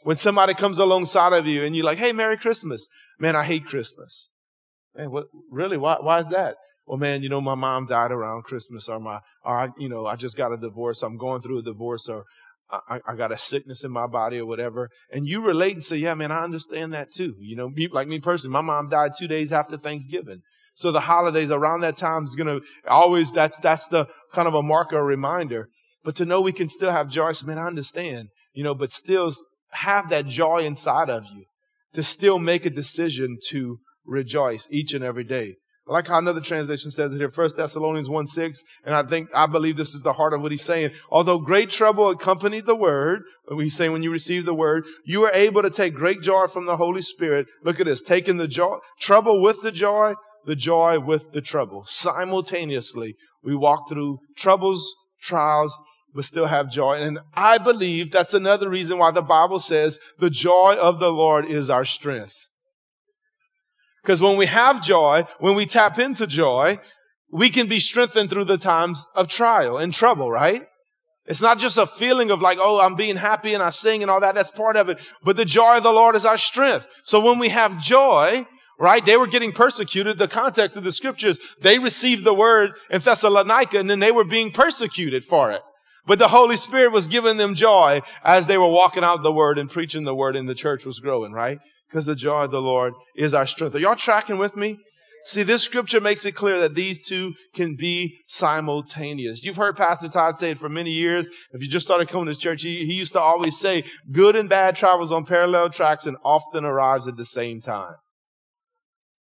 When 0.03 0.17
somebody 0.17 0.55
comes 0.55 0.81
alongside 0.81 1.33
of 1.33 1.47
you 1.47 1.63
and 1.63 1.77
you're 1.77 1.85
like, 1.85 1.99
hey, 1.99 2.13
Merry 2.13 2.37
Christmas. 2.37 2.89
Man, 3.21 3.37
I 3.37 3.45
hate 3.45 3.67
Christmas. 3.67 4.31
Man, 4.97 5.13
what, 5.13 5.27
really? 5.49 5.77
Why, 5.77 5.99
why 6.01 6.19
is 6.19 6.29
that? 6.31 6.57
Well, 6.87 6.99
man, 6.99 7.23
you 7.23 7.29
know, 7.29 7.41
my 7.41 7.55
mom 7.55 7.87
died 7.87 8.11
around 8.11 8.43
Christmas 8.43 8.89
or 8.89 8.99
my, 8.99 9.21
or 9.45 9.57
I, 9.57 9.69
you 9.79 9.89
know, 9.89 10.07
I 10.07 10.17
just 10.17 10.37
got 10.37 10.53
a 10.53 10.57
divorce. 10.57 11.05
I'm 11.05 11.19
going 11.19 11.41
through 11.41 11.61
a 11.61 11.63
divorce 11.63 12.09
or 12.09 12.25
I, 12.71 13.01
I 13.07 13.15
got 13.15 13.33
a 13.33 13.39
sickness 13.39 13.85
in 13.85 13.91
my 13.91 14.07
body 14.07 14.39
or 14.39 14.47
whatever. 14.47 14.91
And 15.13 15.27
you 15.27 15.41
relate 15.41 15.75
and 15.75 15.85
say, 15.85 15.97
yeah, 15.97 16.15
man, 16.15 16.33
I 16.33 16.43
understand 16.43 16.93
that 16.95 17.13
too. 17.13 17.35
You 17.39 17.57
know, 17.57 17.71
like 17.93 18.09
me 18.09 18.21
personally, 18.21 18.53
my 18.53 18.61
mom 18.61 18.89
died 18.89 19.13
two 19.19 19.29
days 19.29 19.53
after 19.53 19.77
Thanksgiving. 19.77 20.41
So 20.75 20.93
the 20.93 21.01
holidays 21.01 21.51
around 21.51 21.81
that 21.81 21.97
time 21.97 22.25
is 22.25 22.35
going 22.35 22.49
to 22.49 22.61
always, 22.89 23.33
that's, 23.33 23.57
that's 23.59 23.89
the 23.89 24.07
kind 24.33 24.49
of 24.49 24.55
a 24.55 24.63
marker, 24.63 24.99
a 24.99 25.03
reminder. 25.03 25.69
But 26.05 26.17
to 26.17 26.25
know 26.25 26.41
we 26.41 26.53
can 26.53 26.69
still 26.69 26.91
have 26.91 27.09
joy, 27.09 27.33
so 27.33 27.47
man, 27.47 27.59
I 27.59 27.67
understand, 27.67 28.29
you 28.53 28.63
know, 28.63 28.75
but 28.75 28.93
still 28.93 29.33
have 29.71 30.11
that 30.11 30.27
joy 30.27 30.59
inside 30.59 31.09
of 31.09 31.25
you 31.25 31.45
to 31.95 32.03
still 32.03 32.39
make 32.39 32.67
a 32.67 32.71
decision 32.71 33.39
to 33.49 33.79
rejoice 34.05 34.69
each 34.71 34.93
and 34.93 35.03
every 35.03 35.25
day. 35.25 35.57
I 35.89 35.93
like 35.93 36.09
how 36.09 36.19
another 36.19 36.41
translation 36.41 36.91
says 36.91 37.13
it 37.13 37.19
here, 37.19 37.31
1 37.31 37.51
Thessalonians 37.57 38.09
1 38.09 38.27
6, 38.27 38.65
and 38.85 38.95
I 38.95 39.05
think, 39.05 39.29
I 39.33 39.47
believe 39.47 39.77
this 39.77 39.95
is 39.95 40.03
the 40.03 40.15
heart 40.15 40.35
of 40.35 40.43
what 40.43 40.51
he's 40.51 40.65
saying. 40.65 40.91
Although 41.11 41.39
great 41.39 41.71
trouble 41.71 42.11
accompanied 42.11 42.67
the 42.67 42.75
word, 42.75 43.23
he's 43.51 43.77
saying 43.77 43.93
when 43.93 44.03
you 44.03 44.11
receive 44.11 44.45
the 44.45 44.55
word, 44.55 44.85
you 45.05 45.23
are 45.23 45.33
able 45.33 45.63
to 45.63 45.71
take 45.71 45.95
great 45.95 46.23
joy 46.23 46.49
from 46.49 46.67
the 46.67 46.77
Holy 46.77 47.03
Spirit. 47.03 47.47
Look 47.63 47.79
at 47.79 47.87
this, 47.87 48.03
taking 48.03 48.37
the 48.37 48.49
joy, 48.49 48.79
trouble 49.01 49.41
with 49.41 49.63
the 49.63 49.71
joy, 49.71 50.15
the 50.45 50.57
joy 50.57 50.99
with 50.99 51.33
the 51.33 51.41
trouble. 51.41 51.85
Simultaneously, 51.87 53.15
we 53.45 53.55
walk 53.55 53.89
through 53.89 54.19
troubles, 54.37 54.93
trials, 55.23 55.79
but 56.17 56.25
still 56.25 56.47
have 56.47 56.69
joy. 56.69 56.95
And 56.95 57.21
I 57.35 57.59
believe 57.59 58.11
that's 58.11 58.35
another 58.35 58.69
reason 58.69 58.99
why 58.99 59.13
the 59.13 59.23
Bible 59.23 59.61
says 59.61 60.01
the 60.19 60.31
joy 60.31 60.77
of 60.81 60.99
the 60.99 61.11
Lord 61.11 61.49
is 61.49 61.71
our 61.71 61.85
strength. 61.85 62.35
Because 64.07 64.21
when 64.21 64.37
we 64.37 64.47
have 64.47 64.85
joy, 64.85 65.25
when 65.41 65.57
we 65.57 65.67
tap 65.67 65.99
into 65.99 66.29
joy, 66.29 66.79
we 67.33 67.51
can 67.51 67.67
be 67.67 67.81
strengthened 67.81 68.31
through 68.31 68.45
the 68.45 68.57
times 68.57 69.05
of 69.17 69.27
trial 69.27 69.79
and 69.79 69.93
trouble, 69.93 70.31
right? 70.31 70.63
It's 71.25 71.43
not 71.43 71.59
just 71.59 71.77
a 71.77 71.89
feeling 71.89 72.31
of 72.31 72.41
like, 72.41 72.59
oh, 72.61 72.79
I'm 72.79 72.95
being 72.95 73.17
happy 73.17 73.53
and 73.53 73.61
I 73.61 73.71
sing 73.71 74.03
and 74.03 74.11
all 74.11 74.21
that. 74.21 74.37
That's 74.37 74.53
part 74.53 74.77
of 74.77 74.89
it. 74.89 74.99
But 75.25 75.37
the 75.37 75.45
joy 75.45 75.79
of 75.79 75.83
the 75.83 75.91
Lord 75.91 76.15
is 76.15 76.25
our 76.25 76.37
strength. 76.37 76.87
So 77.03 77.19
when 77.19 77.41
we 77.41 77.49
have 77.49 77.81
joy, 77.81 78.47
right? 78.79 79.05
They 79.05 79.17
were 79.17 79.27
getting 79.27 79.51
persecuted. 79.51 80.19
The 80.19 80.29
context 80.29 80.77
of 80.77 80.85
the 80.85 80.93
scriptures, 80.93 81.41
they 81.61 81.81
received 81.81 82.23
the 82.23 82.33
word 82.33 82.75
in 82.89 83.01
Thessalonica 83.01 83.77
and 83.81 83.91
then 83.91 83.99
they 83.99 84.13
were 84.13 84.23
being 84.23 84.53
persecuted 84.53 85.25
for 85.25 85.51
it. 85.51 85.63
But 86.07 86.21
the 86.21 86.29
Holy 86.29 86.57
Spirit 86.57 86.93
was 86.93 87.09
giving 87.09 87.39
them 87.39 87.55
joy 87.57 88.03
as 88.23 88.47
they 88.47 88.57
were 88.57 88.71
walking 88.71 89.03
out 89.03 89.25
the 89.25 89.33
word 89.33 89.59
and 89.59 89.69
preaching 89.69 90.05
the 90.05 90.15
word 90.15 90.37
and 90.37 90.49
the 90.49 90.55
church 90.55 90.87
was 90.87 91.01
growing, 91.01 91.33
right? 91.33 91.59
Because 91.89 92.07
the 92.07 92.17
joy 92.17 92.45
of 92.45 92.51
the 92.51 92.61
Lord 92.61 92.95
is 93.17 93.35
our 93.35 93.47
strength. 93.47 93.75
Are 93.75 93.79
y'all 93.79 93.97
tracking 93.97 94.39
with 94.39 94.57
me? 94.57 94.79
See, 95.25 95.43
this 95.43 95.65
scripture 95.65 96.01
makes 96.01 96.25
it 96.25 96.37
clear 96.37 96.61
that 96.61 96.77
these 96.77 97.05
two 97.05 97.35
can 97.53 97.75
be 97.75 98.19
simultaneous. 98.29 99.43
You've 99.43 99.57
heard 99.57 99.77
Pastor 99.77 100.09
Todd 100.09 100.39
say 100.39 100.53
it 100.53 100.59
for 100.59 100.69
many 100.69 100.93
years. 100.93 101.29
If 101.51 101.63
you 101.63 101.69
just 101.69 101.85
started 101.85 102.09
coming 102.09 102.33
to 102.33 102.39
church, 102.39 102.63
he, 102.63 102.87
he 102.87 102.95
used 102.95 103.13
to 103.15 103.21
always 103.21 103.59
say, 103.59 103.83
good 104.13 104.37
and 104.37 104.49
bad 104.49 104.77
travels 104.77 105.11
on 105.11 105.25
parallel 105.25 105.71
tracks 105.71 106.07
and 106.07 106.17
often 106.25 106.65
arrives 106.65 107.09
at 107.09 107.17
the 107.17 107.25
same 107.25 107.61
time. 107.61 107.97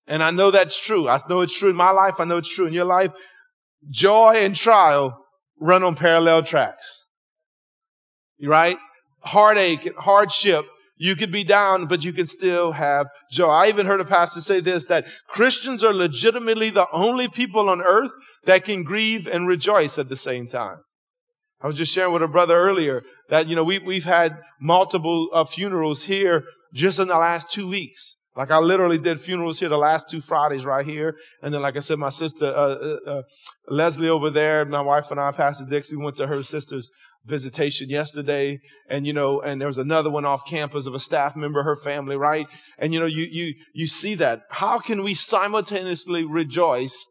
And 0.05 0.21
I 0.21 0.29
know 0.29 0.51
that's 0.51 0.79
true. 0.79 1.09
I 1.09 1.19
know 1.27 1.41
it's 1.41 1.57
true 1.57 1.71
in 1.71 1.75
my 1.75 1.89
life. 1.89 2.19
I 2.19 2.25
know 2.25 2.37
it's 2.37 2.53
true 2.53 2.67
in 2.67 2.73
your 2.73 2.85
life. 2.85 3.11
Joy 3.89 4.33
and 4.37 4.55
trial 4.55 5.17
run 5.59 5.83
on 5.83 5.95
parallel 5.95 6.43
tracks. 6.43 7.05
Right? 8.39 8.77
Heartache, 9.21 9.91
hardship. 9.97 10.65
You 10.97 11.15
could 11.15 11.31
be 11.31 11.43
down, 11.43 11.87
but 11.87 12.03
you 12.05 12.13
can 12.13 12.25
still 12.25 12.71
have 12.73 13.07
joy. 13.31 13.49
I 13.49 13.67
even 13.67 13.85
heard 13.85 13.99
a 13.99 14.05
pastor 14.05 14.39
say 14.41 14.61
this, 14.61 14.85
that 14.85 15.05
Christians 15.27 15.83
are 15.83 15.93
legitimately 15.93 16.69
the 16.69 16.87
only 16.93 17.27
people 17.27 17.69
on 17.69 17.81
earth 17.81 18.11
that 18.45 18.63
can 18.63 18.83
grieve 18.83 19.27
and 19.27 19.47
rejoice 19.47 19.97
at 19.97 20.07
the 20.07 20.15
same 20.15 20.47
time. 20.47 20.77
I 21.61 21.67
was 21.67 21.77
just 21.77 21.91
sharing 21.91 22.13
with 22.13 22.23
a 22.23 22.27
brother 22.27 22.55
earlier 22.55 23.01
that, 23.29 23.47
you 23.47 23.55
know, 23.55 23.63
we, 23.63 23.79
we've 23.79 24.05
had 24.05 24.37
multiple 24.61 25.29
uh, 25.33 25.43
funerals 25.43 26.03
here 26.03 26.43
just 26.73 26.99
in 26.99 27.07
the 27.07 27.17
last 27.17 27.49
two 27.49 27.67
weeks. 27.67 28.17
Like 28.35 28.51
I 28.51 28.59
literally 28.59 28.97
did 28.97 29.21
funerals 29.21 29.59
here 29.59 29.69
the 29.69 29.77
last 29.77 30.09
two 30.09 30.21
Fridays 30.21 30.65
right 30.65 30.85
here. 30.85 31.15
And 31.41 31.53
then, 31.53 31.61
like 31.61 31.77
I 31.77 31.79
said, 31.79 31.97
my 31.97 32.09
sister, 32.09 32.45
uh, 32.45 32.49
uh, 32.49 32.97
uh, 33.09 33.21
Leslie 33.69 34.09
over 34.09 34.29
there, 34.29 34.65
my 34.65 34.81
wife 34.81 35.09
and 35.09 35.19
I, 35.19 35.31
Pastor 35.31 35.65
Dixie, 35.65 35.95
went 35.95 36.17
to 36.17 36.27
her 36.27 36.43
sister's 36.43 36.89
visitation 37.25 37.89
yesterday. 37.89 38.59
And, 38.89 39.05
you 39.05 39.13
know, 39.13 39.41
and 39.41 39.59
there 39.59 39.67
was 39.67 39.77
another 39.77 40.09
one 40.09 40.25
off 40.25 40.45
campus 40.45 40.85
of 40.85 40.93
a 40.93 40.99
staff 40.99 41.35
member, 41.35 41.63
her 41.63 41.75
family, 41.75 42.15
right? 42.15 42.45
And, 42.77 42.93
you 42.93 42.99
know, 42.99 43.05
you, 43.05 43.27
you, 43.29 43.53
you 43.73 43.87
see 43.87 44.15
that. 44.15 44.41
How 44.51 44.79
can 44.79 45.03
we 45.03 45.13
simultaneously 45.13 46.23
rejoice 46.23 47.05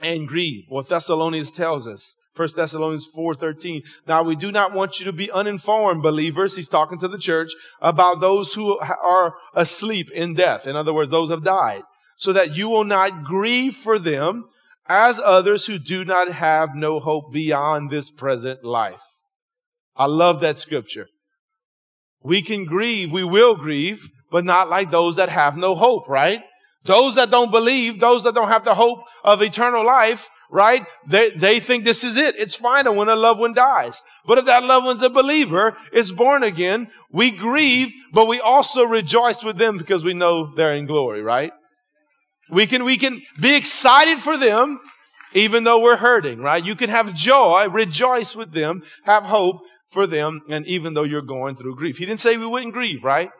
and 0.00 0.28
grieve? 0.28 0.64
What 0.68 0.88
Thessalonians 0.88 1.50
tells 1.50 1.86
us. 1.86 2.14
1 2.36 2.48
Thessalonians 2.54 3.06
4:13. 3.16 3.80
Now 4.06 4.22
we 4.22 4.36
do 4.36 4.52
not 4.52 4.74
want 4.74 4.98
you 4.98 5.06
to 5.06 5.12
be 5.12 5.30
uninformed, 5.30 6.02
believers. 6.02 6.54
He's 6.54 6.68
talking 6.68 6.98
to 6.98 7.08
the 7.08 7.18
church 7.18 7.52
about 7.80 8.20
those 8.20 8.52
who 8.52 8.78
are 8.78 9.34
asleep 9.54 10.10
in 10.10 10.34
death. 10.34 10.66
In 10.66 10.76
other 10.76 10.92
words, 10.92 11.10
those 11.10 11.30
have 11.30 11.42
died, 11.42 11.82
so 12.18 12.34
that 12.34 12.54
you 12.54 12.68
will 12.68 12.84
not 12.84 13.24
grieve 13.24 13.74
for 13.74 13.98
them 13.98 14.44
as 14.88 15.20
others 15.22 15.66
who 15.66 15.78
do 15.78 16.04
not 16.04 16.30
have 16.30 16.70
no 16.74 17.00
hope 17.00 17.32
beyond 17.32 17.90
this 17.90 18.10
present 18.10 18.64
life. 18.64 19.02
I 19.96 20.06
love 20.06 20.40
that 20.40 20.58
scripture. 20.58 21.08
We 22.22 22.42
can 22.42 22.64
grieve, 22.64 23.10
we 23.10 23.24
will 23.24 23.54
grieve, 23.54 24.08
but 24.30 24.44
not 24.44 24.68
like 24.68 24.90
those 24.90 25.16
that 25.16 25.28
have 25.28 25.56
no 25.56 25.74
hope, 25.74 26.08
right? 26.08 26.42
Those 26.84 27.14
that 27.16 27.30
don't 27.30 27.50
believe, 27.50 28.00
those 28.00 28.24
that 28.24 28.34
don't 28.34 28.48
have 28.48 28.64
the 28.64 28.74
hope 28.74 29.00
of 29.24 29.42
eternal 29.42 29.84
life, 29.84 30.28
right? 30.50 30.84
They, 31.08 31.30
they 31.30 31.60
think 31.60 31.84
this 31.84 32.04
is 32.04 32.16
it. 32.16 32.36
It's 32.38 32.54
final 32.54 32.94
when 32.94 33.08
a 33.08 33.16
loved 33.16 33.40
one 33.40 33.54
dies. 33.54 34.02
But 34.26 34.38
if 34.38 34.44
that 34.46 34.64
loved 34.64 34.86
one's 34.86 35.02
a 35.02 35.10
believer, 35.10 35.76
is 35.92 36.12
born 36.12 36.42
again, 36.42 36.88
we 37.10 37.30
grieve, 37.30 37.92
but 38.12 38.26
we 38.26 38.40
also 38.40 38.84
rejoice 38.84 39.42
with 39.42 39.56
them 39.56 39.78
because 39.78 40.04
we 40.04 40.14
know 40.14 40.54
they're 40.54 40.74
in 40.74 40.86
glory, 40.86 41.22
right? 41.22 41.52
We 42.50 42.66
can, 42.66 42.84
we 42.84 42.96
can 42.96 43.22
be 43.40 43.54
excited 43.54 44.18
for 44.18 44.36
them 44.36 44.78
even 45.36 45.64
though 45.64 45.80
we're 45.80 45.98
hurting, 45.98 46.40
right? 46.40 46.64
You 46.64 46.74
can 46.74 46.88
have 46.88 47.14
joy, 47.14 47.68
rejoice 47.68 48.34
with 48.34 48.52
them, 48.52 48.82
have 49.04 49.24
hope 49.24 49.56
for 49.90 50.06
them, 50.06 50.40
and 50.48 50.66
even 50.66 50.94
though 50.94 51.02
you're 51.02 51.22
going 51.22 51.56
through 51.56 51.76
grief. 51.76 51.98
He 51.98 52.06
didn't 52.06 52.20
say 52.20 52.36
we 52.36 52.46
wouldn't 52.46 52.72
grieve, 52.72 53.04
right? 53.04 53.30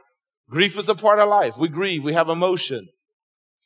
Grief 0.51 0.77
is 0.77 0.89
a 0.89 0.95
part 0.95 1.19
of 1.19 1.29
life. 1.29 1.57
We 1.59 1.69
grieve. 1.69 2.05
We 2.05 2.13
have 2.13 2.29
emotion. 2.29 2.89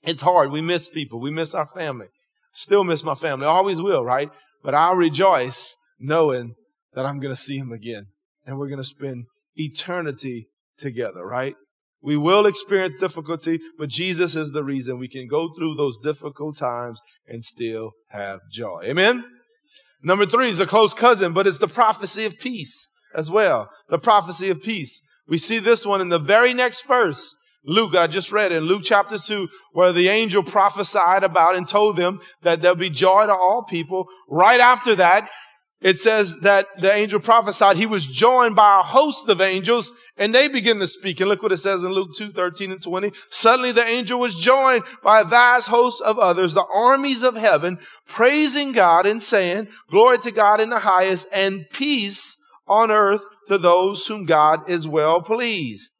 It's 0.02 0.22
hard. 0.22 0.50
We 0.50 0.60
miss 0.60 0.88
people. 0.88 1.20
We 1.20 1.30
miss 1.30 1.54
our 1.54 1.66
family. 1.66 2.06
Still 2.52 2.84
miss 2.84 3.04
my 3.04 3.14
family. 3.14 3.46
Always 3.46 3.82
will, 3.82 4.04
right? 4.04 4.30
But 4.62 4.74
I'll 4.74 4.96
rejoice 4.96 5.76
knowing 5.98 6.54
that 6.94 7.04
I'm 7.04 7.20
going 7.20 7.34
to 7.34 7.40
see 7.40 7.58
him 7.58 7.72
again. 7.72 8.06
And 8.46 8.58
we're 8.58 8.68
going 8.68 8.78
to 8.78 8.84
spend 8.84 9.26
eternity 9.56 10.48
together, 10.78 11.24
right? 11.24 11.54
We 12.02 12.16
will 12.16 12.46
experience 12.46 12.96
difficulty, 12.96 13.60
but 13.78 13.90
Jesus 13.90 14.34
is 14.34 14.52
the 14.52 14.64
reason 14.64 14.98
we 14.98 15.08
can 15.08 15.28
go 15.28 15.52
through 15.52 15.74
those 15.74 15.98
difficult 15.98 16.56
times 16.56 17.02
and 17.26 17.44
still 17.44 17.92
have 18.08 18.40
joy. 18.50 18.82
Amen? 18.84 19.24
Number 20.02 20.24
three 20.24 20.48
is 20.48 20.60
a 20.60 20.66
close 20.66 20.94
cousin, 20.94 21.32
but 21.32 21.46
it's 21.46 21.58
the 21.58 21.68
prophecy 21.68 22.24
of 22.24 22.38
peace 22.38 22.88
as 23.14 23.30
well. 23.30 23.68
The 23.88 23.98
prophecy 23.98 24.48
of 24.48 24.62
peace. 24.62 25.02
We 25.28 25.36
see 25.36 25.58
this 25.58 25.84
one 25.84 26.00
in 26.00 26.08
the 26.08 26.18
very 26.18 26.54
next 26.54 26.86
verse. 26.86 27.36
Luke, 27.64 27.94
I 27.94 28.06
just 28.06 28.32
read 28.32 28.52
in 28.52 28.64
Luke 28.64 28.82
chapter 28.84 29.18
2, 29.18 29.46
where 29.72 29.92
the 29.92 30.08
angel 30.08 30.42
prophesied 30.42 31.22
about 31.22 31.56
and 31.56 31.68
told 31.68 31.96
them 31.96 32.20
that 32.42 32.62
there'll 32.62 32.76
be 32.76 32.88
joy 32.88 33.26
to 33.26 33.32
all 33.32 33.64
people. 33.68 34.06
Right 34.28 34.60
after 34.60 34.96
that, 34.96 35.28
it 35.80 35.98
says 35.98 36.40
that 36.40 36.66
the 36.80 36.92
angel 36.92 37.20
prophesied 37.20 37.76
he 37.76 37.86
was 37.86 38.06
joined 38.06 38.54
by 38.54 38.80
a 38.80 38.82
host 38.82 39.28
of 39.28 39.40
angels 39.40 39.92
and 40.16 40.34
they 40.34 40.48
begin 40.48 40.78
to 40.78 40.86
speak. 40.86 41.20
And 41.20 41.28
look 41.30 41.42
what 41.42 41.52
it 41.52 41.58
says 41.58 41.82
in 41.82 41.92
Luke 41.92 42.10
2, 42.14 42.32
13 42.32 42.72
and 42.72 42.82
20. 42.82 43.12
Suddenly 43.30 43.72
the 43.72 43.86
angel 43.86 44.20
was 44.20 44.36
joined 44.36 44.84
by 45.02 45.20
a 45.20 45.24
vast 45.24 45.68
host 45.68 46.02
of 46.02 46.18
others, 46.18 46.52
the 46.52 46.66
armies 46.72 47.22
of 47.22 47.36
heaven, 47.36 47.78
praising 48.06 48.72
God 48.72 49.06
and 49.06 49.22
saying, 49.22 49.68
glory 49.90 50.18
to 50.18 50.30
God 50.30 50.60
in 50.60 50.68
the 50.68 50.80
highest 50.80 51.26
and 51.32 51.64
peace 51.72 52.36
on 52.68 52.90
earth 52.90 53.22
to 53.48 53.56
those 53.56 54.06
whom 54.06 54.26
God 54.26 54.68
is 54.68 54.86
well 54.86 55.22
pleased. 55.22 55.90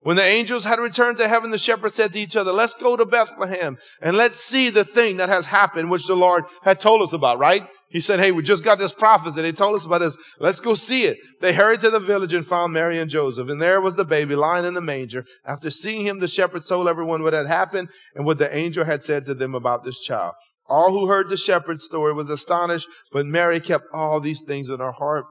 When 0.00 0.16
the 0.16 0.24
angels 0.24 0.64
had 0.64 0.78
returned 0.78 1.18
to 1.18 1.28
heaven, 1.28 1.50
the 1.50 1.58
shepherds 1.58 1.96
said 1.96 2.12
to 2.12 2.18
each 2.18 2.36
other, 2.36 2.52
let's 2.52 2.74
go 2.74 2.96
to 2.96 3.04
Bethlehem 3.04 3.76
and 4.00 4.16
let's 4.16 4.40
see 4.40 4.70
the 4.70 4.84
thing 4.84 5.18
that 5.18 5.28
has 5.28 5.46
happened, 5.46 5.90
which 5.90 6.06
the 6.06 6.14
Lord 6.14 6.44
had 6.62 6.80
told 6.80 7.02
us 7.02 7.12
about, 7.12 7.38
right? 7.38 7.68
He 7.88 8.00
said, 8.00 8.18
Hey, 8.18 8.32
we 8.32 8.42
just 8.42 8.64
got 8.64 8.78
this 8.78 8.92
prophecy. 8.92 9.40
They 9.40 9.52
told 9.52 9.76
us 9.76 9.84
about 9.84 10.00
this. 10.00 10.16
Let's 10.40 10.60
go 10.60 10.74
see 10.74 11.04
it. 11.04 11.18
They 11.40 11.52
hurried 11.52 11.80
to 11.82 11.90
the 11.90 12.00
village 12.00 12.34
and 12.34 12.46
found 12.46 12.72
Mary 12.72 12.98
and 12.98 13.10
Joseph. 13.10 13.48
And 13.48 13.62
there 13.62 13.80
was 13.80 13.94
the 13.94 14.04
baby 14.04 14.34
lying 14.34 14.64
in 14.64 14.74
the 14.74 14.80
manger. 14.80 15.24
After 15.44 15.70
seeing 15.70 16.04
him, 16.04 16.18
the 16.18 16.28
shepherds 16.28 16.68
told 16.68 16.88
everyone 16.88 17.22
what 17.22 17.32
had 17.32 17.46
happened 17.46 17.88
and 18.14 18.26
what 18.26 18.38
the 18.38 18.54
angel 18.54 18.84
had 18.84 19.02
said 19.02 19.24
to 19.26 19.34
them 19.34 19.54
about 19.54 19.84
this 19.84 20.00
child. 20.00 20.34
All 20.68 20.90
who 20.90 21.06
heard 21.06 21.28
the 21.28 21.36
shepherd's 21.36 21.84
story 21.84 22.12
was 22.12 22.28
astonished, 22.28 22.88
but 23.12 23.24
Mary 23.24 23.60
kept 23.60 23.84
all 23.94 24.20
these 24.20 24.42
things 24.42 24.68
in 24.68 24.80
her 24.80 24.92
heart 24.92 25.24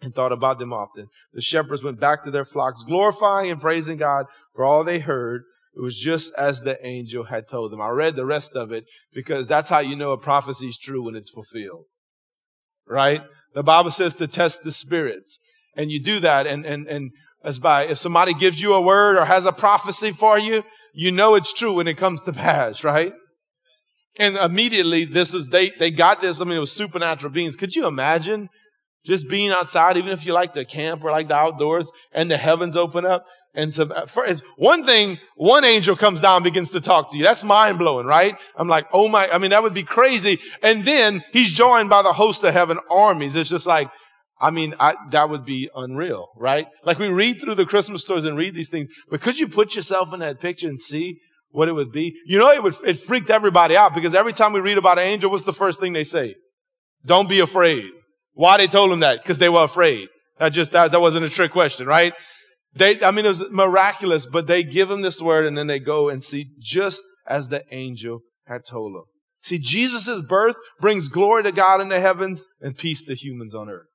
and 0.00 0.14
thought 0.14 0.32
about 0.32 0.58
them 0.58 0.72
often. 0.72 1.08
The 1.32 1.42
shepherds 1.42 1.82
went 1.82 2.00
back 2.00 2.24
to 2.24 2.30
their 2.30 2.44
flocks, 2.44 2.84
glorifying 2.86 3.50
and 3.50 3.60
praising 3.60 3.96
God 3.96 4.26
for 4.54 4.64
all 4.64 4.84
they 4.84 5.00
heard 5.00 5.42
it 5.74 5.80
was 5.80 5.96
just 5.96 6.32
as 6.36 6.60
the 6.60 6.84
angel 6.84 7.24
had 7.24 7.48
told 7.48 7.72
them. 7.72 7.80
I 7.80 7.88
read 7.88 8.16
the 8.16 8.26
rest 8.26 8.56
of 8.56 8.72
it 8.72 8.84
because 9.14 9.46
that's 9.46 9.68
how 9.68 9.78
you 9.78 9.96
know 9.96 10.12
a 10.12 10.18
prophecy 10.18 10.66
is 10.66 10.76
true 10.76 11.04
when 11.04 11.14
it's 11.14 11.30
fulfilled. 11.30 11.84
Right? 12.88 13.22
The 13.54 13.62
Bible 13.62 13.90
says 13.90 14.16
to 14.16 14.26
test 14.26 14.62
the 14.64 14.72
spirits. 14.72 15.38
And 15.76 15.90
you 15.90 16.02
do 16.02 16.18
that 16.20 16.46
and, 16.46 16.66
and, 16.66 16.88
and 16.88 17.12
as 17.44 17.58
by, 17.58 17.86
if 17.86 17.98
somebody 17.98 18.34
gives 18.34 18.60
you 18.60 18.74
a 18.74 18.80
word 18.80 19.16
or 19.16 19.24
has 19.24 19.46
a 19.46 19.52
prophecy 19.52 20.10
for 20.10 20.38
you, 20.38 20.62
you 20.92 21.12
know 21.12 21.36
it's 21.36 21.52
true 21.52 21.72
when 21.72 21.86
it 21.88 21.96
comes 21.96 22.22
to 22.22 22.32
pass, 22.34 22.82
right? 22.82 23.12
And 24.18 24.36
immediately 24.36 25.04
this 25.04 25.32
is, 25.34 25.48
they, 25.48 25.70
they 25.78 25.90
got 25.90 26.20
this. 26.20 26.40
I 26.40 26.44
mean, 26.44 26.56
it 26.56 26.60
was 26.60 26.72
supernatural 26.72 27.32
beings. 27.32 27.54
Could 27.54 27.76
you 27.76 27.86
imagine 27.86 28.48
just 29.06 29.28
being 29.28 29.50
outside, 29.50 29.96
even 29.96 30.10
if 30.10 30.26
you 30.26 30.32
like 30.32 30.52
to 30.54 30.64
camp 30.64 31.04
or 31.04 31.12
like 31.12 31.28
the 31.28 31.36
outdoors 31.36 31.90
and 32.12 32.30
the 32.30 32.36
heavens 32.36 32.76
open 32.76 33.06
up? 33.06 33.24
And 33.54 33.74
so, 33.74 33.84
uh, 33.84 34.06
first, 34.06 34.44
one 34.56 34.84
thing, 34.84 35.18
one 35.34 35.64
angel 35.64 35.96
comes 35.96 36.20
down 36.20 36.44
begins 36.44 36.70
to 36.70 36.80
talk 36.80 37.10
to 37.10 37.18
you. 37.18 37.24
That's 37.24 37.42
mind 37.42 37.78
blowing, 37.78 38.06
right? 38.06 38.36
I'm 38.56 38.68
like, 38.68 38.86
oh 38.92 39.08
my, 39.08 39.28
I 39.28 39.38
mean, 39.38 39.50
that 39.50 39.62
would 39.62 39.74
be 39.74 39.82
crazy. 39.82 40.38
And 40.62 40.84
then 40.84 41.24
he's 41.32 41.52
joined 41.52 41.90
by 41.90 42.02
the 42.02 42.12
host 42.12 42.44
of 42.44 42.54
heaven 42.54 42.78
armies. 42.90 43.34
It's 43.34 43.50
just 43.50 43.66
like, 43.66 43.88
I 44.40 44.50
mean, 44.50 44.74
I, 44.78 44.94
that 45.10 45.28
would 45.28 45.44
be 45.44 45.68
unreal, 45.74 46.28
right? 46.36 46.66
Like 46.84 46.98
we 46.98 47.08
read 47.08 47.40
through 47.40 47.56
the 47.56 47.66
Christmas 47.66 48.02
stories 48.02 48.24
and 48.24 48.38
read 48.38 48.54
these 48.54 48.70
things, 48.70 48.88
but 49.10 49.20
could 49.20 49.38
you 49.38 49.48
put 49.48 49.74
yourself 49.74 50.14
in 50.14 50.20
that 50.20 50.40
picture 50.40 50.68
and 50.68 50.78
see 50.78 51.18
what 51.50 51.68
it 51.68 51.72
would 51.72 51.92
be? 51.92 52.14
You 52.26 52.38
know, 52.38 52.50
it 52.50 52.62
would, 52.62 52.76
it 52.86 52.98
freaked 52.98 53.30
everybody 53.30 53.76
out 53.76 53.94
because 53.94 54.14
every 54.14 54.32
time 54.32 54.52
we 54.52 54.60
read 54.60 54.78
about 54.78 54.98
an 54.98 55.04
angel, 55.04 55.30
what's 55.30 55.44
the 55.44 55.52
first 55.52 55.80
thing 55.80 55.92
they 55.92 56.04
say? 56.04 56.36
Don't 57.04 57.28
be 57.28 57.40
afraid. 57.40 57.84
Why 58.32 58.56
they 58.56 58.68
told 58.68 58.92
him 58.92 59.00
that? 59.00 59.22
Because 59.22 59.38
they 59.38 59.48
were 59.48 59.64
afraid. 59.64 60.08
That 60.38 60.50
just, 60.50 60.72
that, 60.72 60.92
that 60.92 61.00
wasn't 61.00 61.26
a 61.26 61.28
trick 61.28 61.52
question, 61.52 61.86
right? 61.86 62.14
They, 62.74 63.02
I 63.02 63.10
mean, 63.10 63.24
it 63.24 63.28
was 63.28 63.44
miraculous, 63.50 64.26
but 64.26 64.46
they 64.46 64.62
give 64.62 64.90
him 64.90 65.02
this 65.02 65.20
word 65.20 65.46
and 65.46 65.58
then 65.58 65.66
they 65.66 65.80
go 65.80 66.08
and 66.08 66.22
see 66.22 66.50
just 66.60 67.02
as 67.26 67.48
the 67.48 67.64
angel 67.72 68.20
had 68.46 68.64
told 68.64 68.94
them. 68.94 69.04
See, 69.42 69.58
Jesus' 69.58 70.22
birth 70.22 70.56
brings 70.80 71.08
glory 71.08 71.42
to 71.44 71.52
God 71.52 71.80
in 71.80 71.88
the 71.88 72.00
heavens 72.00 72.46
and 72.60 72.76
peace 72.76 73.02
to 73.04 73.14
humans 73.14 73.54
on 73.54 73.68
earth. 73.68 73.86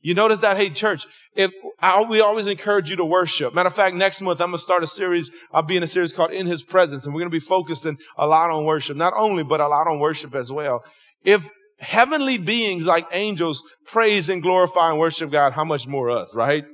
You 0.00 0.14
notice 0.14 0.40
that, 0.40 0.58
hey, 0.58 0.70
church, 0.70 1.06
if 1.34 1.50
I, 1.80 2.02
we 2.02 2.20
always 2.20 2.46
encourage 2.46 2.90
you 2.90 2.96
to 2.96 3.04
worship. 3.04 3.54
Matter 3.54 3.68
of 3.68 3.74
fact, 3.74 3.96
next 3.96 4.20
month 4.20 4.40
I'm 4.40 4.48
going 4.48 4.58
to 4.58 4.62
start 4.62 4.82
a 4.82 4.86
series. 4.86 5.30
I'll 5.50 5.62
be 5.62 5.76
in 5.76 5.82
a 5.82 5.86
series 5.86 6.12
called 6.12 6.30
In 6.30 6.46
His 6.46 6.62
Presence, 6.62 7.06
and 7.06 7.14
we're 7.14 7.22
going 7.22 7.30
to 7.30 7.34
be 7.34 7.40
focusing 7.40 7.96
a 8.18 8.26
lot 8.26 8.50
on 8.50 8.64
worship. 8.64 8.96
Not 8.96 9.14
only, 9.16 9.42
but 9.42 9.60
a 9.60 9.68
lot 9.68 9.88
on 9.88 9.98
worship 9.98 10.34
as 10.34 10.52
well. 10.52 10.82
If 11.24 11.48
heavenly 11.78 12.38
beings 12.38 12.84
like 12.84 13.06
angels 13.12 13.64
praise 13.86 14.28
and 14.28 14.42
glorify 14.42 14.90
and 14.90 14.98
worship 14.98 15.30
God, 15.32 15.54
how 15.54 15.64
much 15.64 15.86
more 15.86 16.10
us, 16.10 16.28
right? 16.34 16.64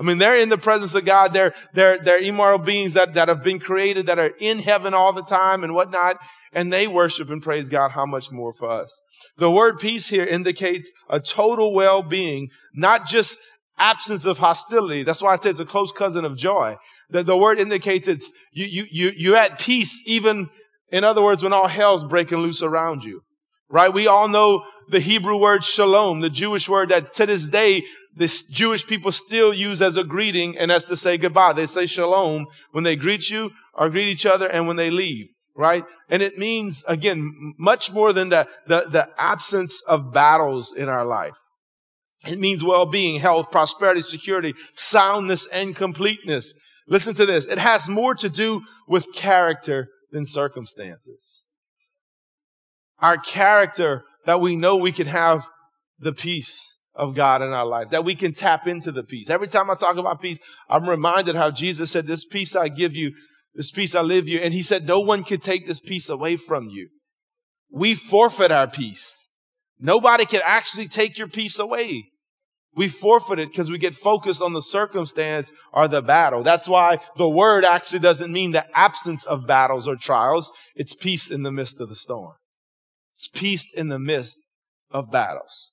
I 0.00 0.02
mean, 0.02 0.18
they're 0.18 0.40
in 0.40 0.48
the 0.48 0.58
presence 0.58 0.94
of 0.94 1.04
God. 1.04 1.32
They're, 1.32 1.54
they're, 1.74 2.02
they're 2.02 2.18
immortal 2.18 2.58
beings 2.58 2.94
that, 2.94 3.14
that 3.14 3.28
have 3.28 3.42
been 3.42 3.60
created, 3.60 4.06
that 4.06 4.18
are 4.18 4.32
in 4.40 4.58
heaven 4.58 4.94
all 4.94 5.12
the 5.12 5.22
time 5.22 5.64
and 5.64 5.74
whatnot. 5.74 6.16
And 6.52 6.72
they 6.72 6.86
worship 6.86 7.30
and 7.30 7.42
praise 7.42 7.68
God. 7.68 7.92
How 7.92 8.04
much 8.04 8.30
more 8.30 8.52
for 8.52 8.70
us? 8.70 9.00
The 9.38 9.50
word 9.50 9.78
peace 9.78 10.08
here 10.08 10.24
indicates 10.24 10.90
a 11.08 11.20
total 11.20 11.72
well-being, 11.74 12.48
not 12.74 13.06
just 13.06 13.38
absence 13.78 14.24
of 14.24 14.38
hostility. 14.38 15.02
That's 15.02 15.22
why 15.22 15.32
I 15.32 15.36
say 15.36 15.50
it's 15.50 15.60
a 15.60 15.64
close 15.64 15.92
cousin 15.92 16.24
of 16.24 16.36
joy. 16.36 16.76
The, 17.10 17.22
the 17.22 17.36
word 17.36 17.58
indicates 17.58 18.08
it's, 18.08 18.30
you, 18.52 18.66
you, 18.66 18.86
you, 18.90 19.12
you're 19.16 19.36
at 19.36 19.58
peace 19.58 20.02
even, 20.04 20.48
in 20.90 21.04
other 21.04 21.22
words, 21.22 21.42
when 21.42 21.52
all 21.52 21.68
hell's 21.68 22.04
breaking 22.04 22.38
loose 22.38 22.62
around 22.62 23.02
you. 23.02 23.22
Right? 23.70 23.92
We 23.92 24.06
all 24.06 24.28
know 24.28 24.64
the 24.90 25.00
Hebrew 25.00 25.38
word 25.38 25.64
shalom, 25.64 26.20
the 26.20 26.28
Jewish 26.28 26.68
word 26.68 26.90
that 26.90 27.14
to 27.14 27.24
this 27.24 27.48
day 27.48 27.84
the 28.16 28.44
Jewish 28.50 28.86
people 28.86 29.12
still 29.12 29.54
use 29.54 29.80
as 29.80 29.96
a 29.96 30.04
greeting 30.04 30.56
and 30.58 30.70
as 30.70 30.84
to 30.86 30.96
say 30.96 31.16
goodbye. 31.16 31.54
They 31.54 31.66
say 31.66 31.86
shalom 31.86 32.46
when 32.72 32.84
they 32.84 32.96
greet 32.96 33.30
you 33.30 33.50
or 33.74 33.88
greet 33.88 34.08
each 34.08 34.26
other 34.26 34.46
and 34.46 34.66
when 34.66 34.76
they 34.76 34.90
leave, 34.90 35.28
right? 35.56 35.84
And 36.10 36.22
it 36.22 36.38
means, 36.38 36.84
again, 36.86 37.54
much 37.58 37.90
more 37.90 38.12
than 38.12 38.28
the, 38.28 38.46
the, 38.66 38.86
the 38.90 39.08
absence 39.16 39.80
of 39.88 40.12
battles 40.12 40.74
in 40.74 40.88
our 40.88 41.06
life. 41.06 41.36
It 42.26 42.38
means 42.38 42.62
well-being, 42.62 43.18
health, 43.20 43.50
prosperity, 43.50 44.02
security, 44.02 44.54
soundness, 44.74 45.46
and 45.46 45.74
completeness. 45.74 46.54
Listen 46.86 47.14
to 47.14 47.26
this. 47.26 47.46
It 47.46 47.58
has 47.58 47.88
more 47.88 48.14
to 48.16 48.28
do 48.28 48.62
with 48.86 49.12
character 49.14 49.88
than 50.10 50.24
circumstances. 50.26 51.42
Our 52.98 53.16
character 53.16 54.04
that 54.26 54.40
we 54.40 54.54
know 54.54 54.76
we 54.76 54.92
can 54.92 55.08
have 55.08 55.48
the 55.98 56.12
peace 56.12 56.71
of 56.94 57.14
God 57.14 57.42
in 57.42 57.50
our 57.50 57.66
life, 57.66 57.90
that 57.90 58.04
we 58.04 58.14
can 58.14 58.32
tap 58.32 58.66
into 58.66 58.92
the 58.92 59.02
peace. 59.02 59.30
Every 59.30 59.48
time 59.48 59.70
I 59.70 59.74
talk 59.74 59.96
about 59.96 60.20
peace, 60.20 60.38
I'm 60.68 60.88
reminded 60.88 61.34
how 61.34 61.50
Jesus 61.50 61.90
said, 61.90 62.06
This 62.06 62.24
peace 62.24 62.54
I 62.54 62.68
give 62.68 62.94
you, 62.94 63.12
this 63.54 63.70
peace 63.70 63.94
I 63.94 64.02
live 64.02 64.28
you. 64.28 64.38
And 64.38 64.52
he 64.52 64.62
said, 64.62 64.86
No 64.86 65.00
one 65.00 65.24
can 65.24 65.40
take 65.40 65.66
this 65.66 65.80
peace 65.80 66.08
away 66.08 66.36
from 66.36 66.68
you. 66.68 66.88
We 67.70 67.94
forfeit 67.94 68.50
our 68.50 68.68
peace. 68.68 69.28
Nobody 69.78 70.26
can 70.26 70.42
actually 70.44 70.86
take 70.86 71.18
your 71.18 71.28
peace 71.28 71.58
away. 71.58 72.04
We 72.74 72.88
forfeit 72.88 73.38
it 73.38 73.50
because 73.50 73.70
we 73.70 73.78
get 73.78 73.94
focused 73.94 74.40
on 74.40 74.54
the 74.54 74.62
circumstance 74.62 75.52
or 75.72 75.88
the 75.88 76.00
battle. 76.00 76.42
That's 76.42 76.68
why 76.68 76.98
the 77.18 77.28
word 77.28 77.64
actually 77.64 77.98
doesn't 77.98 78.32
mean 78.32 78.52
the 78.52 78.66
absence 78.76 79.26
of 79.26 79.46
battles 79.46 79.86
or 79.86 79.96
trials. 79.96 80.52
It's 80.74 80.94
peace 80.94 81.30
in 81.30 81.42
the 81.42 81.52
midst 81.52 81.80
of 81.80 81.90
the 81.90 81.96
storm. 81.96 82.34
It's 83.14 83.28
peace 83.28 83.66
in 83.74 83.88
the 83.88 83.98
midst 83.98 84.38
of 84.90 85.10
battles. 85.10 85.72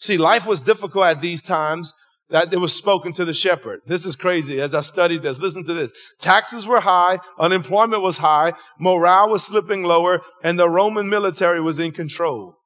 See, 0.00 0.16
life 0.16 0.46
was 0.46 0.62
difficult 0.62 1.04
at 1.04 1.20
these 1.20 1.42
times 1.42 1.94
that 2.30 2.52
it 2.52 2.56
was 2.56 2.74
spoken 2.74 3.12
to 3.12 3.24
the 3.24 3.34
shepherd. 3.34 3.80
This 3.86 4.06
is 4.06 4.16
crazy 4.16 4.60
as 4.60 4.74
I 4.74 4.80
studied 4.80 5.22
this. 5.22 5.40
Listen 5.40 5.64
to 5.64 5.74
this. 5.74 5.92
Taxes 6.18 6.66
were 6.66 6.80
high, 6.80 7.18
unemployment 7.38 8.02
was 8.02 8.18
high, 8.18 8.54
morale 8.78 9.28
was 9.28 9.44
slipping 9.44 9.82
lower, 9.82 10.22
and 10.42 10.58
the 10.58 10.70
Roman 10.70 11.10
military 11.10 11.60
was 11.60 11.78
in 11.78 11.92
control. 11.92 12.56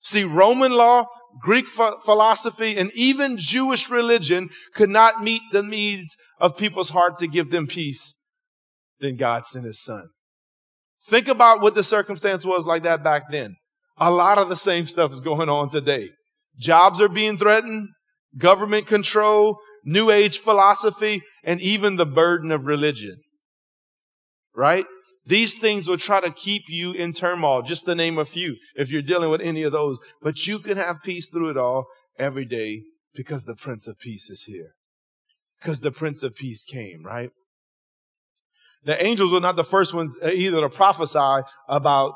See, 0.00 0.24
Roman 0.24 0.72
law, 0.72 1.06
Greek 1.40 1.68
ph- 1.68 2.00
philosophy, 2.04 2.76
and 2.76 2.90
even 2.94 3.38
Jewish 3.38 3.88
religion 3.88 4.50
could 4.74 4.90
not 4.90 5.22
meet 5.22 5.42
the 5.52 5.62
needs 5.62 6.16
of 6.40 6.56
people's 6.56 6.88
heart 6.88 7.18
to 7.18 7.28
give 7.28 7.50
them 7.50 7.68
peace. 7.68 8.14
Then 8.98 9.16
God 9.16 9.46
sent 9.46 9.66
his 9.66 9.80
son. 9.80 10.08
Think 11.06 11.28
about 11.28 11.60
what 11.60 11.74
the 11.76 11.84
circumstance 11.84 12.44
was 12.44 12.66
like 12.66 12.82
that 12.82 13.04
back 13.04 13.30
then. 13.30 13.56
A 13.98 14.10
lot 14.10 14.38
of 14.38 14.48
the 14.48 14.56
same 14.56 14.86
stuff 14.86 15.12
is 15.12 15.20
going 15.20 15.48
on 15.48 15.70
today. 15.70 16.10
Jobs 16.58 17.00
are 17.00 17.08
being 17.08 17.38
threatened, 17.38 17.88
government 18.36 18.86
control, 18.86 19.58
new 19.84 20.10
age 20.10 20.38
philosophy, 20.38 21.22
and 21.44 21.60
even 21.60 21.96
the 21.96 22.06
burden 22.06 22.50
of 22.50 22.66
religion. 22.66 23.16
Right? 24.54 24.86
These 25.24 25.58
things 25.58 25.86
will 25.86 25.98
try 25.98 26.20
to 26.20 26.30
keep 26.30 26.64
you 26.68 26.92
in 26.92 27.12
turmoil, 27.12 27.62
just 27.62 27.84
to 27.86 27.94
name 27.94 28.18
a 28.18 28.24
few, 28.24 28.56
if 28.74 28.90
you're 28.90 29.02
dealing 29.02 29.30
with 29.30 29.40
any 29.40 29.62
of 29.62 29.72
those. 29.72 29.98
But 30.20 30.46
you 30.46 30.58
can 30.58 30.76
have 30.76 31.02
peace 31.02 31.28
through 31.30 31.50
it 31.50 31.56
all 31.56 31.86
every 32.18 32.44
day 32.44 32.82
because 33.14 33.44
the 33.44 33.54
Prince 33.54 33.86
of 33.86 33.98
Peace 33.98 34.28
is 34.28 34.42
here. 34.42 34.74
Because 35.60 35.80
the 35.80 35.92
Prince 35.92 36.22
of 36.22 36.34
Peace 36.34 36.64
came, 36.64 37.04
right? 37.04 37.30
The 38.84 39.02
angels 39.02 39.32
were 39.32 39.40
not 39.40 39.54
the 39.54 39.64
first 39.64 39.94
ones 39.94 40.16
either 40.22 40.60
to 40.60 40.68
prophesy 40.68 41.46
about 41.68 42.14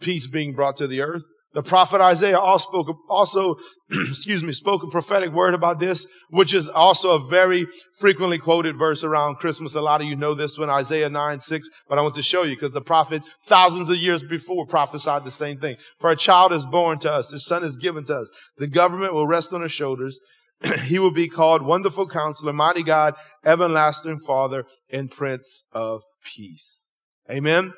peace 0.00 0.26
being 0.26 0.52
brought 0.52 0.76
to 0.78 0.88
the 0.88 1.00
earth. 1.00 1.22
The 1.56 1.62
prophet 1.62 2.02
Isaiah 2.02 2.38
also 2.38 2.68
spoke, 2.68 2.98
also, 3.08 3.56
excuse 3.90 4.44
me, 4.44 4.52
spoke 4.52 4.82
a 4.82 4.88
prophetic 4.88 5.32
word 5.32 5.54
about 5.54 5.80
this, 5.80 6.06
which 6.28 6.52
is 6.52 6.68
also 6.68 7.12
a 7.12 7.26
very 7.26 7.66
frequently 7.98 8.36
quoted 8.36 8.76
verse 8.76 9.02
around 9.02 9.36
Christmas. 9.36 9.74
A 9.74 9.80
lot 9.80 10.02
of 10.02 10.06
you 10.06 10.16
know 10.16 10.34
this 10.34 10.58
one, 10.58 10.68
Isaiah 10.68 11.08
9, 11.08 11.40
6, 11.40 11.68
but 11.88 11.98
I 11.98 12.02
want 12.02 12.14
to 12.16 12.22
show 12.22 12.42
you 12.42 12.56
because 12.56 12.72
the 12.72 12.82
prophet 12.82 13.22
thousands 13.46 13.88
of 13.88 13.96
years 13.96 14.22
before 14.22 14.66
prophesied 14.66 15.24
the 15.24 15.30
same 15.30 15.58
thing. 15.58 15.76
For 15.98 16.10
a 16.10 16.16
child 16.16 16.52
is 16.52 16.66
born 16.66 16.98
to 16.98 17.10
us, 17.10 17.30
his 17.30 17.46
son 17.46 17.64
is 17.64 17.78
given 17.78 18.04
to 18.04 18.16
us. 18.16 18.28
The 18.58 18.66
government 18.66 19.14
will 19.14 19.26
rest 19.26 19.54
on 19.54 19.62
his 19.62 19.72
shoulders. 19.72 20.20
he 20.82 20.98
will 20.98 21.10
be 21.10 21.26
called 21.26 21.62
Wonderful 21.62 22.06
Counselor, 22.06 22.52
Mighty 22.52 22.82
God, 22.82 23.14
Everlasting 23.46 24.18
Father, 24.18 24.64
and 24.90 25.10
Prince 25.10 25.62
of 25.72 26.02
Peace. 26.22 26.90
Amen. 27.30 27.72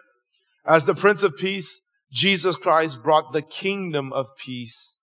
As 0.67 0.85
the 0.85 0.97
Prince 0.97 1.23
of 1.23 1.37
Peace, 1.37 1.81
Jesus 2.11 2.57
Christ 2.57 3.03
brought 3.03 3.33
the 3.33 3.43
kingdom 3.43 4.13
of 4.13 4.29
peace 4.37 4.99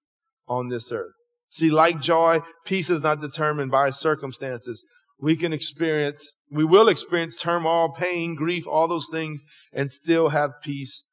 on 0.47 0.69
this 0.69 0.91
earth. 0.91 1.13
See, 1.49 1.69
like 1.69 2.01
joy, 2.01 2.41
peace 2.65 2.89
is 2.89 3.01
not 3.01 3.21
determined 3.21 3.71
by 3.71 3.89
circumstances. 3.91 4.83
We 5.19 5.37
can 5.37 5.53
experience, 5.53 6.33
we 6.51 6.65
will 6.65 6.89
experience 6.89 7.35
turmoil, 7.35 7.93
pain, 7.93 8.35
grief, 8.35 8.67
all 8.67 8.87
those 8.87 9.07
things, 9.09 9.45
and 9.71 9.91
still 9.91 10.29
have 10.29 10.61
peace 10.61 11.03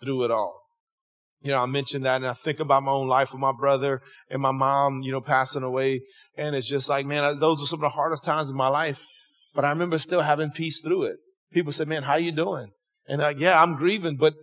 through 0.00 0.24
it 0.24 0.30
all. 0.30 0.62
You 1.40 1.50
know, 1.50 1.60
I 1.60 1.66
mentioned 1.66 2.04
that 2.04 2.16
and 2.16 2.26
I 2.26 2.34
think 2.34 2.60
about 2.60 2.84
my 2.84 2.92
own 2.92 3.08
life 3.08 3.32
with 3.32 3.40
my 3.40 3.52
brother 3.52 4.00
and 4.30 4.40
my 4.40 4.52
mom, 4.52 5.02
you 5.02 5.12
know, 5.12 5.20
passing 5.20 5.62
away. 5.62 6.00
And 6.36 6.54
it's 6.54 6.68
just 6.68 6.88
like, 6.88 7.04
man, 7.04 7.40
those 7.40 7.60
were 7.60 7.66
some 7.66 7.80
of 7.80 7.90
the 7.90 7.96
hardest 7.96 8.24
times 8.24 8.48
in 8.48 8.56
my 8.56 8.68
life. 8.68 9.02
But 9.54 9.64
I 9.64 9.70
remember 9.70 9.98
still 9.98 10.22
having 10.22 10.50
peace 10.50 10.80
through 10.80 11.04
it. 11.04 11.16
People 11.52 11.72
said, 11.72 11.88
man, 11.88 12.04
how 12.04 12.16
you 12.16 12.32
doing? 12.32 12.70
And 13.06 13.20
like, 13.20 13.38
yeah, 13.38 13.60
I'm 13.60 13.76
grieving, 13.76 14.16
but 14.16 14.34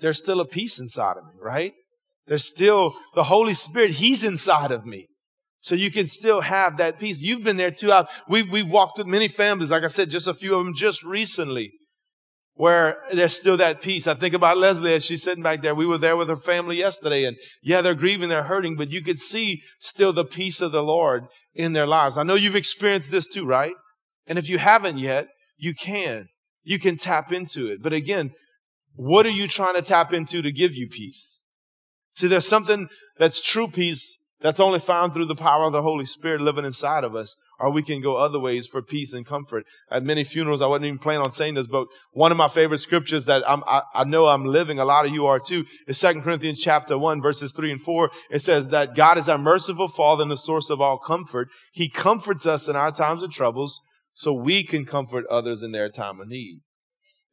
there's 0.00 0.18
still 0.18 0.40
a 0.40 0.46
peace 0.46 0.78
inside 0.78 1.16
of 1.16 1.24
me, 1.24 1.40
right? 1.40 1.72
There's 2.26 2.44
still 2.44 2.94
the 3.14 3.24
Holy 3.24 3.54
Spirit. 3.54 3.92
He's 3.92 4.24
inside 4.24 4.70
of 4.70 4.86
me. 4.86 5.08
So 5.60 5.74
you 5.74 5.90
can 5.90 6.06
still 6.06 6.40
have 6.40 6.78
that 6.78 6.98
peace. 6.98 7.20
You've 7.20 7.44
been 7.44 7.58
there 7.58 7.70
too. 7.70 7.92
We've, 8.28 8.50
we've 8.50 8.68
walked 8.68 8.98
with 8.98 9.06
many 9.06 9.28
families, 9.28 9.70
like 9.70 9.82
I 9.82 9.88
said, 9.88 10.08
just 10.08 10.26
a 10.26 10.34
few 10.34 10.54
of 10.54 10.64
them 10.64 10.74
just 10.74 11.04
recently, 11.04 11.72
where 12.54 12.98
there's 13.12 13.38
still 13.38 13.58
that 13.58 13.82
peace. 13.82 14.06
I 14.06 14.14
think 14.14 14.34
about 14.34 14.56
Leslie 14.56 14.94
as 14.94 15.04
she's 15.04 15.22
sitting 15.22 15.42
back 15.42 15.60
there. 15.60 15.74
We 15.74 15.86
were 15.86 15.98
there 15.98 16.16
with 16.16 16.28
her 16.28 16.36
family 16.36 16.76
yesterday 16.76 17.24
and 17.24 17.36
yeah, 17.62 17.82
they're 17.82 17.94
grieving, 17.94 18.30
they're 18.30 18.44
hurting, 18.44 18.76
but 18.76 18.90
you 18.90 19.02
could 19.02 19.18
see 19.18 19.60
still 19.80 20.14
the 20.14 20.24
peace 20.24 20.62
of 20.62 20.72
the 20.72 20.82
Lord 20.82 21.24
in 21.54 21.74
their 21.74 21.86
lives. 21.86 22.16
I 22.16 22.22
know 22.22 22.34
you've 22.34 22.56
experienced 22.56 23.10
this 23.10 23.26
too, 23.26 23.44
right? 23.44 23.74
And 24.26 24.38
if 24.38 24.48
you 24.48 24.58
haven't 24.58 24.98
yet, 24.98 25.28
you 25.58 25.74
can. 25.74 26.28
You 26.62 26.78
can 26.78 26.96
tap 26.96 27.32
into 27.32 27.66
it. 27.66 27.82
But 27.82 27.92
again, 27.92 28.32
what 28.94 29.26
are 29.26 29.30
you 29.30 29.48
trying 29.48 29.74
to 29.74 29.82
tap 29.82 30.12
into 30.12 30.42
to 30.42 30.52
give 30.52 30.74
you 30.74 30.88
peace? 30.88 31.42
See, 32.12 32.28
there's 32.28 32.48
something 32.48 32.88
that's 33.18 33.40
true 33.40 33.68
peace 33.68 34.16
that's 34.40 34.60
only 34.60 34.78
found 34.78 35.12
through 35.12 35.26
the 35.26 35.34
power 35.34 35.64
of 35.64 35.72
the 35.72 35.82
Holy 35.82 36.06
Spirit 36.06 36.40
living 36.40 36.64
inside 36.64 37.04
of 37.04 37.14
us, 37.14 37.36
or 37.58 37.70
we 37.70 37.82
can 37.82 38.00
go 38.00 38.16
other 38.16 38.40
ways 38.40 38.66
for 38.66 38.80
peace 38.80 39.12
and 39.12 39.26
comfort. 39.26 39.64
At 39.90 40.02
many 40.02 40.24
funerals, 40.24 40.62
I 40.62 40.66
wasn't 40.66 40.86
even 40.86 40.98
planning 40.98 41.22
on 41.22 41.30
saying 41.30 41.54
this, 41.54 41.66
but 41.66 41.86
one 42.12 42.32
of 42.32 42.38
my 42.38 42.48
favorite 42.48 42.78
scriptures 42.78 43.26
that 43.26 43.42
I, 43.46 43.82
I 43.94 44.04
know 44.04 44.26
I'm 44.26 44.46
living, 44.46 44.78
a 44.78 44.84
lot 44.84 45.04
of 45.04 45.12
you 45.12 45.26
are 45.26 45.38
too, 45.38 45.66
is 45.86 46.00
2 46.00 46.22
Corinthians 46.22 46.58
chapter 46.58 46.96
1, 46.96 47.20
verses 47.20 47.52
3 47.52 47.72
and 47.72 47.80
4. 47.80 48.10
It 48.30 48.40
says 48.40 48.68
that 48.68 48.96
God 48.96 49.18
is 49.18 49.28
our 49.28 49.38
merciful 49.38 49.88
Father 49.88 50.22
and 50.22 50.30
the 50.30 50.38
source 50.38 50.70
of 50.70 50.80
all 50.80 50.98
comfort. 50.98 51.48
He 51.72 51.90
comforts 51.90 52.46
us 52.46 52.66
in 52.66 52.76
our 52.76 52.92
times 52.92 53.22
of 53.22 53.30
troubles 53.30 53.78
so 54.12 54.32
we 54.32 54.64
can 54.64 54.86
comfort 54.86 55.26
others 55.30 55.62
in 55.62 55.72
their 55.72 55.90
time 55.90 56.20
of 56.20 56.28
need. 56.28 56.60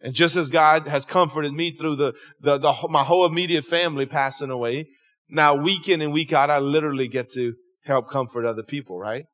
And 0.02 0.14
just 0.14 0.36
as 0.36 0.50
God 0.50 0.88
has 0.88 1.06
comforted 1.06 1.54
me 1.54 1.76
through 1.76 1.96
the, 1.96 2.14
the, 2.40 2.58
the, 2.58 2.74
my 2.90 3.04
whole 3.04 3.26
immediate 3.26 3.66
family 3.66 4.06
passing 4.06 4.52
away, 4.52 4.88
now 5.30 5.56
week 5.56 5.90
in 5.90 6.02
and 6.02 6.14
week 6.14 6.32
out, 6.34 6.50
I 6.50 6.60
literally 6.60 7.08
get 7.08 7.32
to 7.32 7.54
help 7.84 8.10
comfort 8.10 8.46
other 8.46 8.64
people, 8.64 9.00
right? 9.00 9.26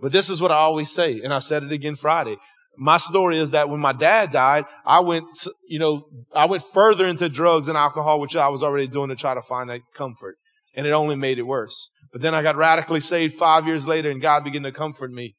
But 0.00 0.12
this 0.12 0.30
is 0.30 0.40
what 0.40 0.50
I 0.50 0.56
always 0.56 0.90
say, 0.90 1.20
and 1.22 1.32
I 1.32 1.38
said 1.38 1.62
it 1.62 1.72
again 1.72 1.94
Friday. 1.94 2.36
My 2.76 2.96
story 2.96 3.38
is 3.38 3.50
that 3.50 3.68
when 3.68 3.80
my 3.80 3.92
dad 3.92 4.32
died, 4.32 4.64
I 4.86 5.00
went, 5.00 5.26
you 5.68 5.78
know, 5.78 6.04
I 6.34 6.46
went 6.46 6.62
further 6.62 7.06
into 7.06 7.28
drugs 7.28 7.68
and 7.68 7.76
alcohol, 7.76 8.20
which 8.20 8.36
I 8.36 8.48
was 8.48 8.62
already 8.62 8.86
doing 8.86 9.10
to 9.10 9.16
try 9.16 9.34
to 9.34 9.42
find 9.42 9.68
that 9.68 9.80
comfort. 9.94 10.36
And 10.74 10.86
it 10.86 10.92
only 10.92 11.16
made 11.16 11.38
it 11.38 11.42
worse. 11.42 11.90
But 12.12 12.22
then 12.22 12.34
I 12.34 12.42
got 12.42 12.56
radically 12.56 13.00
saved 13.00 13.34
five 13.34 13.66
years 13.66 13.86
later 13.86 14.10
and 14.10 14.22
God 14.22 14.44
began 14.44 14.62
to 14.62 14.72
comfort 14.72 15.12
me. 15.12 15.34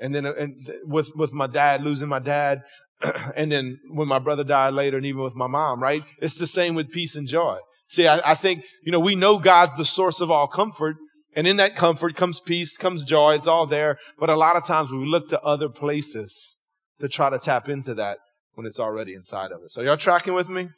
And 0.00 0.14
then 0.14 0.26
uh, 0.26 0.32
and 0.38 0.54
with, 0.84 1.10
with 1.16 1.32
my 1.32 1.46
dad, 1.46 1.82
losing 1.82 2.08
my 2.08 2.18
dad, 2.18 2.62
and 3.36 3.52
then 3.52 3.78
when 3.90 4.08
my 4.08 4.18
brother 4.18 4.44
died 4.44 4.74
later, 4.74 4.96
and 4.96 5.06
even 5.06 5.22
with 5.22 5.34
my 5.34 5.46
mom, 5.46 5.82
right? 5.82 6.02
It's 6.20 6.38
the 6.38 6.46
same 6.46 6.74
with 6.74 6.90
peace 6.90 7.14
and 7.14 7.28
joy. 7.28 7.58
See, 7.88 8.06
I, 8.06 8.32
I 8.32 8.34
think, 8.34 8.64
you 8.84 8.92
know, 8.92 9.00
we 9.00 9.14
know 9.14 9.38
God's 9.38 9.76
the 9.76 9.84
source 9.84 10.20
of 10.20 10.30
all 10.30 10.48
comfort, 10.48 10.96
and 11.34 11.46
in 11.46 11.56
that 11.56 11.76
comfort 11.76 12.16
comes 12.16 12.40
peace, 12.40 12.76
comes 12.76 13.04
joy, 13.04 13.34
it's 13.34 13.46
all 13.46 13.66
there. 13.66 13.98
But 14.18 14.30
a 14.30 14.36
lot 14.36 14.56
of 14.56 14.64
times 14.64 14.90
we 14.90 15.06
look 15.06 15.28
to 15.28 15.40
other 15.42 15.68
places 15.68 16.56
to 17.00 17.08
try 17.08 17.30
to 17.30 17.38
tap 17.38 17.68
into 17.68 17.94
that 17.94 18.18
when 18.54 18.66
it's 18.66 18.80
already 18.80 19.14
inside 19.14 19.52
of 19.52 19.62
us. 19.62 19.76
Are 19.76 19.84
y'all 19.84 19.98
tracking 19.98 20.34
with 20.34 20.48
me? 20.48 20.70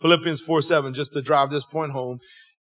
Philippians 0.00 0.40
4 0.40 0.62
7, 0.62 0.94
just 0.94 1.12
to 1.12 1.22
drive 1.22 1.50
this 1.50 1.64
point 1.64 1.92
home. 1.92 2.18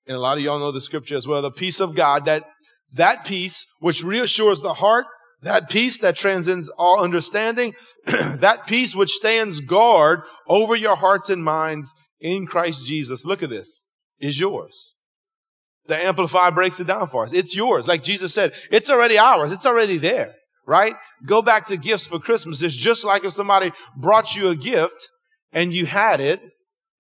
And 0.07 0.17
a 0.17 0.21
lot 0.21 0.37
of 0.37 0.45
y'all 0.45 0.59
know 0.59 0.73
the 0.73 0.81
scripture 0.81 1.17
as 1.17 1.27
well. 1.27 1.41
The 1.41 1.51
peace 1.51 1.81
of 1.81 1.95
God, 1.95 2.25
that, 2.25 2.45
that 2.93 3.25
peace 3.25 3.67
which 3.81 4.03
reassures 4.03 4.61
the 4.61 4.75
heart, 4.75 5.07
that 5.43 5.69
peace 5.69 5.99
that 6.01 6.17
transcends 6.17 6.69
all 6.79 7.03
understanding, 7.03 7.75
that 8.07 8.67
peace 8.67 8.95
which 8.95 9.11
stands 9.11 9.61
guard 9.61 10.23
over 10.49 10.75
your 10.77 10.97
hearts 10.97 11.31
and 11.31 11.45
minds 11.45 11.93
in 12.21 12.47
Christ 12.47 12.87
Jesus, 12.87 13.25
look 13.25 13.43
at 13.43 13.51
this, 13.51 13.85
is 14.21 14.39
yours. 14.39 14.95
The 15.87 15.97
Amplified 15.97 16.55
breaks 16.55 16.79
it 16.79 16.87
down 16.87 17.09
for 17.09 17.25
us. 17.25 17.33
It's 17.33 17.57
yours. 17.57 17.89
Like 17.89 18.05
Jesus 18.05 18.33
said, 18.33 18.53
it's 18.71 18.89
already 18.89 19.19
ours. 19.19 19.51
It's 19.51 19.67
already 19.67 19.99
there, 19.99 20.35
right? 20.65 20.95
Go 21.27 21.43
back 21.43 21.67
to 21.67 21.77
gifts 21.77 22.07
for 22.07 22.21
Christmas. 22.21 22.63
It's 22.63 22.77
just 22.77 23.03
like 23.03 23.25
if 23.25 23.33
somebody 23.33 23.73
brought 23.97 24.37
you 24.37 24.49
a 24.49 24.57
gift 24.57 25.09
and 25.53 25.73
you 25.73 25.87
had 25.87 26.21
it 26.21 26.41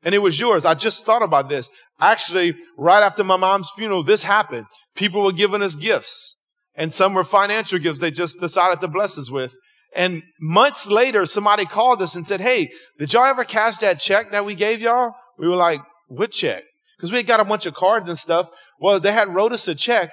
and 0.02 0.16
it 0.16 0.18
was 0.18 0.40
yours. 0.40 0.64
I 0.64 0.74
just 0.74 1.06
thought 1.06 1.22
about 1.22 1.48
this. 1.48 1.70
Actually, 2.00 2.56
right 2.76 3.04
after 3.04 3.22
my 3.22 3.36
mom's 3.36 3.70
funeral, 3.76 4.02
this 4.02 4.22
happened. 4.22 4.66
People 4.96 5.22
were 5.22 5.32
giving 5.32 5.62
us 5.62 5.76
gifts 5.76 6.34
and 6.74 6.92
some 6.92 7.14
were 7.14 7.24
financial 7.24 7.78
gifts 7.78 8.00
they 8.00 8.10
just 8.10 8.40
decided 8.40 8.80
to 8.80 8.88
bless 8.88 9.18
us 9.18 9.30
with. 9.30 9.54
And 9.94 10.22
months 10.40 10.86
later, 10.86 11.26
somebody 11.26 11.66
called 11.66 12.00
us 12.00 12.14
and 12.14 12.26
said, 12.26 12.40
Hey, 12.40 12.70
did 12.98 13.12
y'all 13.12 13.26
ever 13.26 13.44
cash 13.44 13.76
that 13.78 14.00
check 14.00 14.30
that 14.30 14.44
we 14.44 14.54
gave 14.54 14.80
y'all? 14.80 15.14
We 15.38 15.48
were 15.48 15.56
like, 15.56 15.80
What 16.08 16.32
check? 16.32 16.64
Because 16.96 17.10
we 17.10 17.18
had 17.18 17.26
got 17.26 17.40
a 17.40 17.44
bunch 17.44 17.66
of 17.66 17.74
cards 17.74 18.08
and 18.08 18.18
stuff. 18.18 18.48
Well, 18.80 19.00
they 19.00 19.12
had 19.12 19.34
wrote 19.34 19.52
us 19.52 19.68
a 19.68 19.74
check 19.74 20.12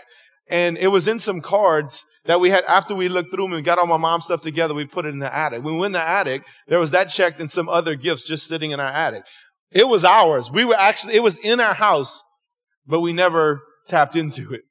and 0.49 0.78
it 0.78 0.88
was 0.88 1.07
in 1.07 1.20
some 1.20 1.41
cards 1.41 2.03
that 2.26 2.39
we 2.39 2.49
had 2.49 2.66
after 2.66 2.93
we 2.93 3.07
looked 3.07 3.34
through 3.34 3.45
them 3.45 3.53
and 3.53 3.66
got 3.66 3.80
all 3.80 3.88
my 3.88 3.97
mom's 3.97 4.26
stuff 4.26 4.41
together, 4.41 4.74
we 4.74 4.86
put 4.86 5.05
it 5.05 5.10
in 5.10 5.20
the 5.20 5.34
attic. 5.34 5.64
When 5.64 5.76
we 5.76 5.80
went 5.80 5.95
in 5.95 6.01
the 6.01 6.07
attic, 6.07 6.43
there 6.68 6.80
was 6.80 6.91
that 6.91 7.05
check 7.05 7.39
and 7.39 7.49
some 7.49 7.70
other 7.70 7.95
gifts 7.95 8.24
just 8.24 8.47
sitting 8.47 8.72
in 8.72 8.80
our 8.80 8.91
attic. 8.91 9.24
It 9.72 9.88
was 9.88 10.03
ours. 10.03 10.51
We 10.51 10.66
were 10.66 10.76
actually, 10.76 11.14
it 11.14 11.24
was 11.24 11.38
in 11.38 11.60
our 11.60 11.76
house, 11.76 12.24
but 12.86 12.99
we 12.99 13.14
never 13.14 13.62
tapped 13.88 14.16
into 14.16 14.53
it 14.53 14.62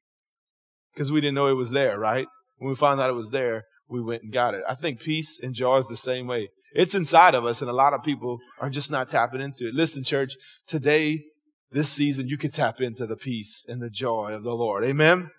because 0.99 1.13
we 1.13 1.21
didn't 1.21 1.37
know 1.37 1.47
it 1.47 1.53
was 1.53 1.71
there, 1.71 1.97
right? 1.97 2.27
When 2.57 2.69
we 2.69 2.75
found 2.75 3.01
out 3.01 3.09
it 3.09 3.13
was 3.13 3.31
there, 3.31 3.63
we 3.89 4.03
went 4.03 4.25
and 4.25 4.33
got 4.33 4.55
it. 4.55 4.65
I 4.69 4.75
think 4.75 4.99
peace 4.99 5.39
and 5.41 5.55
joy 5.55 5.77
is 5.77 5.87
the 5.87 5.97
same 5.97 6.27
way. 6.27 6.49
It's 6.75 6.93
inside 6.93 7.37
of 7.37 7.45
us, 7.45 7.63
and 7.63 7.71
a 7.71 7.75
lot 7.75 7.95
of 7.95 8.03
people 8.03 8.39
are 8.61 8.69
just 8.69 8.91
not 8.91 9.09
tapping 9.09 9.41
into 9.41 9.69
it. 9.69 9.75
Listen, 9.75 10.03
church, 10.03 10.35
today, 10.67 11.23
this 11.71 11.89
season, 11.89 12.27
you 12.27 12.37
can 12.37 12.51
tap 12.51 12.81
into 12.81 13.07
the 13.07 13.15
peace 13.15 13.65
and 13.69 13.81
the 13.81 13.89
joy 13.89 14.33
of 14.33 14.43
the 14.43 14.57
Lord. 14.57 14.85
Amen? 14.85 15.31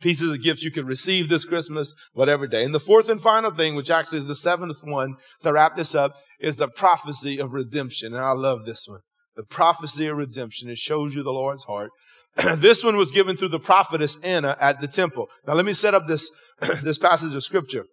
Peace 0.00 0.22
is 0.22 0.32
a 0.32 0.38
gift 0.38 0.62
you 0.62 0.70
can 0.70 0.86
receive 0.86 1.28
this 1.28 1.44
Christmas, 1.44 1.94
whatever 2.14 2.46
day. 2.46 2.64
And 2.64 2.74
the 2.74 2.80
fourth 2.80 3.10
and 3.10 3.20
final 3.20 3.50
thing, 3.50 3.74
which 3.74 3.90
actually 3.90 4.20
is 4.20 4.26
the 4.26 4.34
seventh 4.34 4.82
one 4.82 5.16
to 5.42 5.52
wrap 5.52 5.76
this 5.76 5.94
up, 5.94 6.14
is 6.40 6.56
the 6.56 6.68
prophecy 6.68 7.38
of 7.38 7.52
redemption. 7.52 8.14
And 8.14 8.24
I 8.24 8.32
love 8.32 8.64
this 8.64 8.86
one. 8.88 9.00
The 9.36 9.42
prophecy 9.42 10.06
of 10.06 10.16
redemption. 10.16 10.70
It 10.70 10.78
shows 10.78 11.14
you 11.14 11.22
the 11.22 11.30
Lord's 11.30 11.64
heart. 11.64 11.90
this 12.56 12.84
one 12.84 12.96
was 12.96 13.10
given 13.10 13.36
through 13.36 13.48
the 13.48 13.58
prophetess 13.58 14.16
Anna 14.22 14.56
at 14.60 14.80
the 14.80 14.88
temple. 14.88 15.28
Now 15.46 15.54
let 15.54 15.64
me 15.64 15.72
set 15.72 15.94
up 15.94 16.06
this 16.06 16.30
this 16.82 16.98
passage 16.98 17.34
of 17.34 17.42
scripture. 17.42 17.86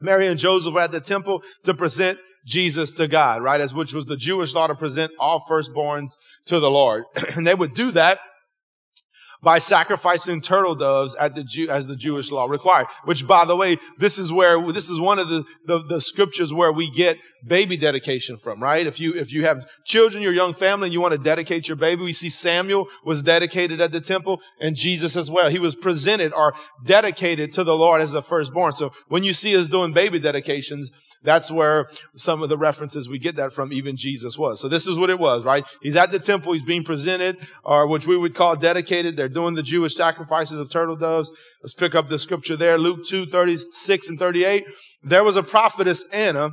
Mary 0.00 0.26
and 0.26 0.38
Joseph 0.38 0.74
were 0.74 0.80
at 0.80 0.92
the 0.92 1.00
temple 1.00 1.42
to 1.64 1.74
present 1.74 2.18
Jesus 2.46 2.92
to 2.92 3.08
God, 3.08 3.42
right? 3.42 3.60
As 3.60 3.72
which 3.72 3.94
was 3.94 4.06
the 4.06 4.16
Jewish 4.16 4.54
law 4.54 4.66
to 4.66 4.74
present 4.74 5.12
all 5.18 5.44
firstborns 5.48 6.12
to 6.46 6.60
the 6.60 6.70
Lord. 6.70 7.04
and 7.36 7.46
they 7.46 7.54
would 7.54 7.74
do 7.74 7.90
that 7.92 8.18
by 9.44 9.58
sacrificing 9.58 10.40
turtle 10.40 10.74
doves 10.74 11.14
at 11.16 11.34
the 11.34 11.44
Jew, 11.44 11.68
as 11.68 11.86
the 11.86 11.94
Jewish 11.94 12.30
law 12.30 12.46
required. 12.46 12.86
Which, 13.04 13.26
by 13.26 13.44
the 13.44 13.54
way, 13.54 13.76
this 13.98 14.18
is 14.18 14.32
where 14.32 14.60
this 14.72 14.88
is 14.88 14.98
one 14.98 15.18
of 15.18 15.28
the, 15.28 15.44
the, 15.66 15.84
the 15.84 16.00
scriptures 16.00 16.52
where 16.52 16.72
we 16.72 16.90
get 16.90 17.18
baby 17.46 17.76
dedication 17.76 18.38
from, 18.38 18.62
right? 18.62 18.86
If 18.86 18.98
you 18.98 19.12
if 19.14 19.32
you 19.32 19.44
have 19.44 19.66
children, 19.84 20.22
your 20.22 20.32
young 20.32 20.54
family, 20.54 20.86
and 20.86 20.94
you 20.94 21.00
want 21.00 21.12
to 21.12 21.18
dedicate 21.18 21.68
your 21.68 21.76
baby, 21.76 22.02
we 22.02 22.12
see 22.12 22.30
Samuel 22.30 22.88
was 23.04 23.22
dedicated 23.22 23.80
at 23.80 23.92
the 23.92 24.00
temple, 24.00 24.40
and 24.60 24.74
Jesus 24.74 25.14
as 25.14 25.30
well. 25.30 25.50
He 25.50 25.58
was 25.58 25.76
presented 25.76 26.32
or 26.32 26.54
dedicated 26.84 27.52
to 27.52 27.64
the 27.64 27.76
Lord 27.76 28.00
as 28.00 28.12
the 28.12 28.22
firstborn. 28.22 28.72
So 28.72 28.92
when 29.08 29.24
you 29.24 29.34
see 29.34 29.56
us 29.56 29.68
doing 29.68 29.92
baby 29.92 30.18
dedications, 30.18 30.90
that's 31.24 31.50
where 31.50 31.88
some 32.14 32.42
of 32.42 32.50
the 32.50 32.58
references 32.58 33.08
we 33.08 33.18
get 33.18 33.36
that 33.36 33.52
from, 33.52 33.72
even 33.72 33.96
Jesus 33.96 34.36
was. 34.38 34.60
So 34.60 34.68
this 34.68 34.86
is 34.86 34.98
what 34.98 35.10
it 35.10 35.18
was, 35.18 35.44
right? 35.44 35.64
He's 35.82 35.96
at 35.96 36.12
the 36.12 36.18
temple, 36.18 36.52
he's 36.52 36.62
being 36.62 36.84
presented, 36.84 37.38
or 37.64 37.88
which 37.88 38.06
we 38.06 38.16
would 38.16 38.34
call 38.34 38.56
dedicated. 38.56 39.16
They're 39.16 39.28
doing 39.28 39.54
the 39.54 39.62
Jewish 39.62 39.96
sacrifices 39.96 40.60
of 40.60 40.70
turtle 40.70 40.96
doves. 40.96 41.30
Let's 41.62 41.74
pick 41.74 41.94
up 41.94 42.08
the 42.08 42.18
scripture 42.18 42.56
there, 42.56 42.78
Luke 42.78 43.06
2, 43.06 43.26
36 43.26 44.08
and 44.08 44.18
38. 44.18 44.64
There 45.02 45.24
was 45.24 45.36
a 45.36 45.42
prophetess, 45.42 46.04
Anna, 46.12 46.50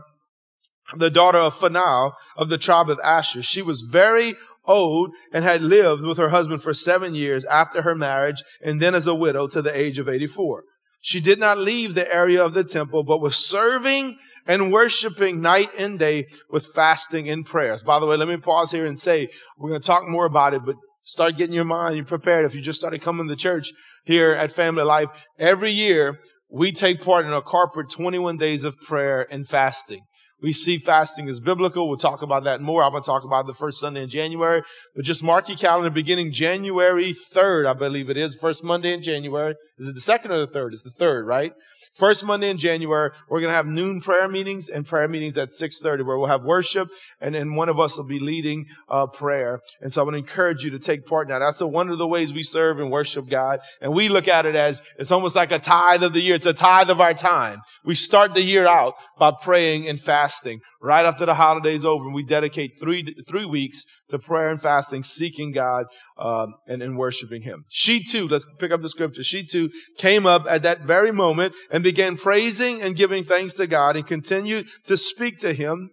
the 0.98 1.10
daughter 1.10 1.40
of 1.40 1.56
Phanuel 1.56 2.14
of 2.38 2.50
the 2.50 2.58
tribe 2.58 2.90
of 2.90 3.00
Asher. 3.04 3.44
She 3.44 3.62
was 3.62 3.82
very 3.82 4.36
old 4.66 5.12
and 5.34 5.44
had 5.44 5.62
lived 5.62 6.04
with 6.04 6.18
her 6.18 6.30
husband 6.30 6.62
for 6.62 6.74
seven 6.74 7.14
years 7.14 7.44
after 7.46 7.82
her 7.82 7.96
marriage 7.96 8.44
and 8.64 8.82
then 8.82 8.96
as 8.96 9.08
a 9.08 9.16
widow 9.16 9.48
to 9.48 9.62
the 9.62 9.76
age 9.76 10.00
of 10.00 10.08
84. 10.08 10.64
She 11.02 11.20
did 11.20 11.40
not 11.40 11.58
leave 11.58 11.96
the 11.96 12.14
area 12.14 12.44
of 12.44 12.54
the 12.54 12.64
temple, 12.64 13.04
but 13.04 13.22
was 13.22 13.36
serving 13.36 14.18
and 14.46 14.72
worshiping 14.72 15.42
night 15.42 15.70
and 15.78 16.00
day 16.00 16.28
with 16.50 16.66
fasting 16.68 17.30
and 17.30 17.46
prayers. 17.46 17.84
By 17.84 18.00
the 18.00 18.06
way, 18.06 18.18
let 18.18 18.28
me 18.28 18.38
pause 18.38 18.72
here 18.72 18.86
and 18.86 19.00
say, 19.00 19.30
we're 19.58 19.70
going 19.70 19.82
to 19.82 19.88
talk 19.88 20.08
more 20.08 20.26
about 20.26 20.54
it, 20.54 20.66
but 20.66 20.76
start 21.04 21.38
getting 21.38 21.56
your 21.56 21.66
mind 21.66 21.98
you 21.98 22.04
prepared. 22.04 22.46
If 22.46 22.56
you 22.56 22.62
just 22.62 22.80
started 22.80 23.02
coming 23.02 23.28
to 23.28 23.36
church 23.36 23.72
here 24.06 24.32
at 24.32 24.52
Family 24.52 24.84
Life, 24.84 25.10
every 25.40 25.72
year 25.72 26.20
we 26.50 26.72
take 26.72 27.02
part 27.02 27.26
in 27.26 27.34
a 27.34 27.42
corporate 27.42 27.90
21 27.90 28.38
days 28.38 28.64
of 28.64 28.78
prayer 28.82 29.26
and 29.32 29.48
fasting. 29.48 30.02
We 30.42 30.54
see 30.54 30.78
fasting 30.78 31.30
as 31.30 31.40
biblical. 31.40 31.88
We'll 31.88 31.98
talk 31.98 32.22
about 32.22 32.44
that 32.46 32.62
more. 32.62 32.84
I'm 32.84 32.92
going 32.92 33.04
to 33.04 33.06
talk 33.06 33.24
about 33.24 33.46
the 33.46 33.54
first 33.54 33.80
Sunday 33.80 34.04
in 34.04 34.10
January. 34.10 34.64
But 34.96 35.06
just 35.06 35.22
mark 35.22 35.48
your 35.50 35.58
calendar 35.58 35.90
beginning 35.90 36.34
January 36.34 37.14
3rd, 37.14 37.68
I 37.68 37.74
believe 37.74 38.10
it 38.10 38.18
is. 38.18 38.36
First 38.36 38.64
Monday 38.64 38.94
in 38.94 39.04
January. 39.04 39.56
Is 39.78 39.88
it 39.88 39.96
the 39.96 40.02
second 40.02 40.32
or 40.32 40.40
the 40.40 40.48
third? 40.48 40.74
It's 40.74 40.84
the 40.84 40.92
third, 40.92 41.26
right? 41.26 41.54
First 41.94 42.24
Monday 42.24 42.50
in 42.50 42.58
January, 42.58 43.10
we're 43.30 43.42
going 43.42 43.52
to 43.52 43.56
have 43.56 43.66
noon 43.66 44.00
prayer 44.00 44.28
meetings 44.28 44.70
and 44.70 44.86
prayer 44.86 45.08
meetings 45.08 45.38
at 45.38 45.50
6.30 45.50 46.06
where 46.06 46.18
we'll 46.18 46.28
have 46.28 46.44
worship 46.44 46.88
and 47.20 47.36
then 47.36 47.56
one 47.56 47.68
of 47.68 47.80
us 47.80 47.98
will 47.98 48.06
be 48.06 48.20
leading 48.20 48.66
uh, 48.90 49.08
prayer. 49.08 49.60
And 49.82 49.92
so 49.92 50.02
I 50.02 50.04
want 50.06 50.14
to 50.14 50.20
encourage 50.20 50.64
you 50.64 50.70
to 50.72 50.80
take 50.80 51.06
part 51.06 51.28
now. 51.28 51.40
That's 51.40 51.60
a, 51.60 51.68
one 51.68 51.90
of 51.90 51.98
the 51.98 52.08
ways 52.08 52.32
we 52.32 52.44
serve 52.44 52.80
and 52.80 52.92
worship 52.92 53.30
God. 53.30 53.60
And 53.82 53.94
we 53.94 54.08
look 54.08 54.28
at 54.28 54.46
it 54.46 54.56
as 54.56 54.82
it's 54.98 55.12
almost 55.12 55.36
like 55.36 55.52
a 55.52 55.60
tithe 55.60 56.04
of 56.04 56.14
the 56.14 56.22
year. 56.22 56.36
It's 56.36 56.46
a 56.46 56.54
tithe 56.54 56.90
of 56.90 57.02
our 57.02 57.14
time. 57.14 57.62
We 57.84 57.96
start 57.96 58.36
the 58.36 58.44
year 58.44 58.68
out 58.68 58.94
by 59.20 59.32
praying 59.42 59.88
and 59.88 60.00
fasting. 60.00 60.31
Right 60.82 61.06
after 61.06 61.26
the 61.26 61.36
holidays 61.36 61.86
over, 61.86 62.06
and 62.06 62.14
we 62.14 62.24
dedicate 62.24 62.80
three, 62.80 63.16
three 63.28 63.46
weeks 63.46 63.84
to 64.10 64.20
prayer 64.20 64.50
and 64.50 64.62
fasting, 64.62 65.04
seeking 65.04 65.52
God 65.52 65.86
um, 66.18 66.54
and, 66.68 66.82
and 66.82 66.98
worshiping 66.98 67.42
Him. 67.42 67.66
She 67.70 68.04
too, 68.04 68.28
let's 68.28 68.46
pick 68.60 68.72
up 68.72 68.82
the 68.82 68.90
scripture. 68.90 69.24
She 69.24 69.46
too 69.46 69.70
came 69.98 70.26
up 70.26 70.46
at 70.50 70.64
that 70.64 70.82
very 70.82 71.12
moment 71.12 71.54
and 71.70 71.84
began 71.84 72.18
praising 72.18 72.82
and 72.82 72.96
giving 72.96 73.24
thanks 73.24 73.54
to 73.56 73.68
God 73.68 73.96
and 73.96 74.06
continued 74.06 74.68
to 74.86 74.98
speak 74.98 75.40
to 75.40 75.54
Him, 75.54 75.92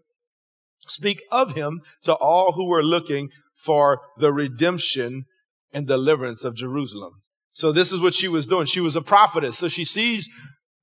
speak 0.86 1.22
of 1.30 1.54
Him 1.54 1.80
to 2.04 2.14
all 2.14 2.52
who 2.52 2.68
were 2.68 2.84
looking 2.84 3.30
for 3.56 4.00
the 4.18 4.32
redemption 4.32 5.24
and 5.72 5.86
deliverance 5.86 6.44
of 6.44 6.54
Jerusalem. 6.54 7.22
So 7.52 7.72
this 7.72 7.92
is 7.92 8.00
what 8.00 8.14
she 8.14 8.28
was 8.28 8.46
doing. 8.46 8.66
She 8.66 8.80
was 8.80 8.94
a 8.94 9.02
prophetess. 9.02 9.58
So 9.58 9.68
she 9.68 9.84
sees 9.84 10.28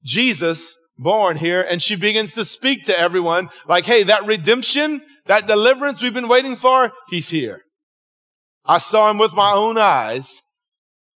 Jesus 0.04 0.78
born 0.98 1.38
here 1.38 1.62
and 1.62 1.82
she 1.82 1.96
begins 1.96 2.34
to 2.34 2.46
speak 2.46 2.84
to 2.86 2.98
everyone 2.98 3.50
like, 3.68 3.86
hey, 3.86 4.04
that 4.04 4.26
redemption, 4.26 5.02
that 5.28 5.48
deliverance 5.48 6.02
we've 6.02 6.14
been 6.14 6.28
waiting 6.28 6.56
for, 6.56 6.92
he's 7.10 7.30
here. 7.30 7.62
I 8.66 8.78
saw 8.78 9.10
him 9.10 9.18
with 9.18 9.34
my 9.34 9.52
own 9.52 9.78
eyes. 9.78 10.42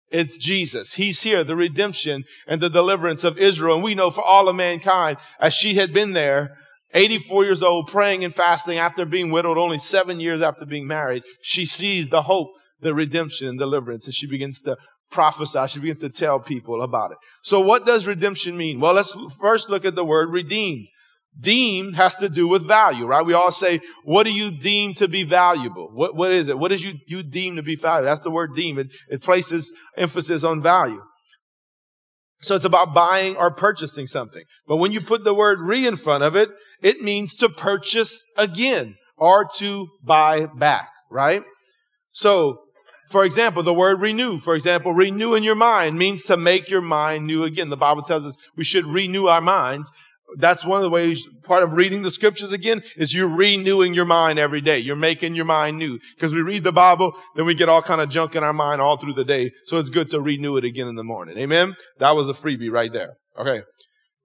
It's 0.09 0.37
Jesus. 0.37 0.93
He's 0.93 1.21
here, 1.21 1.43
the 1.43 1.55
redemption 1.55 2.23
and 2.47 2.61
the 2.61 2.69
deliverance 2.69 3.23
of 3.23 3.37
Israel. 3.37 3.75
And 3.75 3.83
we 3.83 3.95
know 3.95 4.09
for 4.09 4.23
all 4.23 4.47
of 4.47 4.55
mankind, 4.55 5.17
as 5.39 5.53
she 5.53 5.75
had 5.75 5.93
been 5.93 6.13
there, 6.13 6.57
84 6.93 7.43
years 7.43 7.61
old, 7.61 7.87
praying 7.87 8.23
and 8.23 8.33
fasting 8.33 8.77
after 8.77 9.05
being 9.05 9.29
widowed, 9.29 9.57
only 9.57 9.77
seven 9.77 10.19
years 10.19 10.41
after 10.41 10.65
being 10.65 10.87
married, 10.87 11.23
she 11.41 11.65
sees 11.65 12.07
the 12.07 12.23
hope, 12.23 12.47
the 12.79 12.93
redemption 12.93 13.47
and 13.47 13.59
deliverance, 13.59 14.05
and 14.05 14.15
she 14.15 14.27
begins 14.27 14.61
to 14.61 14.77
prophesy. 15.09 15.67
She 15.67 15.79
begins 15.79 15.99
to 16.01 16.09
tell 16.09 16.39
people 16.39 16.81
about 16.81 17.11
it. 17.11 17.17
So 17.43 17.59
what 17.59 17.85
does 17.85 18.07
redemption 18.07 18.57
mean? 18.57 18.79
Well, 18.79 18.93
let's 18.93 19.15
first 19.39 19.69
look 19.69 19.85
at 19.85 19.95
the 19.95 20.05
word 20.05 20.29
redeemed. 20.29 20.87
Deem 21.39 21.93
has 21.93 22.15
to 22.15 22.29
do 22.29 22.47
with 22.47 22.67
value, 22.67 23.05
right? 23.05 23.25
We 23.25 23.33
all 23.33 23.51
say, 23.51 23.79
what 24.03 24.23
do 24.23 24.31
you 24.31 24.51
deem 24.51 24.95
to 24.95 25.07
be 25.07 25.23
valuable? 25.23 25.89
What, 25.93 26.15
what 26.15 26.31
is 26.31 26.49
it? 26.49 26.57
What 26.57 26.71
is 26.71 26.83
you, 26.83 26.93
you 27.07 27.21
deem 27.21 27.57
to 27.57 27.61
be 27.61 27.75
valuable? 27.75 28.09
That's 28.09 28.21
the 28.21 28.31
word 28.31 28.55
deem. 28.55 28.79
It, 28.79 28.87
it 29.09 29.21
places 29.21 29.71
emphasis 29.95 30.43
on 30.43 30.61
value. 30.61 31.01
So 32.41 32.55
it's 32.55 32.65
about 32.65 32.93
buying 32.93 33.35
or 33.35 33.51
purchasing 33.51 34.07
something. 34.07 34.43
But 34.67 34.77
when 34.77 34.91
you 34.91 35.01
put 35.01 35.23
the 35.23 35.33
word 35.33 35.59
re 35.59 35.85
in 35.85 35.95
front 35.95 36.23
of 36.23 36.35
it, 36.35 36.49
it 36.81 37.01
means 37.01 37.35
to 37.37 37.49
purchase 37.49 38.23
again 38.35 38.95
or 39.15 39.47
to 39.57 39.87
buy 40.03 40.45
back, 40.45 40.89
right? 41.11 41.43
So 42.11 42.61
for 43.09 43.23
example, 43.23 43.63
the 43.63 43.73
word 43.73 44.01
renew, 44.01 44.39
for 44.39 44.53
example, 44.53 44.93
renew 44.93 45.33
in 45.33 45.43
your 45.43 45.55
mind 45.55 45.97
means 45.97 46.23
to 46.25 46.35
make 46.35 46.69
your 46.69 46.81
mind 46.81 47.25
new 47.25 47.43
again. 47.43 47.69
The 47.69 47.77
Bible 47.77 48.03
tells 48.03 48.25
us 48.25 48.35
we 48.55 48.63
should 48.63 48.85
renew 48.85 49.27
our 49.27 49.41
minds. 49.41 49.91
That's 50.37 50.65
one 50.65 50.77
of 50.77 50.83
the 50.83 50.89
ways, 50.89 51.25
part 51.43 51.63
of 51.63 51.71
reading 51.73 52.01
the 52.01 52.11
scriptures 52.11 52.51
again, 52.51 52.83
is 52.97 53.13
you're 53.13 53.29
renewing 53.29 53.93
your 53.93 54.05
mind 54.05 54.39
every 54.39 54.59
day. 54.59 54.79
You're 54.79 54.97
making 54.97 55.35
your 55.35 55.45
mind 55.45 55.77
new. 55.77 55.99
Because 56.15 56.33
we 56.33 56.41
read 56.41 56.65
the 56.65 56.73
Bible, 56.73 57.13
then 57.37 57.45
we 57.45 57.55
get 57.55 57.69
all 57.69 57.81
kind 57.81 58.01
of 58.01 58.09
junk 58.09 58.35
in 58.35 58.43
our 58.43 58.51
mind 58.51 58.81
all 58.81 58.97
through 58.97 59.13
the 59.13 59.23
day. 59.23 59.51
So 59.63 59.77
it's 59.77 59.89
good 59.89 60.09
to 60.09 60.19
renew 60.19 60.57
it 60.57 60.65
again 60.65 60.87
in 60.87 60.95
the 60.95 61.03
morning. 61.03 61.37
Amen? 61.37 61.75
That 61.99 62.15
was 62.15 62.27
a 62.27 62.33
freebie 62.33 62.69
right 62.69 62.91
there. 62.91 63.13
Okay. 63.39 63.61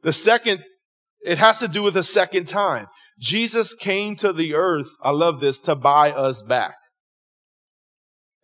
The 0.03 0.13
second, 0.13 0.65
it 1.25 1.39
has 1.39 1.61
to 1.61 1.69
do 1.69 1.85
with 1.85 1.95
the 1.95 2.03
second 2.03 2.47
time. 2.47 2.87
Jesus 3.21 3.73
came 3.73 4.17
to 4.17 4.33
the 4.33 4.55
earth, 4.55 4.89
I 5.01 5.11
love 5.11 5.39
this, 5.39 5.61
to 5.61 5.77
buy 5.77 6.11
us 6.11 6.43
back. 6.43 6.75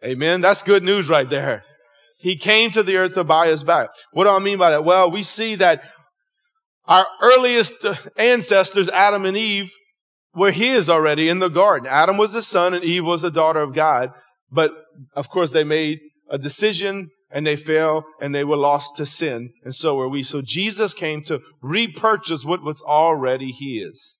Amen. 0.05 0.41
That's 0.41 0.63
good 0.63 0.83
news 0.83 1.09
right 1.09 1.29
there. 1.29 1.65
He 2.19 2.37
came 2.37 2.71
to 2.73 2.83
the 2.83 2.97
earth 2.97 3.15
to 3.15 3.25
buy 3.25 3.51
us 3.51 3.63
back. 3.63 3.91
What 4.13 4.25
do 4.25 4.31
I 4.31 4.39
mean 4.39 4.59
by 4.59 4.71
that? 4.71 4.85
Well, 4.85 5.11
we 5.11 5.23
see 5.23 5.55
that 5.57 5.83
our 6.87 7.07
earliest 7.23 7.85
ancestors, 8.17 8.89
Adam 8.89 9.25
and 9.25 9.37
Eve, 9.37 9.71
were 10.35 10.51
his 10.51 10.89
already 10.89 11.29
in 11.29 11.39
the 11.39 11.49
garden. 11.49 11.89
Adam 11.89 12.17
was 12.17 12.33
the 12.33 12.43
son 12.43 12.75
and 12.75 12.85
Eve 12.85 13.05
was 13.05 13.23
the 13.23 13.31
daughter 13.31 13.61
of 13.61 13.75
God. 13.75 14.11
But 14.51 14.73
of 15.15 15.29
course, 15.29 15.53
they 15.53 15.65
made 15.65 15.99
a 16.31 16.39
decision 16.39 17.11
and 17.31 17.47
they 17.47 17.57
fell 17.57 18.05
and 18.21 18.35
they 18.35 18.45
were 18.45 18.57
lost 18.57 18.97
to 18.97 19.07
sin. 19.07 19.51
And 19.65 19.75
so 19.75 19.97
were 19.97 20.09
we. 20.09 20.23
So 20.23 20.41
Jesus 20.43 20.95
came 20.95 21.23
to 21.25 21.41
repurchase 21.61 22.45
what 22.45 22.63
was 22.63 22.83
already 22.83 23.53
his. 23.53 24.19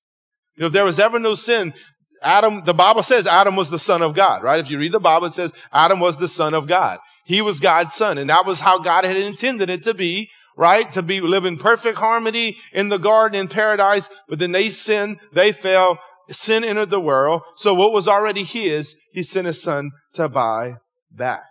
You 0.55 0.61
know, 0.61 0.67
if 0.67 0.73
there 0.73 0.85
was 0.85 0.99
ever 0.99 1.19
no 1.19 1.33
sin, 1.33 1.73
Adam, 2.21 2.63
the 2.65 2.73
Bible 2.73 3.03
says 3.03 3.27
Adam 3.27 3.55
was 3.55 3.69
the 3.69 3.79
son 3.79 4.01
of 4.01 4.13
God, 4.13 4.43
right? 4.43 4.59
If 4.59 4.69
you 4.69 4.77
read 4.77 4.91
the 4.91 4.99
Bible, 4.99 5.27
it 5.27 5.33
says 5.33 5.51
Adam 5.71 5.99
was 5.99 6.17
the 6.17 6.27
son 6.27 6.53
of 6.53 6.67
God. 6.67 6.99
He 7.25 7.41
was 7.41 7.59
God's 7.59 7.93
son. 7.93 8.17
And 8.17 8.29
that 8.29 8.45
was 8.45 8.59
how 8.59 8.79
God 8.79 9.03
had 9.03 9.15
intended 9.15 9.69
it 9.69 9.83
to 9.83 9.93
be, 9.93 10.29
right? 10.57 10.91
To 10.93 11.01
be 11.01 11.21
live 11.21 11.45
in 11.45 11.57
perfect 11.57 11.97
harmony 11.97 12.57
in 12.73 12.89
the 12.89 12.97
garden 12.97 13.39
in 13.39 13.47
paradise. 13.47 14.09
But 14.27 14.39
then 14.39 14.51
they 14.51 14.69
sinned, 14.69 15.19
they 15.33 15.51
fell, 15.51 15.99
sin 16.29 16.63
entered 16.63 16.89
the 16.89 16.99
world. 16.99 17.41
So 17.55 17.73
what 17.73 17.93
was 17.93 18.07
already 18.07 18.43
his, 18.43 18.95
he 19.13 19.23
sent 19.23 19.47
his 19.47 19.61
son 19.61 19.91
to 20.13 20.27
buy 20.27 20.75
back, 21.11 21.45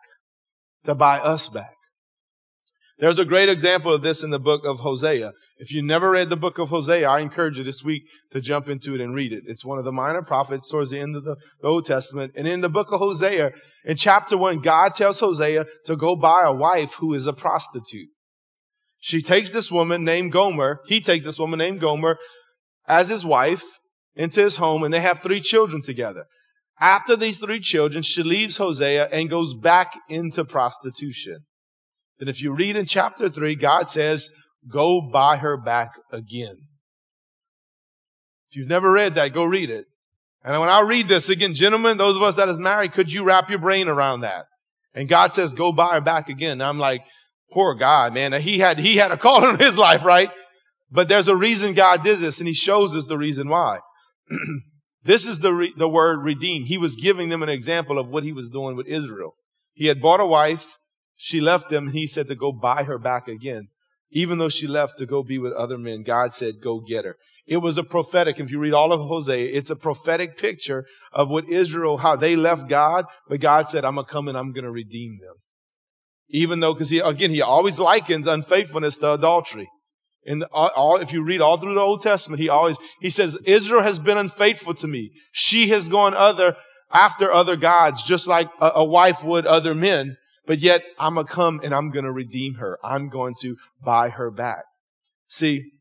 to 0.85 0.95
buy 0.95 1.19
us 1.19 1.49
back. 1.49 1.75
There's 2.99 3.19
a 3.19 3.25
great 3.25 3.49
example 3.49 3.95
of 3.95 4.03
this 4.03 4.23
in 4.23 4.31
the 4.31 4.41
book 4.41 4.63
of 4.65 4.81
Hosea. 4.81 5.33
If 5.61 5.73
you 5.73 5.83
never 5.83 6.11
read 6.11 6.31
the 6.31 6.37
book 6.37 6.59
of 6.59 6.69
Hosea, 6.69 7.09
I 7.09 7.19
encourage 7.19 7.59
you 7.59 7.65
this 7.65 7.83
week 7.83 8.05
to 8.31 8.41
jump 8.41 8.69
into 8.69 8.95
it 8.95 9.01
and 9.01 9.15
read 9.15 9.33
it. 9.33 9.43
It's 9.47 9.65
one 9.65 9.79
of 9.79 9.85
the 9.85 9.93
minor 9.93 10.23
prophets 10.23 10.69
towards 10.69 10.91
the 10.91 11.01
end 11.01 11.17
of 11.17 11.25
the 11.25 11.37
Old 11.65 11.85
Testament. 11.85 12.33
And 12.37 12.47
in 12.47 12.61
the 12.61 12.69
book 12.69 12.93
of 12.93 13.01
Hosea, 13.01 13.51
in 13.85 13.97
chapter 13.97 14.37
one, 14.37 14.61
God 14.61 14.95
tells 14.95 15.19
Hosea 15.19 15.67
to 15.87 15.97
go 15.97 16.15
buy 16.15 16.45
a 16.45 16.53
wife 16.53 16.95
who 16.95 17.13
is 17.13 17.27
a 17.27 17.33
prostitute. 17.33 18.09
She 18.99 19.21
takes 19.21 19.51
this 19.51 19.71
woman 19.71 20.05
named 20.05 20.33
Gomer. 20.33 20.81
He 20.87 21.01
takes 21.01 21.25
this 21.25 21.39
woman 21.39 21.59
named 21.59 21.81
Gomer 21.81 22.19
as 22.87 23.09
his 23.09 23.25
wife 23.25 23.65
into 24.15 24.41
his 24.41 24.57
home 24.57 24.85
and 24.85 24.95
they 24.95 25.01
have 25.01 25.23
three 25.23 25.41
children 25.41 25.83
together. 25.83 26.27
After 26.81 27.17
these 27.17 27.39
three 27.39 27.61
children, 27.61 28.03
she 28.03 28.23
leaves 28.23 28.59
Hosea 28.59 29.09
and 29.11 29.29
goes 29.29 29.55
back 29.55 29.95
into 30.09 30.45
prostitution. 30.45 31.39
Then 32.19 32.29
if 32.29 32.41
you 32.41 32.53
read 32.53 32.77
in 32.77 32.87
chapter 32.87 33.29
3, 33.29 33.57
God 33.57 33.89
says, 33.89 34.31
go 34.71 35.01
buy 35.01 35.37
her 35.37 35.57
back 35.57 35.91
again. 36.13 36.57
If 38.51 38.57
you've 38.57 38.69
never 38.69 38.91
read 38.91 39.15
that, 39.17 39.35
go 39.35 39.45
read 39.45 39.71
it. 39.71 39.87
And 40.45 40.61
when 40.61 40.71
I 40.71 40.81
read 40.81 41.09
this 41.09 41.29
again, 41.29 41.55
gentlemen, 41.55 41.99
those 41.99 42.17
of 42.17 42.23
us 42.23 42.37
that 42.37 42.49
is 42.49 42.59
married, 42.59 42.93
could 42.93 43.13
you 43.13 43.25
wrap 43.25 43.51
your 43.51 43.59
brain 43.59 43.89
around 43.89 44.21
that? 44.21 44.47
And 44.95 45.09
God 45.09 45.33
says, 45.33 45.53
go 45.53 45.73
buy 45.73 45.95
her 45.95 46.01
back 46.01 46.29
again. 46.29 46.53
And 46.53 46.63
I'm 46.63 46.79
like, 46.79 47.03
poor 47.53 47.75
guy, 47.75 48.11
man. 48.11 48.33
He 48.41 48.59
had, 48.59 48.79
he 48.79 48.97
had 48.97 49.11
a 49.11 49.19
call 49.19 49.45
on 49.45 49.59
his 49.59 49.77
life, 49.77 50.05
right? 50.05 50.31
But 50.91 51.09
there's 51.09 51.29
a 51.29 51.37
reason 51.37 51.75
God 51.75 52.03
did 52.03 52.21
this 52.21 52.39
and 52.39 52.49
he 52.49 52.55
shows 52.55 52.97
us 52.97 53.05
the 53.07 53.19
reason 53.19 53.49
why. 53.49 53.81
this 55.05 55.27
is 55.27 55.41
the, 55.41 55.53
re- 55.53 55.75
the 55.77 55.89
word 55.89 56.21
redeem. 56.23 56.65
He 56.65 56.79
was 56.79 56.97
giving 56.97 57.29
them 57.29 57.43
an 57.43 57.49
example 57.49 57.99
of 57.99 58.09
what 58.09 58.25
he 58.25 58.33
was 58.33 58.49
doing 58.49 58.77
with 58.77 58.87
Israel. 58.87 59.35
He 59.75 59.87
had 59.87 60.01
bought 60.01 60.21
a 60.21 60.27
wife. 60.27 60.79
She 61.17 61.41
left 61.41 61.71
him 61.71 61.89
and 61.89 61.95
he 61.95 62.07
said 62.07 62.29
to 62.29 62.35
go 62.35 62.53
buy 62.53 62.85
her 62.85 62.99
back 62.99 63.29
again. 63.29 63.69
Even 64.11 64.39
though 64.39 64.49
she 64.49 64.67
left 64.67 64.99
to 64.99 65.07
go 65.07 65.23
be 65.23 65.39
with 65.39 65.53
other 65.53 65.79
men, 65.79 66.03
God 66.03 66.33
said, 66.33 66.63
go 66.63 66.81
get 66.81 67.05
her. 67.05 67.17
It 67.47 67.59
was 67.59 67.79
a 67.79 67.83
prophetic, 67.83 68.39
if 68.39 68.51
you 68.51 68.59
read 68.59 68.75
all 68.75 68.93
of 68.93 69.01
Hosea, 69.01 69.57
it's 69.57 69.71
a 69.71 69.77
prophetic 69.77 70.37
picture 70.37 70.85
of 71.13 71.29
what 71.29 71.49
Israel, 71.49 71.99
how 71.99 72.15
they 72.15 72.37
left 72.37 72.69
God, 72.69 73.07
but 73.29 73.41
God 73.41 73.69
said, 73.69 73.85
I'm 73.85 73.95
going 73.95 74.07
to 74.07 74.13
come 74.13 74.29
and 74.29 74.37
I'm 74.37 74.53
going 74.53 74.65
to 74.65 74.71
redeem 74.71 75.19
them. 75.21 75.37
Even 76.29 76.61
though, 76.61 76.75
because 76.75 76.91
he, 76.91 76.99
again, 76.99 77.31
he 77.31 77.41
always 77.41 77.79
likens 77.79 78.27
unfaithfulness 78.27 78.99
to 78.99 79.15
adultery. 79.15 79.69
And 80.27 80.45
all, 80.53 80.97
if 80.97 81.11
you 81.11 81.23
read 81.23 81.41
all 81.41 81.59
through 81.59 81.75
the 81.75 81.81
Old 81.81 82.03
Testament, 82.03 82.41
he 82.41 82.51
always, 82.51 82.77
he 83.01 83.09
says, 83.09 83.39
Israel 83.47 83.83
has 83.83 83.99
been 83.99 84.19
unfaithful 84.19 84.75
to 84.75 84.87
me. 84.87 85.11
She 85.33 85.69
has 85.69 85.89
gone 85.89 86.13
other, 86.13 86.55
after 86.93 87.33
other 87.33 87.57
gods, 87.57 88.03
just 88.03 88.27
like 88.27 88.49
a, 88.61 88.73
a 88.77 88.85
wife 88.85 89.23
would 89.25 89.47
other 89.47 89.75
men. 89.75 90.19
But 90.49 90.61
yet, 90.61 90.83
I'm 90.99 91.15
going 91.15 91.27
to 91.27 91.33
come 91.33 91.61
and 91.63 91.75
I'm 91.75 91.91
going 91.91 92.07
to 92.07 92.11
redeem 92.11 92.55
her. 92.55 92.79
I'm 92.83 93.11
going 93.11 93.35
to 93.43 93.57
buy 93.85 94.09
her 94.09 94.31
back. 94.31 94.65
See, 95.29 95.73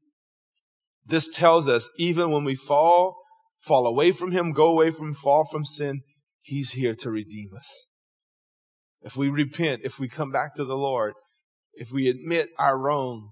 this 1.05 1.30
tells 1.30 1.70
us 1.70 1.88
even 1.97 2.32
when 2.32 2.43
we 2.43 2.55
fall, 2.55 3.15
fall 3.61 3.88
away 3.88 4.11
from 4.11 4.32
Him, 4.32 4.51
go 4.51 4.68
away 4.68 4.91
from, 4.91 5.13
fall 5.13 5.45
from 5.45 5.63
sin, 5.63 6.01
He's 6.41 6.72
here 6.72 6.93
to 6.95 7.09
redeem 7.09 7.51
us. 7.57 7.86
If 9.01 9.15
we 9.15 9.30
repent, 9.30 9.82
if 9.86 9.99
we 9.99 10.09
come 10.09 10.34
back 10.34 10.53
to 10.55 10.65
the 10.65 10.76
Lord, 10.76 11.13
if 11.74 11.91
we 11.93 12.09
admit 12.09 12.49
our 12.59 12.78
wrong 12.78 13.30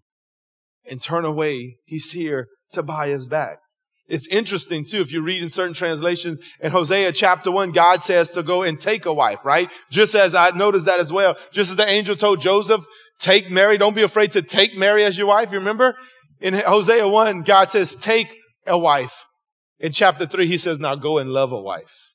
and 0.90 1.02
turn 1.02 1.26
away, 1.26 1.80
He's 1.84 2.12
here 2.12 2.48
to 2.72 2.82
buy 2.82 3.12
us 3.12 3.26
back. 3.26 3.58
It's 4.08 4.28
interesting 4.28 4.86
too, 4.86 5.02
if 5.02 5.12
you 5.12 5.22
read 5.22 5.42
in 5.42 5.50
certain 5.50 5.74
translations 5.74 6.40
in 6.62 6.72
Hosea 6.72 7.12
chapter 7.12 7.50
one, 7.50 7.72
God 7.72 8.04
says 8.04 8.30
to 8.32 8.44
go 8.44 8.62
and 8.62 8.80
take 8.80 9.06
a 9.06 9.14
wife, 9.14 9.44
right? 9.44 9.70
Just 9.90 10.14
as 10.14 10.36
I 10.36 10.52
noticed 10.52 10.86
that 10.86 11.00
as 11.00 11.12
well. 11.12 11.36
Just 11.52 11.72
as 11.72 11.76
the 11.76 11.90
angel 11.90 12.16
told 12.16 12.40
Joseph, 12.40 12.86
take 13.20 13.50
Mary, 13.50 13.78
don't 13.80 13.96
be 13.96 14.04
afraid 14.04 14.32
to 14.34 14.44
take 14.44 14.76
Mary 14.76 15.04
as 15.04 15.18
your 15.18 15.28
wife. 15.28 15.52
You 15.52 15.58
remember? 15.58 15.96
In 16.40 16.54
Hosea 16.54 17.08
1, 17.08 17.42
God 17.44 17.72
says, 17.72 17.96
take 17.96 18.28
a 18.68 18.78
wife. 18.78 19.26
In 19.80 19.92
chapter 19.92 20.28
3, 20.28 20.48
he 20.48 20.58
says, 20.58 20.80
now 20.80 20.96
go 20.96 21.18
and 21.18 21.32
love 21.32 21.52
a 21.52 21.60
wife. 21.60 22.12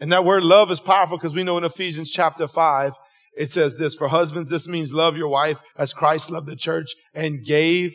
And 0.00 0.12
that 0.12 0.24
word 0.24 0.44
love 0.44 0.70
is 0.70 0.80
powerful 0.80 1.16
because 1.16 1.34
we 1.34 1.44
know 1.44 1.58
in 1.58 1.64
Ephesians 1.64 2.10
chapter 2.10 2.46
5, 2.46 2.92
it 3.36 3.50
says 3.50 3.76
this, 3.76 3.96
for 3.96 4.08
husbands, 4.08 4.48
this 4.48 4.68
means 4.68 4.92
love 4.92 5.16
your 5.16 5.28
wife 5.28 5.60
as 5.76 5.92
Christ 5.92 6.30
loved 6.30 6.46
the 6.46 6.54
church 6.54 6.94
and 7.12 7.44
gave 7.44 7.94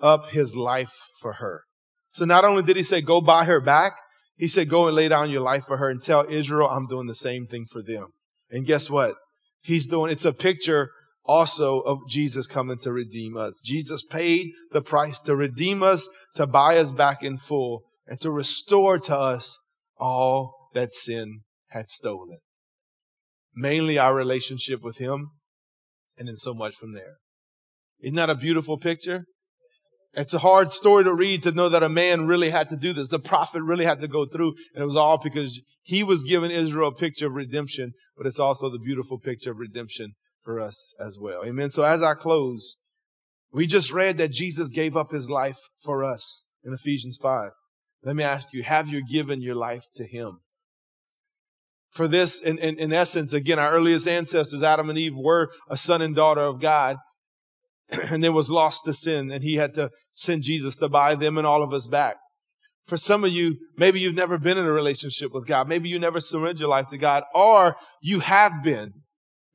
up 0.00 0.30
his 0.30 0.56
life 0.56 0.94
for 1.20 1.34
her. 1.34 1.64
So 2.12 2.24
not 2.24 2.44
only 2.44 2.62
did 2.62 2.76
he 2.76 2.82
say, 2.82 3.00
go 3.00 3.20
buy 3.20 3.44
her 3.44 3.60
back, 3.60 3.92
he 4.36 4.48
said, 4.48 4.68
go 4.68 4.86
and 4.86 4.96
lay 4.96 5.08
down 5.08 5.30
your 5.30 5.42
life 5.42 5.64
for 5.64 5.76
her 5.76 5.90
and 5.90 6.02
tell 6.02 6.26
Israel, 6.28 6.68
I'm 6.68 6.86
doing 6.86 7.06
the 7.06 7.14
same 7.14 7.46
thing 7.46 7.66
for 7.70 7.82
them. 7.82 8.06
And 8.50 8.66
guess 8.66 8.88
what? 8.88 9.14
He's 9.62 9.86
doing, 9.86 10.10
it's 10.10 10.24
a 10.24 10.32
picture 10.32 10.90
also 11.24 11.80
of 11.80 11.98
Jesus 12.08 12.46
coming 12.46 12.78
to 12.78 12.92
redeem 12.92 13.36
us. 13.36 13.60
Jesus 13.62 14.02
paid 14.02 14.48
the 14.72 14.82
price 14.82 15.20
to 15.20 15.36
redeem 15.36 15.82
us, 15.82 16.08
to 16.34 16.46
buy 16.46 16.78
us 16.78 16.90
back 16.90 17.22
in 17.22 17.36
full, 17.36 17.82
and 18.06 18.20
to 18.20 18.30
restore 18.30 18.98
to 18.98 19.16
us 19.16 19.58
all 19.98 20.70
that 20.74 20.92
sin 20.92 21.40
had 21.68 21.88
stolen. 21.88 22.38
Mainly 23.54 23.98
our 23.98 24.14
relationship 24.14 24.82
with 24.82 24.98
Him, 24.98 25.30
and 26.18 26.28
then 26.28 26.36
so 26.36 26.54
much 26.54 26.74
from 26.74 26.94
there. 26.94 27.16
Isn't 28.00 28.16
that 28.16 28.30
a 28.30 28.34
beautiful 28.34 28.78
picture? 28.78 29.24
It's 30.14 30.34
a 30.34 30.40
hard 30.40 30.72
story 30.72 31.04
to 31.04 31.14
read 31.14 31.44
to 31.44 31.52
know 31.52 31.68
that 31.68 31.84
a 31.84 31.88
man 31.88 32.26
really 32.26 32.50
had 32.50 32.68
to 32.70 32.76
do 32.76 32.92
this. 32.92 33.08
The 33.08 33.20
prophet 33.20 33.62
really 33.62 33.84
had 33.84 34.00
to 34.00 34.08
go 34.08 34.26
through, 34.26 34.54
and 34.74 34.82
it 34.82 34.86
was 34.86 34.96
all 34.96 35.18
because 35.18 35.60
he 35.82 36.02
was 36.02 36.24
giving 36.24 36.50
Israel 36.50 36.88
a 36.88 36.94
picture 36.94 37.28
of 37.28 37.34
redemption, 37.34 37.92
but 38.16 38.26
it's 38.26 38.40
also 38.40 38.68
the 38.68 38.78
beautiful 38.78 39.18
picture 39.18 39.52
of 39.52 39.58
redemption 39.58 40.14
for 40.42 40.60
us 40.60 40.94
as 41.04 41.16
well. 41.20 41.44
Amen. 41.44 41.70
So 41.70 41.84
as 41.84 42.02
I 42.02 42.14
close, 42.14 42.76
we 43.52 43.66
just 43.66 43.92
read 43.92 44.18
that 44.18 44.32
Jesus 44.32 44.70
gave 44.70 44.96
up 44.96 45.12
his 45.12 45.30
life 45.30 45.58
for 45.82 46.02
us 46.02 46.44
in 46.64 46.72
Ephesians 46.72 47.18
5. 47.20 47.50
Let 48.02 48.16
me 48.16 48.24
ask 48.24 48.48
you, 48.52 48.64
have 48.64 48.88
you 48.88 49.06
given 49.06 49.42
your 49.42 49.54
life 49.54 49.84
to 49.94 50.06
him? 50.06 50.40
For 51.90 52.08
this, 52.08 52.40
in, 52.40 52.58
in, 52.58 52.78
in 52.78 52.92
essence, 52.92 53.32
again, 53.32 53.58
our 53.58 53.72
earliest 53.72 54.08
ancestors, 54.08 54.62
Adam 54.62 54.90
and 54.90 54.98
Eve, 54.98 55.16
were 55.16 55.50
a 55.68 55.76
son 55.76 56.02
and 56.02 56.14
daughter 56.14 56.42
of 56.42 56.60
God 56.60 56.96
and 58.10 58.22
then 58.22 58.34
was 58.34 58.50
lost 58.50 58.84
to 58.84 58.92
sin 58.92 59.30
and 59.30 59.42
he 59.42 59.56
had 59.56 59.74
to 59.74 59.90
send 60.14 60.42
Jesus 60.42 60.76
to 60.76 60.88
buy 60.88 61.14
them 61.14 61.38
and 61.38 61.46
all 61.46 61.62
of 61.62 61.72
us 61.72 61.86
back. 61.86 62.16
For 62.86 62.96
some 62.96 63.24
of 63.24 63.30
you, 63.30 63.56
maybe 63.76 64.00
you've 64.00 64.14
never 64.14 64.38
been 64.38 64.58
in 64.58 64.64
a 64.64 64.72
relationship 64.72 65.32
with 65.32 65.46
God. 65.46 65.68
Maybe 65.68 65.88
you 65.88 65.98
never 65.98 66.20
surrendered 66.20 66.60
your 66.60 66.68
life 66.68 66.88
to 66.88 66.98
God 66.98 67.24
or 67.34 67.76
you 68.02 68.20
have 68.20 68.62
been 68.64 68.94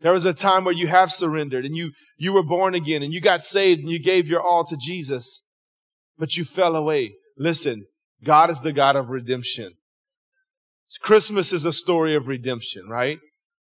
there 0.02 0.12
was 0.12 0.26
a 0.26 0.34
time 0.34 0.66
where 0.66 0.74
you 0.74 0.88
have 0.88 1.12
surrendered 1.12 1.66
and 1.66 1.76
you, 1.76 1.92
you 2.18 2.34
were 2.34 2.44
born 2.44 2.76
again 2.76 3.02
and 3.02 3.14
you 3.14 3.22
got 3.22 3.44
saved 3.44 3.82
and 3.82 3.90
you 3.90 4.00
gave 4.00 4.28
your 4.28 4.42
all 4.42 4.66
to 4.66 4.78
Jesus, 4.78 5.42
but 6.18 6.38
you 6.38 6.46
fell 6.46 6.76
away. 6.76 7.16
Listen, 7.38 7.86
God 8.24 8.50
is 8.52 8.62
the 8.62 8.74
God 8.74 8.96
of 8.96 9.10
redemption. 9.10 9.74
Christmas 11.02 11.52
is 11.52 11.66
a 11.66 11.74
story 11.74 12.16
of 12.16 12.28
redemption, 12.28 12.88
right? 12.88 13.18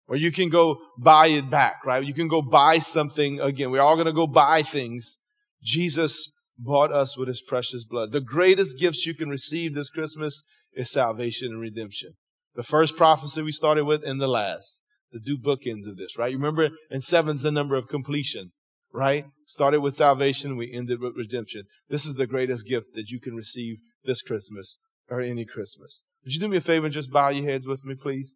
Where 0.08 0.20
you 0.20 0.32
can 0.32 0.50
go 0.50 0.78
buy 1.00 1.28
it 1.28 1.50
back, 1.50 1.86
right? 1.86 2.04
You 2.04 2.14
can 2.14 2.28
go 2.28 2.42
buy 2.42 2.80
something 2.80 3.40
again. 3.40 3.72
We're 3.72 3.82
all 3.82 3.96
going 3.96 4.06
to 4.06 4.14
go 4.14 4.28
buy 4.28 4.62
things. 4.62 5.18
Jesus 5.64 6.32
bought 6.58 6.92
us 6.92 7.18
with 7.18 7.28
his 7.28 7.42
precious 7.42 7.86
blood. 7.86 8.12
The 8.12 8.22
greatest 8.22 8.78
gifts 8.80 9.06
you 9.06 9.16
can 9.16 9.30
receive 9.30 9.74
this 9.74 9.90
Christmas 9.90 10.44
is 10.74 10.92
salvation 10.92 11.50
and 11.54 11.60
redemption. 11.60 12.14
The 12.56 12.64
first 12.64 12.96
prophecy 12.96 13.42
we 13.42 13.52
started 13.52 13.86
with 13.86 14.04
and 14.04 14.22
the 14.22 14.28
last 14.28 14.80
the 15.16 15.22
two 15.26 15.38
bookends 15.38 15.90
of 15.90 15.98
this, 15.98 16.18
right? 16.18 16.32
You 16.32 16.38
remember, 16.38 16.70
and 16.92 17.02
seven's 17.02 17.42
the 17.42 17.52
number 17.52 17.76
of 17.76 17.88
completion, 17.88 18.52
right? 18.92 19.26
Started 19.46 19.80
with 19.80 19.94
salvation, 19.94 20.58
we 20.58 20.74
ended 20.74 21.00
with 21.00 21.16
redemption. 21.16 21.64
This 21.90 22.06
is 22.06 22.16
the 22.16 22.28
greatest 22.28 22.68
gift 22.68 22.88
that 22.96 23.10
you 23.10 23.22
can 23.22 23.34
receive 23.34 23.78
this 24.04 24.22
Christmas 24.22 24.78
or 25.10 25.22
any 25.22 25.46
Christmas. 25.46 26.04
Would 26.24 26.34
you 26.34 26.40
do 26.40 26.50
me 26.50 26.58
a 26.58 26.62
favor 26.62 26.86
and 26.86 26.94
just 26.94 27.12
bow 27.12 27.30
your 27.30 27.50
heads 27.50 27.66
with 27.66 27.86
me, 27.86 27.96
please? 27.96 28.36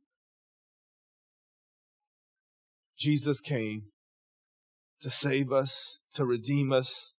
Jesus 3.00 3.40
came 3.42 3.84
to 5.02 5.10
save 5.10 5.52
us, 5.52 6.00
to 6.14 6.26
redeem 6.26 6.74
us, 6.74 7.14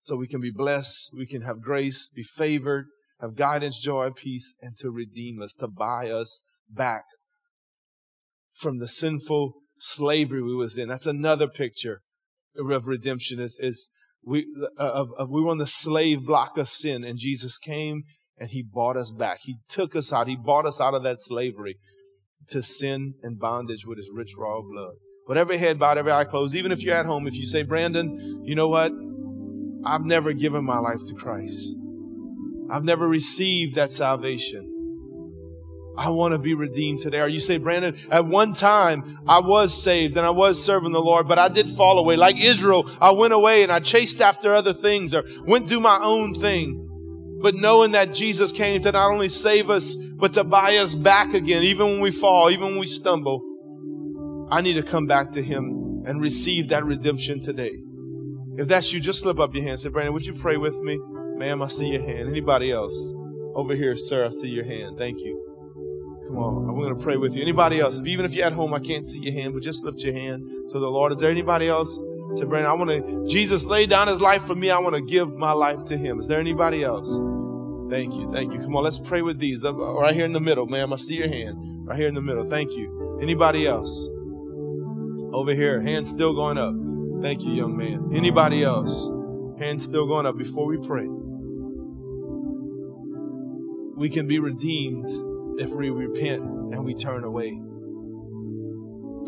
so 0.00 0.16
we 0.16 0.28
can 0.28 0.40
be 0.40 0.52
blessed, 0.52 1.10
we 1.16 1.26
can 1.26 1.42
have 1.42 1.60
grace, 1.60 2.08
be 2.14 2.22
favored, 2.22 2.86
have 3.20 3.36
guidance, 3.36 3.78
joy, 3.78 4.10
peace, 4.14 4.54
and 4.62 4.76
to 4.76 4.90
redeem 4.90 5.42
us, 5.42 5.52
to 5.54 5.66
buy 5.66 6.08
us 6.08 6.42
back 6.70 7.02
from 8.54 8.78
the 8.78 8.88
sinful 8.88 9.54
slavery 9.76 10.42
we 10.42 10.54
was 10.54 10.78
in. 10.78 10.88
That's 10.88 11.06
another 11.06 11.48
picture 11.48 12.00
of 12.56 12.86
redemption 12.86 13.40
is, 13.40 13.58
is 13.60 13.90
we, 14.24 14.46
uh, 14.78 14.82
of, 14.82 15.08
of, 15.18 15.30
we 15.30 15.42
were 15.42 15.50
on 15.50 15.58
the 15.58 15.66
slave 15.66 16.26
block 16.26 16.56
of 16.56 16.68
sin 16.68 17.04
and 17.04 17.18
Jesus 17.18 17.58
came 17.58 18.02
and 18.36 18.50
he 18.50 18.62
bought 18.62 18.96
us 18.96 19.10
back. 19.10 19.40
He 19.42 19.56
took 19.68 19.94
us 19.94 20.12
out. 20.12 20.28
He 20.28 20.36
bought 20.36 20.66
us 20.66 20.80
out 20.80 20.94
of 20.94 21.02
that 21.04 21.18
slavery 21.20 21.76
to 22.48 22.62
sin 22.62 23.14
and 23.22 23.38
bondage 23.38 23.84
with 23.86 23.98
his 23.98 24.10
rich 24.12 24.32
raw 24.36 24.60
blood. 24.60 24.94
Whatever 25.28 25.58
head 25.58 25.78
bowed, 25.78 25.98
every 25.98 26.10
eye 26.10 26.24
closed, 26.24 26.54
even 26.54 26.72
if 26.72 26.82
you're 26.82 26.96
at 26.96 27.04
home, 27.04 27.26
if 27.26 27.34
you 27.34 27.44
say, 27.44 27.62
Brandon, 27.62 28.40
you 28.46 28.54
know 28.54 28.68
what? 28.68 28.90
I've 29.84 30.06
never 30.06 30.32
given 30.32 30.64
my 30.64 30.78
life 30.78 31.04
to 31.04 31.14
Christ. 31.14 31.76
I've 32.70 32.82
never 32.82 33.06
received 33.06 33.74
that 33.74 33.92
salvation. 33.92 34.72
I 35.98 36.08
want 36.08 36.32
to 36.32 36.38
be 36.38 36.54
redeemed 36.54 37.00
today. 37.00 37.20
Or 37.20 37.28
you 37.28 37.40
say, 37.40 37.58
Brandon, 37.58 37.98
at 38.10 38.24
one 38.24 38.54
time 38.54 39.18
I 39.28 39.40
was 39.40 39.82
saved 39.82 40.16
and 40.16 40.24
I 40.24 40.30
was 40.30 40.64
serving 40.64 40.92
the 40.92 40.98
Lord, 40.98 41.28
but 41.28 41.38
I 41.38 41.48
did 41.48 41.68
fall 41.68 41.98
away. 41.98 42.16
Like 42.16 42.38
Israel, 42.38 42.90
I 42.98 43.10
went 43.10 43.34
away 43.34 43.62
and 43.62 43.70
I 43.70 43.80
chased 43.80 44.22
after 44.22 44.54
other 44.54 44.72
things 44.72 45.12
or 45.12 45.24
went 45.46 45.68
do 45.68 45.78
my 45.78 45.98
own 46.00 46.40
thing. 46.40 46.86
But 47.42 47.54
knowing 47.54 47.92
that 47.92 48.14
Jesus 48.14 48.50
came 48.50 48.80
to 48.80 48.92
not 48.92 49.12
only 49.12 49.28
save 49.28 49.68
us, 49.68 49.94
but 49.94 50.32
to 50.32 50.44
buy 50.44 50.78
us 50.78 50.94
back 50.94 51.34
again, 51.34 51.64
even 51.64 51.86
when 51.86 52.00
we 52.00 52.12
fall, 52.12 52.50
even 52.50 52.68
when 52.68 52.78
we 52.78 52.86
stumble, 52.86 53.44
I 54.50 54.60
need 54.60 54.74
to 54.74 54.82
come 54.82 55.06
back 55.06 55.32
to 55.32 55.42
Him 55.42 56.04
and 56.06 56.20
receive 56.20 56.68
that 56.70 56.84
redemption 56.84 57.40
today. 57.40 57.78
If 58.56 58.68
that's 58.68 58.92
you, 58.92 59.00
just 59.00 59.20
slip 59.20 59.38
up 59.38 59.54
your 59.54 59.64
hand. 59.64 59.78
Say, 59.80 59.88
Brandon, 59.88 60.12
would 60.14 60.26
you 60.26 60.34
pray 60.34 60.56
with 60.56 60.74
me? 60.80 60.98
Ma'am, 61.36 61.62
I 61.62 61.68
see 61.68 61.86
your 61.86 62.02
hand. 62.02 62.28
Anybody 62.28 62.72
else? 62.72 62.94
Over 63.54 63.74
here, 63.74 63.96
sir, 63.96 64.26
I 64.26 64.30
see 64.30 64.48
your 64.48 64.64
hand. 64.64 64.98
Thank 64.98 65.20
you. 65.20 65.44
Come 66.26 66.38
on, 66.38 66.68
I'm 66.68 66.74
going 66.76 66.96
to 66.96 67.02
pray 67.02 67.16
with 67.16 67.34
you. 67.34 67.42
Anybody 67.42 67.80
else? 67.80 68.00
Even 68.04 68.24
if 68.24 68.34
you're 68.34 68.46
at 68.46 68.52
home, 68.52 68.74
I 68.74 68.80
can't 68.80 69.06
see 69.06 69.20
your 69.20 69.32
hand, 69.32 69.54
but 69.54 69.62
just 69.62 69.84
lift 69.84 70.00
your 70.00 70.12
hand 70.12 70.42
to 70.70 70.78
the 70.78 70.86
Lord. 70.86 71.12
Is 71.12 71.18
there 71.18 71.30
anybody 71.30 71.68
else? 71.68 71.94
Say, 72.36 72.44
Brandon, 72.44 72.70
I 72.70 72.74
want 72.74 72.90
to, 72.90 73.26
Jesus 73.28 73.64
laid 73.64 73.90
down 73.90 74.08
his 74.08 74.20
life 74.20 74.44
for 74.44 74.54
me. 74.54 74.70
I 74.70 74.78
want 74.78 74.94
to 74.94 75.02
give 75.02 75.32
my 75.34 75.52
life 75.52 75.84
to 75.86 75.96
him. 75.96 76.20
Is 76.20 76.26
there 76.26 76.40
anybody 76.40 76.84
else? 76.84 77.08
Thank 77.90 78.14
you. 78.14 78.30
Thank 78.32 78.52
you. 78.52 78.58
Come 78.60 78.76
on, 78.76 78.84
let's 78.84 78.98
pray 78.98 79.22
with 79.22 79.38
these. 79.38 79.62
Right 79.62 80.14
here 80.14 80.26
in 80.26 80.32
the 80.32 80.40
middle, 80.40 80.66
ma'am. 80.66 80.92
I 80.92 80.96
see 80.96 81.14
your 81.14 81.28
hand. 81.28 81.86
Right 81.86 81.98
here 81.98 82.08
in 82.08 82.14
the 82.14 82.20
middle. 82.20 82.48
Thank 82.48 82.72
you. 82.72 83.18
Anybody 83.22 83.66
else? 83.66 84.08
Over 85.32 85.54
here, 85.54 85.80
hands 85.80 86.10
still 86.10 86.34
going 86.34 86.58
up. 86.58 86.74
Thank 87.22 87.42
you, 87.42 87.52
young 87.52 87.76
man. 87.76 88.12
Anybody 88.14 88.64
else? 88.64 89.08
Hands 89.58 89.82
still 89.82 90.06
going 90.06 90.26
up 90.26 90.38
before 90.38 90.66
we 90.66 90.78
pray. 90.78 91.06
We 93.96 94.08
can 94.08 94.28
be 94.28 94.38
redeemed 94.38 95.10
if 95.58 95.72
we 95.72 95.90
repent 95.90 96.42
and 96.42 96.84
we 96.84 96.94
turn 96.94 97.24
away 97.24 97.60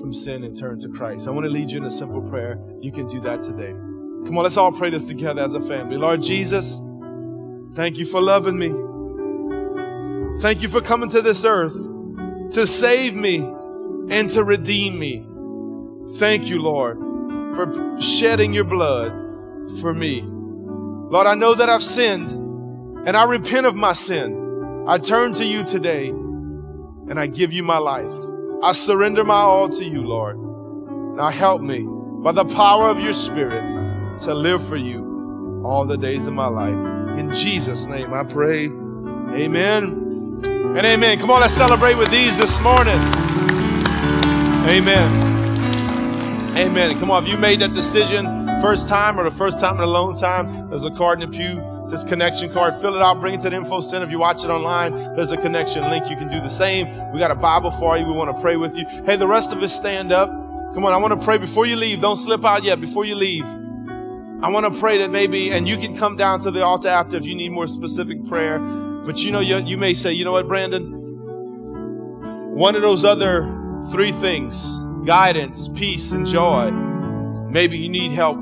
from 0.01 0.13
sin 0.13 0.45
and 0.45 0.57
turn 0.57 0.79
to 0.81 0.89
Christ. 0.89 1.27
I 1.27 1.33
want 1.33 1.45
to 1.45 1.51
lead 1.51 1.71
you 1.71 1.79
in 1.79 1.85
a 1.85 1.91
simple 1.91 2.23
prayer. 2.23 2.59
You 2.81 2.93
can 2.93 3.07
do 3.07 3.21
that 3.23 3.43
today. 3.43 3.73
Come 4.25 4.39
on, 4.39 4.45
let's 4.45 4.57
all 4.57 4.73
pray 4.73 4.91
this 4.91 5.05
together 5.07 5.43
as 5.43 5.55
a 5.55 5.61
family. 5.61 5.97
Lord 5.97 6.23
Jesus, 6.23 6.81
thank 7.75 7.97
you 7.97 8.07
for 8.07 8.21
loving 8.21 8.59
me. 8.59 8.73
Thank 10.41 10.63
you 10.63 10.69
for 10.69 10.81
coming 10.81 11.11
to 11.11 11.21
this 11.21 11.45
earth 11.45 11.75
to 12.53 12.67
save 12.67 13.15
me 13.15 13.39
and 14.09 14.31
to 14.31 14.43
redeem 14.45 14.99
me. 14.99 15.27
Thank 16.17 16.47
you, 16.49 16.61
Lord, 16.61 16.99
for 17.55 18.01
shedding 18.01 18.53
your 18.53 18.65
blood 18.65 19.13
for 19.81 19.95
me. 19.95 20.23
Lord, 20.23 21.27
I 21.27 21.35
know 21.35 21.55
that 21.55 21.69
I've 21.69 21.83
sinned 21.83 22.31
and 23.07 23.17
I 23.17 23.25
repent 23.25 23.67
of 23.67 23.75
my 23.75 23.93
sin. 23.93 24.85
I 24.87 24.99
turn 24.99 25.35
to 25.35 25.45
you 25.45 25.65
today 25.65 26.09
and 26.09 27.19
I 27.19 27.27
give 27.27 27.53
you 27.53 27.63
my 27.63 27.79
life. 27.79 28.13
I 28.63 28.73
surrender 28.73 29.25
my 29.25 29.41
all 29.41 29.69
to 29.71 29.85
you, 29.85 30.03
Lord. 30.03 30.39
Now 31.17 31.31
help 31.31 31.63
me 31.63 31.87
by 32.23 32.33
the 32.33 32.45
power 32.45 32.89
of 32.89 33.01
your 33.01 33.15
Spirit 33.15 33.63
to 34.21 34.35
live 34.35 34.67
for 34.67 34.77
you 34.77 35.63
all 35.65 35.85
the 35.85 35.97
days 35.97 36.27
of 36.27 36.33
my 36.33 36.49
life. 36.49 37.19
In 37.19 37.33
Jesus' 37.35 37.87
name 37.87 38.13
I 38.13 38.25
pray. 38.25 38.67
Amen 38.67 39.85
and 40.45 40.87
amen. 40.87 41.19
Come 41.19 41.31
on, 41.31 41.41
let's 41.41 41.55
celebrate 41.55 41.95
with 41.95 42.11
these 42.11 42.37
this 42.39 42.61
morning. 42.61 42.99
Amen. 44.69 45.30
Amen. 46.57 46.99
Come 46.99 47.11
on, 47.11 47.25
if 47.25 47.31
you 47.31 47.39
made 47.39 47.61
that 47.61 47.75
decision 47.75 48.27
first 48.61 48.89
time 48.89 49.19
or 49.19 49.25
the 49.25 49.35
first 49.35 49.61
time 49.61 49.77
in 49.77 49.83
a 49.83 49.87
long 49.87 50.17
time, 50.17 50.69
there's 50.69 50.85
a 50.85 50.91
card 50.91 51.23
in 51.23 51.31
the 51.31 51.37
pew. 51.37 51.61
It 51.85 51.89
says 51.89 52.05
connection 52.05 52.53
card. 52.53 52.75
Fill 52.81 52.95
it 52.97 53.01
out, 53.01 53.21
bring 53.21 53.35
it 53.35 53.41
to 53.43 53.51
the 53.51 53.57
info 53.57 53.81
center. 53.81 54.05
If 54.05 54.11
you 54.11 54.19
watch 54.19 54.45
it 54.45 54.51
online, 54.51 54.93
there's 55.15 55.33
a 55.33 55.37
connection 55.37 55.83
link. 55.85 56.11
You 56.11 56.17
can 56.17 56.29
do 56.29 56.41
the 56.41 56.51
same. 56.51 57.13
We 57.13 57.19
got 57.19 57.31
a 57.31 57.37
Bible 57.37 57.71
for 57.71 57.97
you. 57.97 58.05
We 58.05 58.13
want 58.13 58.37
to 58.37 58.43
pray 58.43 58.57
with 58.57 58.75
you. 58.75 58.85
Hey, 59.07 59.17
the 59.17 59.27
rest 59.27 59.53
of 59.53 59.63
us 59.63 59.75
stand 59.75 60.13
up. 60.13 60.29
Come 60.75 60.85
on, 60.85 60.93
I 60.93 60.97
want 60.99 61.19
to 61.19 61.25
pray 61.25 61.39
before 61.39 61.67
you 61.67 61.77
leave. 61.77 62.01
Don't 62.01 62.17
slip 62.17 62.45
out 62.45 62.65
yet. 62.65 62.81
Before 62.81 63.05
you 63.05 63.15
leave, 63.15 63.45
I 64.43 64.51
want 64.51 64.73
to 64.73 64.81
pray 64.81 64.99
that 64.99 65.11
maybe, 65.11 65.53
and 65.53 65.69
you 65.69 65.79
can 65.79 65.97
come 65.97 66.17
down 66.17 66.41
to 66.41 66.51
the 66.51 66.65
altar 66.65 66.89
after 66.89 67.17
if 67.17 67.25
you 67.25 67.37
need 67.37 67.53
more 67.53 67.69
specific 67.69 68.27
prayer. 68.27 68.59
But 68.59 69.23
you 69.23 69.31
know, 69.31 69.41
you, 69.41 69.57
you 69.59 69.79
may 69.79 69.95
say, 69.95 70.13
you 70.13 70.25
know 70.25 70.33
what, 70.33 70.49
Brandon? 70.49 70.97
One 72.57 72.75
of 72.75 72.83
those 72.83 73.05
other 73.05 73.49
three 73.91 74.13
things 74.13 74.69
guidance, 75.05 75.69
peace, 75.69 76.13
and 76.13 76.27
joy. 76.27 76.71
Maybe 76.71 77.79
you 77.79 77.89
need 77.89 78.13
help. 78.13 78.39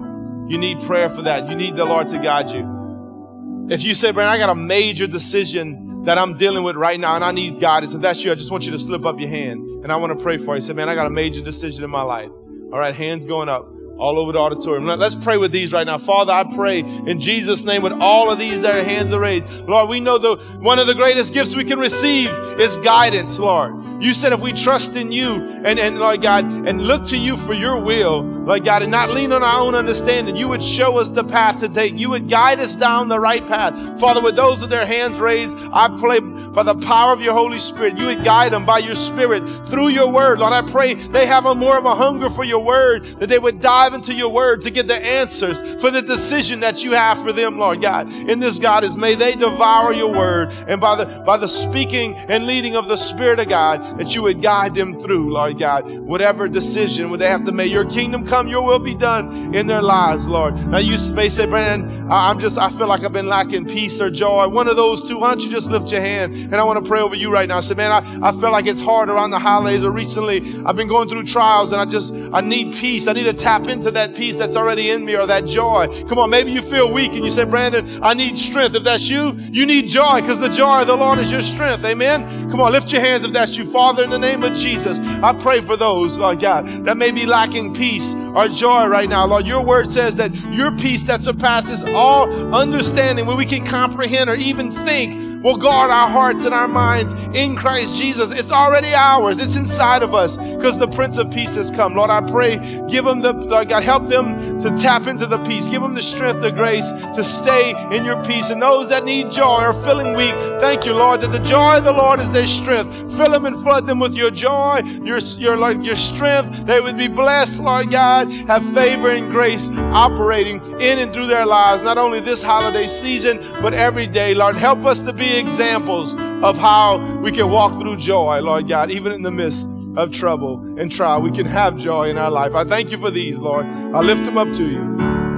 You 0.48 0.58
need 0.58 0.80
prayer 0.80 1.08
for 1.08 1.22
that. 1.22 1.48
You 1.48 1.56
need 1.56 1.76
the 1.76 1.84
Lord 1.84 2.08
to 2.10 2.18
guide 2.18 2.50
you. 2.50 3.66
If 3.70 3.82
you 3.82 3.94
say, 3.94 4.12
Brandon, 4.12 4.34
I 4.34 4.38
got 4.38 4.50
a 4.50 4.54
major 4.54 5.06
decision 5.06 6.04
that 6.04 6.16
I'm 6.16 6.38
dealing 6.38 6.64
with 6.64 6.76
right 6.76 6.98
now 6.98 7.16
and 7.16 7.24
I 7.24 7.32
need 7.32 7.60
guidance, 7.60 7.92
if 7.92 8.00
that's 8.00 8.24
you, 8.24 8.32
I 8.32 8.34
just 8.34 8.50
want 8.50 8.64
you 8.64 8.72
to 8.72 8.78
slip 8.78 9.04
up 9.04 9.20
your 9.20 9.28
hand 9.28 9.60
and 9.82 9.92
I 9.92 9.96
want 9.96 10.18
to 10.18 10.22
pray 10.22 10.38
for 10.38 10.54
you. 10.54 10.62
Say, 10.62 10.72
man, 10.72 10.88
I 10.88 10.94
got 10.94 11.06
a 11.06 11.10
major 11.10 11.42
decision 11.42 11.84
in 11.84 11.90
my 11.90 12.02
life. 12.02 12.30
All 12.72 12.78
right, 12.78 12.94
hands 12.94 13.26
going 13.26 13.48
up 13.48 13.68
all 13.98 14.18
over 14.18 14.32
the 14.32 14.38
auditorium. 14.38 14.86
Let's 14.86 15.16
pray 15.16 15.36
with 15.36 15.52
these 15.52 15.72
right 15.72 15.86
now. 15.86 15.98
Father, 15.98 16.32
I 16.32 16.44
pray 16.44 16.78
in 16.78 17.20
Jesus' 17.20 17.64
name 17.64 17.82
with 17.82 17.92
all 17.92 18.30
of 18.30 18.38
these 18.38 18.62
that 18.62 18.74
are 18.74 18.84
hands 18.84 19.12
are 19.12 19.20
raised. 19.20 19.46
Lord, 19.46 19.88
we 19.90 20.00
know 20.00 20.18
the 20.18 20.36
one 20.60 20.78
of 20.78 20.86
the 20.86 20.94
greatest 20.94 21.34
gifts 21.34 21.54
we 21.54 21.64
can 21.64 21.78
receive 21.78 22.30
is 22.60 22.76
guidance, 22.78 23.38
Lord. 23.38 23.74
You 24.00 24.14
said 24.14 24.32
if 24.32 24.40
we 24.40 24.52
trust 24.52 24.94
in 24.94 25.10
you 25.10 25.34
and, 25.64 25.78
and 25.78 25.98
Lord 25.98 26.22
God, 26.22 26.44
and 26.44 26.86
look 26.86 27.06
to 27.06 27.16
you 27.16 27.36
for 27.36 27.52
your 27.52 27.82
will, 27.82 28.22
Lord 28.22 28.64
God, 28.64 28.82
and 28.82 28.92
not 28.92 29.10
lean 29.10 29.32
on 29.32 29.42
our 29.42 29.60
own 29.60 29.74
understanding, 29.74 30.36
you 30.36 30.48
would 30.48 30.62
show 30.62 30.98
us 30.98 31.10
the 31.10 31.24
path 31.24 31.60
to 31.60 31.68
take. 31.68 31.98
You 31.98 32.10
would 32.10 32.28
guide 32.28 32.60
us 32.60 32.76
down 32.76 33.08
the 33.08 33.18
right 33.18 33.46
path. 33.46 33.98
Father, 33.98 34.22
with 34.22 34.36
those 34.36 34.60
with 34.60 34.70
their 34.70 34.86
hands 34.86 35.18
raised, 35.18 35.56
I 35.72 35.88
pray 35.98 36.20
by 36.58 36.64
the 36.64 36.74
power 36.74 37.12
of 37.12 37.22
your 37.22 37.34
Holy 37.34 37.60
Spirit, 37.60 37.96
you 37.96 38.06
would 38.06 38.24
guide 38.24 38.52
them 38.52 38.66
by 38.66 38.78
your 38.78 38.96
Spirit 38.96 39.68
through 39.68 39.86
your 39.90 40.10
word. 40.10 40.40
Lord, 40.40 40.52
I 40.52 40.60
pray 40.62 40.94
they 40.94 41.24
have 41.24 41.46
a 41.46 41.54
more 41.54 41.78
of 41.78 41.84
a 41.84 41.94
hunger 41.94 42.28
for 42.28 42.42
your 42.42 42.58
word, 42.58 43.20
that 43.20 43.28
they 43.28 43.38
would 43.38 43.60
dive 43.60 43.94
into 43.94 44.12
your 44.12 44.30
word 44.30 44.62
to 44.62 44.70
get 44.72 44.88
the 44.88 44.96
answers 44.96 45.60
for 45.80 45.92
the 45.92 46.02
decision 46.02 46.58
that 46.58 46.82
you 46.82 46.90
have 46.94 47.16
for 47.22 47.32
them, 47.32 47.60
Lord 47.60 47.80
God. 47.80 48.10
In 48.10 48.40
this, 48.40 48.58
God, 48.58 48.82
is 48.82 48.96
may 48.96 49.14
they 49.14 49.36
devour 49.36 49.92
your 49.92 50.10
word, 50.10 50.50
and 50.66 50.80
by 50.80 50.96
the 50.96 51.22
by 51.24 51.36
the 51.36 51.46
speaking 51.46 52.16
and 52.16 52.48
leading 52.48 52.74
of 52.74 52.88
the 52.88 52.96
Spirit 52.96 53.38
of 53.38 53.48
God, 53.48 53.96
that 54.00 54.16
you 54.16 54.22
would 54.24 54.42
guide 54.42 54.74
them 54.74 54.98
through, 54.98 55.32
Lord 55.32 55.60
God, 55.60 55.88
whatever 56.00 56.48
decision 56.48 57.08
would 57.10 57.20
they 57.20 57.28
have 57.28 57.44
to 57.44 57.52
make. 57.52 57.70
Your 57.70 57.88
kingdom 57.88 58.26
come, 58.26 58.48
your 58.48 58.62
will 58.62 58.80
be 58.80 58.96
done 58.96 59.54
in 59.54 59.68
their 59.68 59.82
lives, 59.82 60.26
Lord. 60.26 60.56
Now 60.56 60.78
you 60.78 60.96
may 61.12 61.28
say, 61.28 61.46
Brandon, 61.46 62.10
I'm 62.10 62.40
just 62.40 62.58
I 62.58 62.68
feel 62.70 62.88
like 62.88 63.04
I've 63.04 63.12
been 63.12 63.28
lacking 63.28 63.66
peace 63.66 64.00
or 64.00 64.10
joy. 64.10 64.48
One 64.48 64.66
of 64.66 64.74
those 64.74 65.08
two, 65.08 65.18
why 65.18 65.28
don't 65.28 65.44
you 65.44 65.50
just 65.52 65.70
lift 65.70 65.92
your 65.92 66.00
hand 66.00 66.47
and 66.50 66.56
I 66.56 66.64
want 66.64 66.82
to 66.82 66.88
pray 66.88 67.00
over 67.00 67.14
you 67.14 67.30
right 67.30 67.48
now. 67.48 67.58
I 67.58 67.60
say, 67.60 67.74
man, 67.74 67.92
I, 67.92 68.28
I 68.28 68.32
feel 68.32 68.50
like 68.50 68.66
it's 68.66 68.80
hard 68.80 69.08
around 69.08 69.30
the 69.30 69.38
holidays 69.38 69.84
or 69.84 69.90
recently 69.90 70.38
I've 70.64 70.76
been 70.76 70.88
going 70.88 71.08
through 71.08 71.24
trials 71.24 71.72
and 71.72 71.80
I 71.80 71.84
just, 71.84 72.14
I 72.32 72.40
need 72.40 72.74
peace. 72.74 73.06
I 73.06 73.12
need 73.12 73.24
to 73.24 73.32
tap 73.32 73.66
into 73.68 73.90
that 73.90 74.14
peace 74.14 74.36
that's 74.36 74.56
already 74.56 74.90
in 74.90 75.04
me 75.04 75.16
or 75.16 75.26
that 75.26 75.44
joy. 75.44 76.04
Come 76.08 76.18
on, 76.18 76.30
maybe 76.30 76.50
you 76.50 76.62
feel 76.62 76.92
weak 76.92 77.12
and 77.12 77.24
you 77.24 77.30
say, 77.30 77.44
Brandon, 77.44 78.02
I 78.02 78.14
need 78.14 78.38
strength. 78.38 78.74
If 78.74 78.84
that's 78.84 79.08
you, 79.08 79.32
you 79.50 79.66
need 79.66 79.88
joy 79.88 80.20
because 80.20 80.40
the 80.40 80.48
joy 80.48 80.80
of 80.80 80.86
the 80.86 80.96
Lord 80.96 81.18
is 81.18 81.30
your 81.30 81.42
strength. 81.42 81.84
Amen. 81.84 82.50
Come 82.50 82.60
on, 82.60 82.72
lift 82.72 82.90
your 82.92 83.00
hands 83.00 83.24
if 83.24 83.32
that's 83.32 83.56
you. 83.56 83.64
Father, 83.64 84.04
in 84.04 84.10
the 84.10 84.18
name 84.18 84.42
of 84.42 84.54
Jesus, 84.56 85.00
I 85.00 85.32
pray 85.34 85.60
for 85.60 85.76
those, 85.76 86.16
Lord 86.16 86.40
God, 86.40 86.66
that 86.84 86.96
may 86.96 87.10
be 87.10 87.26
lacking 87.26 87.74
peace 87.74 88.14
or 88.34 88.48
joy 88.48 88.86
right 88.86 89.08
now. 89.08 89.26
Lord, 89.26 89.46
your 89.46 89.64
word 89.64 89.90
says 89.90 90.16
that 90.16 90.34
your 90.52 90.74
peace 90.76 91.06
that 91.06 91.22
surpasses 91.22 91.84
all 91.84 92.54
understanding, 92.54 93.26
where 93.26 93.36
we 93.36 93.46
can 93.46 93.66
comprehend 93.66 94.30
or 94.30 94.34
even 94.36 94.70
think, 94.70 95.27
will 95.42 95.56
guard 95.56 95.90
our 95.90 96.08
hearts 96.08 96.44
and 96.44 96.54
our 96.54 96.68
minds 96.68 97.12
in 97.34 97.56
Christ 97.56 97.94
Jesus. 97.94 98.32
It's 98.32 98.50
already 98.50 98.94
ours. 98.94 99.40
It's 99.40 99.56
inside 99.56 100.02
of 100.02 100.14
us 100.14 100.36
because 100.36 100.78
the 100.78 100.88
Prince 100.88 101.16
of 101.18 101.30
Peace 101.30 101.54
has 101.54 101.70
come. 101.70 101.94
Lord, 101.94 102.10
I 102.10 102.20
pray, 102.20 102.56
give 102.88 103.04
them 103.04 103.20
the, 103.20 103.32
God, 103.32 103.82
help 103.82 104.08
them 104.08 104.57
to 104.62 104.70
tap 104.76 105.06
into 105.06 105.26
the 105.26 105.38
peace. 105.44 105.66
Give 105.66 105.82
them 105.82 105.94
the 105.94 106.02
strength, 106.02 106.42
the 106.42 106.50
grace 106.50 106.90
to 106.90 107.22
stay 107.22 107.70
in 107.94 108.04
your 108.04 108.22
peace. 108.24 108.50
And 108.50 108.60
those 108.60 108.88
that 108.88 109.04
need 109.04 109.30
joy 109.30 109.64
or 109.64 109.72
feeling 109.72 110.14
weak, 110.14 110.34
thank 110.60 110.84
you, 110.84 110.92
Lord, 110.92 111.20
that 111.20 111.32
the 111.32 111.38
joy 111.40 111.78
of 111.78 111.84
the 111.84 111.92
Lord 111.92 112.20
is 112.20 112.30
their 112.32 112.46
strength. 112.46 113.16
Fill 113.16 113.32
them 113.32 113.46
and 113.46 113.56
flood 113.62 113.86
them 113.86 113.98
with 113.98 114.14
your 114.14 114.30
joy, 114.30 114.82
your, 115.02 115.18
your, 115.18 115.56
Lord, 115.56 115.84
your 115.84 115.96
strength. 115.96 116.66
They 116.66 116.80
would 116.80 116.96
be 116.96 117.08
blessed, 117.08 117.62
Lord 117.62 117.90
God, 117.90 118.30
have 118.30 118.64
favor 118.74 119.10
and 119.10 119.30
grace 119.30 119.68
operating 119.70 120.60
in 120.80 120.98
and 120.98 121.12
through 121.12 121.26
their 121.26 121.46
lives, 121.46 121.82
not 121.82 121.98
only 121.98 122.20
this 122.20 122.42
holiday 122.42 122.88
season, 122.88 123.38
but 123.62 123.74
every 123.74 124.06
day. 124.06 124.34
Lord, 124.34 124.56
help 124.56 124.84
us 124.84 125.02
to 125.02 125.12
be 125.12 125.36
examples 125.36 126.14
of 126.42 126.58
how 126.58 127.18
we 127.22 127.32
can 127.32 127.50
walk 127.50 127.80
through 127.80 127.96
joy, 127.96 128.40
Lord 128.40 128.68
God, 128.68 128.90
even 128.90 129.12
in 129.12 129.22
the 129.22 129.30
midst 129.30 129.68
of 129.98 130.12
trouble 130.12 130.60
and 130.78 130.92
trial. 130.92 131.20
We 131.20 131.32
can 131.32 131.44
have 131.44 131.76
joy 131.76 132.08
in 132.08 132.16
our 132.16 132.30
life. 132.30 132.54
I 132.54 132.64
thank 132.64 132.90
you 132.90 132.98
for 132.98 133.10
these, 133.10 133.36
Lord. 133.36 133.66
I 133.66 134.00
lift 134.00 134.24
them 134.24 134.38
up 134.38 134.50
to 134.54 134.64
you. 134.64 134.80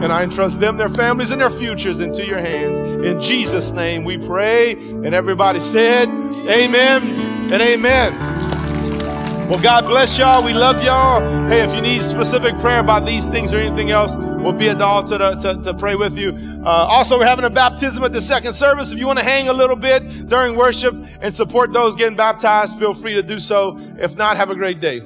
And 0.03 0.13
I 0.13 0.23
entrust 0.23 0.61
them, 0.61 0.77
their 0.77 0.89
families, 0.89 1.31
and 1.31 1.41
their 1.41 1.51
futures 1.51 2.01
into 2.01 2.25
your 2.27 2.39
hands. 2.39 2.79
In 2.79 3.21
Jesus' 3.21 3.71
name 3.73 4.05
we 4.05 4.19
pray. 4.19 4.73
And 4.73 5.15
everybody 5.15 5.61
said, 5.61 6.09
Amen 6.47 7.03
and 7.51 7.63
Amen. 7.63 8.15
Well, 9.49 9.61
God 9.61 9.87
bless 9.87 10.17
y'all. 10.17 10.45
We 10.45 10.53
love 10.53 10.83
y'all. 10.85 11.21
Hey, 11.49 11.65
if 11.65 11.75
you 11.75 11.81
need 11.81 12.03
specific 12.03 12.57
prayer 12.61 12.81
about 12.81 13.07
these 13.07 13.27
things 13.27 13.53
or 13.53 13.57
anything 13.57 13.91
else, 13.91 14.15
we'll 14.17 14.53
be 14.53 14.69
at 14.69 14.79
the 14.79 14.85
altar 14.85 15.19
to, 15.19 15.39
to, 15.41 15.63
to 15.63 15.75
pray 15.75 15.97
with 15.97 16.17
you. 16.17 16.50
Uh, 16.65 16.69
also, 16.69 17.19
we're 17.19 17.25
having 17.25 17.47
a 17.47 17.51
baptism 17.51 18.05
at 18.05 18.13
the 18.13 18.21
second 18.21 18.53
service. 18.53 18.93
If 18.93 18.99
you 18.99 19.07
want 19.07 19.19
to 19.19 19.25
hang 19.25 19.49
a 19.49 19.53
little 19.53 19.77
bit 19.77 20.29
during 20.29 20.57
worship 20.57 20.95
and 21.23 21.33
support 21.33 21.73
those 21.73 21.97
getting 21.97 22.17
baptized, 22.17 22.79
feel 22.79 22.93
free 22.93 23.15
to 23.15 23.23
do 23.23 23.41
so. 23.41 23.79
If 23.99 24.15
not, 24.17 24.37
have 24.37 24.51
a 24.51 24.55
great 24.55 24.79
day. 24.79 25.01